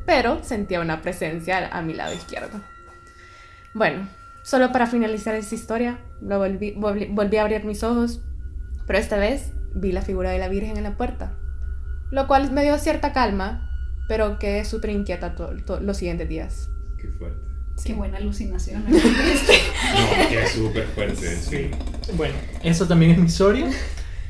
Pero 0.06 0.42
sentía 0.42 0.80
una 0.80 1.02
presencia 1.02 1.68
a 1.68 1.82
mi 1.82 1.94
lado 1.94 2.12
izquierdo. 2.14 2.60
Bueno, 3.74 4.08
solo 4.42 4.72
para 4.72 4.86
finalizar 4.86 5.34
esta 5.34 5.54
historia, 5.54 5.98
lo 6.20 6.38
volví, 6.38 6.72
volví, 6.72 7.06
volví 7.06 7.36
a 7.36 7.42
abrir 7.42 7.64
mis 7.64 7.82
ojos. 7.82 8.20
Pero 8.86 8.98
esta 8.98 9.16
vez 9.16 9.52
vi 9.74 9.92
la 9.92 10.02
figura 10.02 10.30
de 10.30 10.38
la 10.38 10.48
Virgen 10.48 10.76
en 10.76 10.82
la 10.82 10.96
puerta, 10.96 11.32
lo 12.10 12.26
cual 12.26 12.50
me 12.52 12.62
dio 12.62 12.76
cierta 12.78 13.12
calma, 13.12 13.70
pero 14.08 14.38
quedé 14.38 14.64
súper 14.64 14.90
inquieta 14.90 15.34
los 15.80 15.96
siguientes 15.96 16.28
días. 16.28 16.68
Qué 17.00 17.08
fuerte. 17.08 17.38
Sí. 17.76 17.88
Qué 17.88 17.94
buena 17.94 18.18
alucinación. 18.18 18.84
no, 18.90 20.28
que 20.28 20.46
súper 20.48 20.86
fuerte, 20.88 21.36
sí. 21.36 21.70
Bueno, 22.16 22.34
eso 22.62 22.86
también 22.86 23.12
es 23.12 23.18
mi 23.18 23.26
historia. 23.26 23.70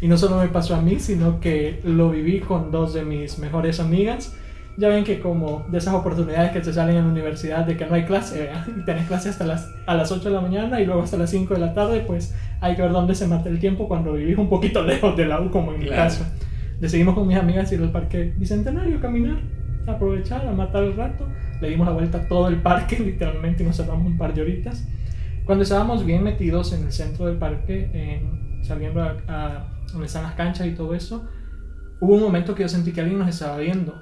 Y 0.03 0.09
no 0.09 0.17
solo 0.17 0.37
me 0.37 0.49
pasó 0.49 0.75
a 0.77 0.81
mí, 0.81 1.01
sino 1.01 1.41
que 1.41 1.81
lo 1.85 2.11
viví 2.11 2.41
con 2.41 2.71
dos 2.71 2.95
de 2.95 3.05
mis 3.05 3.39
mejores 3.39 3.81
amigas. 3.81 4.35
Ya 4.77 4.89
ven 4.89 5.05
que 5.05 5.21
como 5.21 5.67
de 5.71 5.79
esas 5.79 5.95
oportunidades 5.95 6.53
que 6.53 6.61
te 6.61 6.73
salen 6.73 6.97
en 6.97 7.05
la 7.05 7.11
universidad 7.11 7.67
de 7.67 7.77
que 7.77 7.85
no 7.87 7.95
hay 7.95 8.05
clase, 8.05 8.51
y 8.81 8.85
tenés 8.85 9.07
clase 9.07 9.29
hasta 9.29 9.45
las, 9.47 9.71
a 9.87 9.95
las 9.95 10.11
8 10.11 10.29
de 10.29 10.35
la 10.35 10.41
mañana 10.41 10.81
y 10.81 10.87
luego 10.87 11.03
hasta 11.03 11.17
las 11.17 11.31
5 11.31 11.55
de 11.55 11.61
la 11.61 11.75
tarde, 11.75 12.01
pues 12.07 12.35
hay 12.61 12.77
que 12.77 12.83
ver 12.83 12.93
dónde 12.93 13.15
se 13.15 13.27
mata 13.27 13.49
el 13.49 13.59
tiempo 13.59 13.89
cuando 13.89 14.13
vivís 14.15 14.39
un 14.39 14.49
poquito 14.49 14.83
lejos 14.87 15.17
de 15.17 15.27
la 15.27 15.41
U, 15.41 15.51
como 15.51 15.73
en 15.73 15.81
mi 15.81 15.87
Claro. 15.87 16.03
caso. 16.05 16.25
Decidimos 16.81 17.15
con 17.15 17.27
mis 17.29 17.37
amigas 17.37 17.71
ir 17.73 17.81
al 17.83 17.93
parque 17.93 18.33
Bicentenario 18.39 18.97
a 18.99 19.01
caminar, 19.03 19.39
aprovechar, 19.87 20.47
a 20.47 20.53
matar 20.53 20.85
el 20.85 20.97
rato. 20.97 21.27
Le 21.61 21.69
dimos 21.69 21.87
la 21.87 21.93
vuelta 21.93 22.19
a 22.19 22.29
todo 22.29 22.49
el 22.49 22.57
parque, 22.63 22.99
literalmente, 23.05 23.63
y 23.63 23.67
nos 23.67 23.77
cerramos 23.77 24.07
un 24.07 24.17
par 24.17 24.33
de 24.33 24.41
horitas. 24.43 24.87
Cuando 25.45 25.63
estábamos 25.65 26.07
bien 26.07 26.23
metidos 26.23 26.73
en 26.73 26.85
el 26.85 26.93
centro 26.93 27.27
del 27.27 27.37
parque, 27.37 27.91
en- 27.93 28.65
saliendo 28.65 29.03
a, 29.03 29.17
a 29.29 29.67
donde 29.93 30.07
están 30.07 30.23
las 30.23 30.33
canchas 30.35 30.67
y 30.67 30.71
todo 30.73 30.95
eso, 30.95 31.29
hubo 32.01 32.15
un 32.15 32.23
momento 32.23 32.55
que 32.55 32.63
yo 32.63 32.69
sentí 32.69 32.93
que 32.93 33.01
alguien 33.01 33.19
nos 33.19 33.29
estaba 33.29 33.59
viendo. 33.59 34.01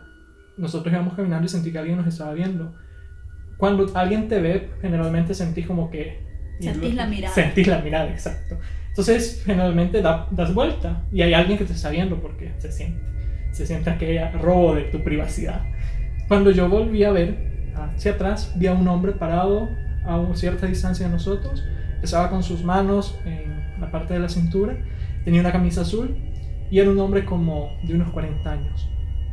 Nosotros 0.59 0.93
íbamos 0.93 1.15
caminando 1.15 1.47
y 1.47 1.49
sentí 1.49 1.71
que 1.73 1.79
alguien 1.79 1.97
nos 1.97 2.07
estaba 2.07 2.33
viendo. 2.35 2.75
Cuando 3.57 3.87
alguien 3.95 4.29
te 4.29 4.41
ve, 4.41 4.71
generalmente 4.81 5.35
sentís 5.35 5.67
como 5.67 5.91
que... 5.91 6.27
Sentís 6.61 6.95
la 6.95 7.07
mirada. 7.07 7.35
Sentís 7.35 7.67
la 7.69 7.79
mirada, 7.81 8.11
exacto. 8.11 8.59
Entonces, 8.89 9.43
generalmente 9.47 10.03
da- 10.03 10.27
das 10.31 10.53
vuelta 10.53 11.03
y 11.13 11.23
hay 11.23 11.33
alguien 11.35 11.57
que 11.59 11.65
te 11.65 11.73
está 11.73 11.91
viendo 11.91 12.21
porque 12.21 12.53
se 12.59 12.73
siente. 12.73 13.01
Se 13.53 13.65
siente 13.67 13.91
aquel 13.91 14.33
robo 14.41 14.75
de 14.75 14.83
tu 14.85 15.03
privacidad. 15.05 15.63
Cuando 16.27 16.51
yo 16.51 16.69
volví 16.69 17.05
a 17.05 17.13
ver 17.13 17.73
hacia 17.75 18.13
atrás, 18.13 18.53
vi 18.57 18.67
a 18.67 18.73
un 18.75 18.87
hombre 18.89 19.13
parado 19.13 19.69
a 20.05 20.19
una 20.19 20.35
cierta 20.35 20.67
distancia 20.67 21.07
de 21.07 21.13
nosotros. 21.13 21.65
Estaba 22.03 22.29
con 22.31 22.43
sus 22.43 22.63
manos 22.65 23.19
en 23.25 23.81
la 23.81 23.91
parte 23.91 24.15
de 24.15 24.21
la 24.21 24.29
cintura. 24.29 24.77
Tenía 25.25 25.41
una 25.41 25.53
camisa 25.53 25.83
azul 25.83 26.17
y 26.71 26.79
era 26.81 26.91
un 26.91 26.99
hombre 26.99 27.25
como 27.25 27.71
de 27.85 27.95
unos 27.95 28.11
40 28.11 28.51
años. 28.51 28.89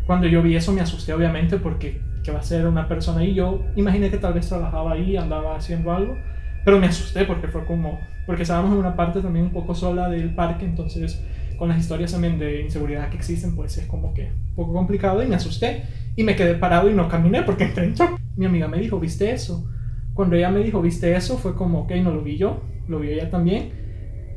Cuando 0.06 0.28
yo 0.28 0.42
vi 0.42 0.56
eso 0.56 0.72
me 0.72 0.82
asusté 0.82 1.14
obviamente 1.14 1.58
porque 1.58 2.00
que 2.26 2.32
va 2.32 2.40
a 2.40 2.44
ser 2.44 2.68
una 2.68 2.88
persona 2.88 3.20
ahí. 3.20 3.34
Yo 3.36 3.64
imaginé 3.76 4.10
que 4.10 4.18
tal 4.18 4.34
vez 4.34 4.50
trabajaba 4.50 4.94
ahí, 4.94 5.16
andaba 5.16 5.56
haciendo 5.56 5.92
algo, 5.94 6.18
pero 6.66 6.80
me 6.80 6.88
asusté 6.88 7.24
porque 7.24 7.48
fue 7.48 7.64
como, 7.66 8.00
porque 8.26 8.42
estábamos 8.42 8.72
en 8.74 8.80
una 8.80 8.96
parte 8.96 9.22
también 9.22 9.46
un 9.46 9.52
poco 9.52 9.76
sola 9.76 10.10
del 10.10 10.34
parque, 10.34 10.66
entonces 10.66 11.24
con 11.58 11.70
las 11.70 11.80
historias 11.80 12.12
también 12.12 12.38
de 12.38 12.64
inseguridad 12.64 13.10
que 13.10 13.16
existen, 13.16 13.56
pues 13.56 13.78
es 13.78 13.86
como 13.86 14.14
que 14.14 14.24
un 14.50 14.56
poco 14.56 14.74
complicado 14.74 15.24
y 15.24 15.28
me 15.28 15.36
asusté 15.36 15.84
y 16.18 16.24
me 16.24 16.36
quedé 16.36 16.56
parado 16.56 16.90
y 16.90 16.94
no 16.94 17.08
caminé 17.08 17.44
porque 17.44 17.64
entré 17.66 17.86
en 17.86 17.94
shock. 17.94 18.20
Mi 18.36 18.46
amiga 18.46 18.68
me 18.68 18.80
dijo, 18.80 19.00
¿viste 19.00 19.32
eso? 19.32 19.70
Cuando 20.14 20.36
ella 20.36 20.50
me 20.50 20.60
dijo, 20.60 20.82
¿viste 20.82 21.16
eso? 21.16 21.38
Fue 21.38 21.56
como, 21.56 21.82
ok, 21.82 21.92
no 22.04 22.12
lo 22.12 22.22
vi 22.22 22.38
yo, 22.38 22.64
lo 22.88 23.00
vio 23.00 23.12
ella 23.12 23.30
también, 23.30 23.70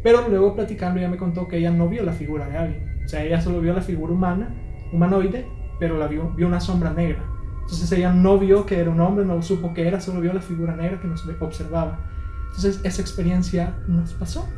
pero 0.03 0.29
luego 0.29 0.55
platicando 0.55 1.01
ella 1.01 1.09
me 1.09 1.17
contó 1.17 1.49
que 1.49 1.57
ella 1.57 1.71
no 1.71 1.89
vio 1.89 2.05
la 2.05 2.13
figura 2.13 2.49
de 2.49 2.57
alguien, 2.57 3.03
o 3.05 3.09
sea, 3.09 3.25
ella 3.25 3.41
solo 3.41 3.61
vio 3.61 3.73
la 3.73 3.81
figura 3.81 4.13
humana, 4.13 4.55
humanoide, 4.93 5.47
pero 5.79 5.99
la 5.99 6.07
vio, 6.07 6.31
vio 6.31 6.47
una 6.47 6.61
sombra 6.61 6.93
negra. 6.93 7.23
Entonces 7.63 7.91
ella 7.93 8.13
no 8.13 8.39
vio 8.39 8.65
que 8.65 8.79
era 8.79 8.91
un 8.91 9.01
hombre, 9.01 9.25
no 9.25 9.43
supo 9.43 9.75
que 9.75 9.87
era, 9.87 10.01
solo 10.01 10.21
vio 10.21 10.33
la 10.33 10.41
figura 10.41 10.75
negra 10.75 11.01
que 11.01 11.07
nos 11.07 11.27
observaba. 11.41 11.99
Entonces 12.47 12.81
esa 12.83 13.03
experiencia 13.03 13.75
nos 13.87 14.15
pasó 14.15 14.49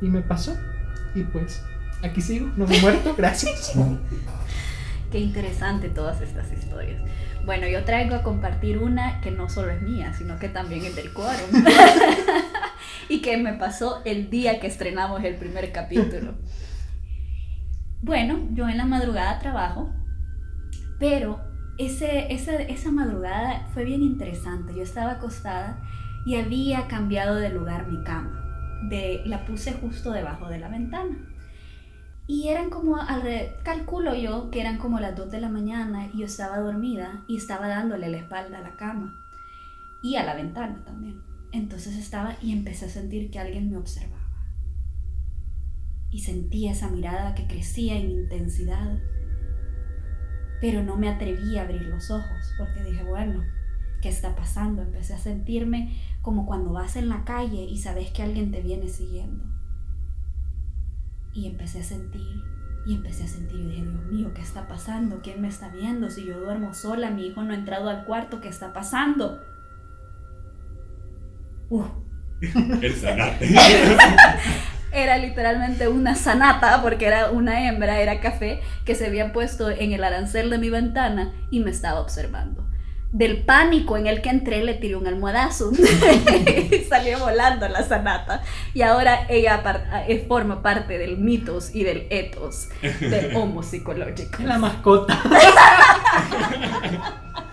y 0.00 0.08
me 0.08 0.20
pasó 0.20 0.56
y 1.14 1.22
pues 1.22 1.62
aquí 2.02 2.20
sigo, 2.20 2.50
no 2.56 2.66
me 2.66 2.76
he 2.76 2.80
muerto, 2.80 3.14
gracias. 3.18 3.72
Qué 5.12 5.20
interesante 5.20 5.88
todas 5.88 6.20
estas 6.20 6.52
historias. 6.52 7.00
Bueno, 7.44 7.68
yo 7.68 7.84
traigo 7.84 8.16
a 8.16 8.24
compartir 8.24 8.78
una 8.78 9.20
que 9.20 9.30
no 9.30 9.48
solo 9.48 9.70
es 9.70 9.80
mía, 9.80 10.12
sino 10.12 10.38
que 10.40 10.48
también 10.48 10.84
es 10.84 10.96
del 10.96 11.12
quórum. 11.12 11.64
y 13.08 13.22
que 13.22 13.36
me 13.36 13.52
pasó 13.52 14.02
el 14.04 14.30
día 14.30 14.58
que 14.58 14.66
estrenamos 14.66 15.22
el 15.22 15.36
primer 15.36 15.70
capítulo. 15.70 16.34
Bueno, 18.02 18.48
yo 18.52 18.68
en 18.68 18.76
la 18.76 18.84
madrugada 18.84 19.38
trabajo, 19.38 19.90
pero 20.98 21.40
ese, 21.78 22.32
esa, 22.32 22.54
esa 22.54 22.90
madrugada 22.90 23.68
fue 23.74 23.84
bien 23.84 24.02
interesante. 24.02 24.74
Yo 24.74 24.82
estaba 24.82 25.12
acostada 25.12 25.82
y 26.24 26.36
había 26.36 26.88
cambiado 26.88 27.36
de 27.36 27.50
lugar 27.50 27.86
mi 27.88 28.02
cama. 28.02 28.42
De, 28.88 29.22
la 29.26 29.44
puse 29.46 29.72
justo 29.72 30.12
debajo 30.12 30.48
de 30.48 30.58
la 30.58 30.68
ventana. 30.68 31.16
Y 32.26 32.48
eran 32.48 32.70
como, 32.70 32.98
calculo 33.62 34.14
yo 34.14 34.50
que 34.50 34.60
eran 34.60 34.78
como 34.78 34.98
las 34.98 35.16
2 35.16 35.30
de 35.30 35.40
la 35.40 35.48
mañana 35.48 36.08
y 36.12 36.18
yo 36.18 36.26
estaba 36.26 36.58
dormida 36.58 37.24
y 37.28 37.36
estaba 37.36 37.68
dándole 37.68 38.08
la 38.08 38.16
espalda 38.16 38.58
a 38.58 38.62
la 38.62 38.76
cama 38.76 39.14
y 40.02 40.16
a 40.16 40.24
la 40.24 40.34
ventana 40.34 40.82
también. 40.84 41.22
Entonces 41.52 41.96
estaba 41.96 42.36
y 42.42 42.52
empecé 42.52 42.86
a 42.86 42.88
sentir 42.88 43.30
que 43.30 43.38
alguien 43.38 43.70
me 43.70 43.76
observaba. 43.76 44.16
Y 46.10 46.20
sentía 46.20 46.72
esa 46.72 46.88
mirada 46.88 47.34
que 47.34 47.46
crecía 47.46 47.96
en 47.96 48.10
intensidad. 48.10 48.98
Pero 50.60 50.82
no 50.82 50.96
me 50.96 51.08
atreví 51.08 51.58
a 51.58 51.62
abrir 51.62 51.82
los 51.82 52.10
ojos 52.10 52.54
porque 52.58 52.82
dije, 52.82 53.02
bueno, 53.04 53.44
¿qué 54.00 54.08
está 54.08 54.34
pasando? 54.34 54.82
Empecé 54.82 55.14
a 55.14 55.18
sentirme 55.18 56.00
como 56.22 56.46
cuando 56.46 56.72
vas 56.72 56.96
en 56.96 57.08
la 57.08 57.24
calle 57.24 57.64
y 57.64 57.78
sabes 57.78 58.10
que 58.10 58.22
alguien 58.22 58.50
te 58.50 58.62
viene 58.62 58.88
siguiendo 58.88 59.56
y 61.36 61.46
empecé 61.46 61.80
a 61.80 61.84
sentir, 61.84 62.42
y 62.86 62.94
empecé 62.94 63.24
a 63.24 63.28
sentir, 63.28 63.60
y 63.60 63.68
dije, 63.68 63.82
Dios 63.82 64.06
mío, 64.06 64.32
¿qué 64.34 64.40
está 64.40 64.66
pasando? 64.66 65.20
¿Quién 65.22 65.42
me 65.42 65.48
está 65.48 65.68
viendo? 65.68 66.08
Si 66.08 66.24
yo 66.24 66.40
duermo 66.40 66.72
sola, 66.72 67.10
mi 67.10 67.26
hijo 67.26 67.42
no 67.42 67.52
ha 67.52 67.56
entrado 67.56 67.90
al 67.90 68.06
cuarto, 68.06 68.40
¿qué 68.40 68.48
está 68.48 68.72
pasando? 68.72 69.42
Uh. 71.68 71.84
El 72.80 72.94
sanate. 72.94 73.54
era 74.96 75.18
literalmente 75.18 75.88
una 75.88 76.14
sanata, 76.14 76.80
porque 76.82 77.06
era 77.06 77.30
una 77.30 77.68
hembra, 77.68 78.00
era 78.00 78.20
café, 78.20 78.60
que 78.84 78.94
se 78.94 79.06
había 79.06 79.32
puesto 79.32 79.70
en 79.70 79.92
el 79.92 80.02
arancel 80.02 80.50
de 80.50 80.58
mi 80.58 80.70
ventana 80.70 81.32
y 81.50 81.60
me 81.60 81.70
estaba 81.70 82.00
observando 82.00 82.66
del 83.12 83.44
pánico 83.44 83.96
en 83.96 84.06
el 84.06 84.20
que 84.20 84.28
entré, 84.28 84.62
le 84.62 84.74
tiré 84.74 84.96
un 84.96 85.06
almohadazo 85.06 85.70
y 86.70 86.84
salió 86.84 87.18
volando 87.18 87.66
la 87.68 87.82
sanata. 87.82 88.42
Y 88.74 88.82
ahora 88.82 89.26
ella 89.28 89.62
eh, 90.06 90.24
forma 90.28 90.62
parte 90.62 90.98
del 90.98 91.16
mitos 91.16 91.74
y 91.74 91.84
del 91.84 92.06
etos 92.10 92.68
del 93.00 93.34
homo 93.40 93.62
psicológico. 93.62 94.42
La 94.42 94.58
mascota. 94.58 95.18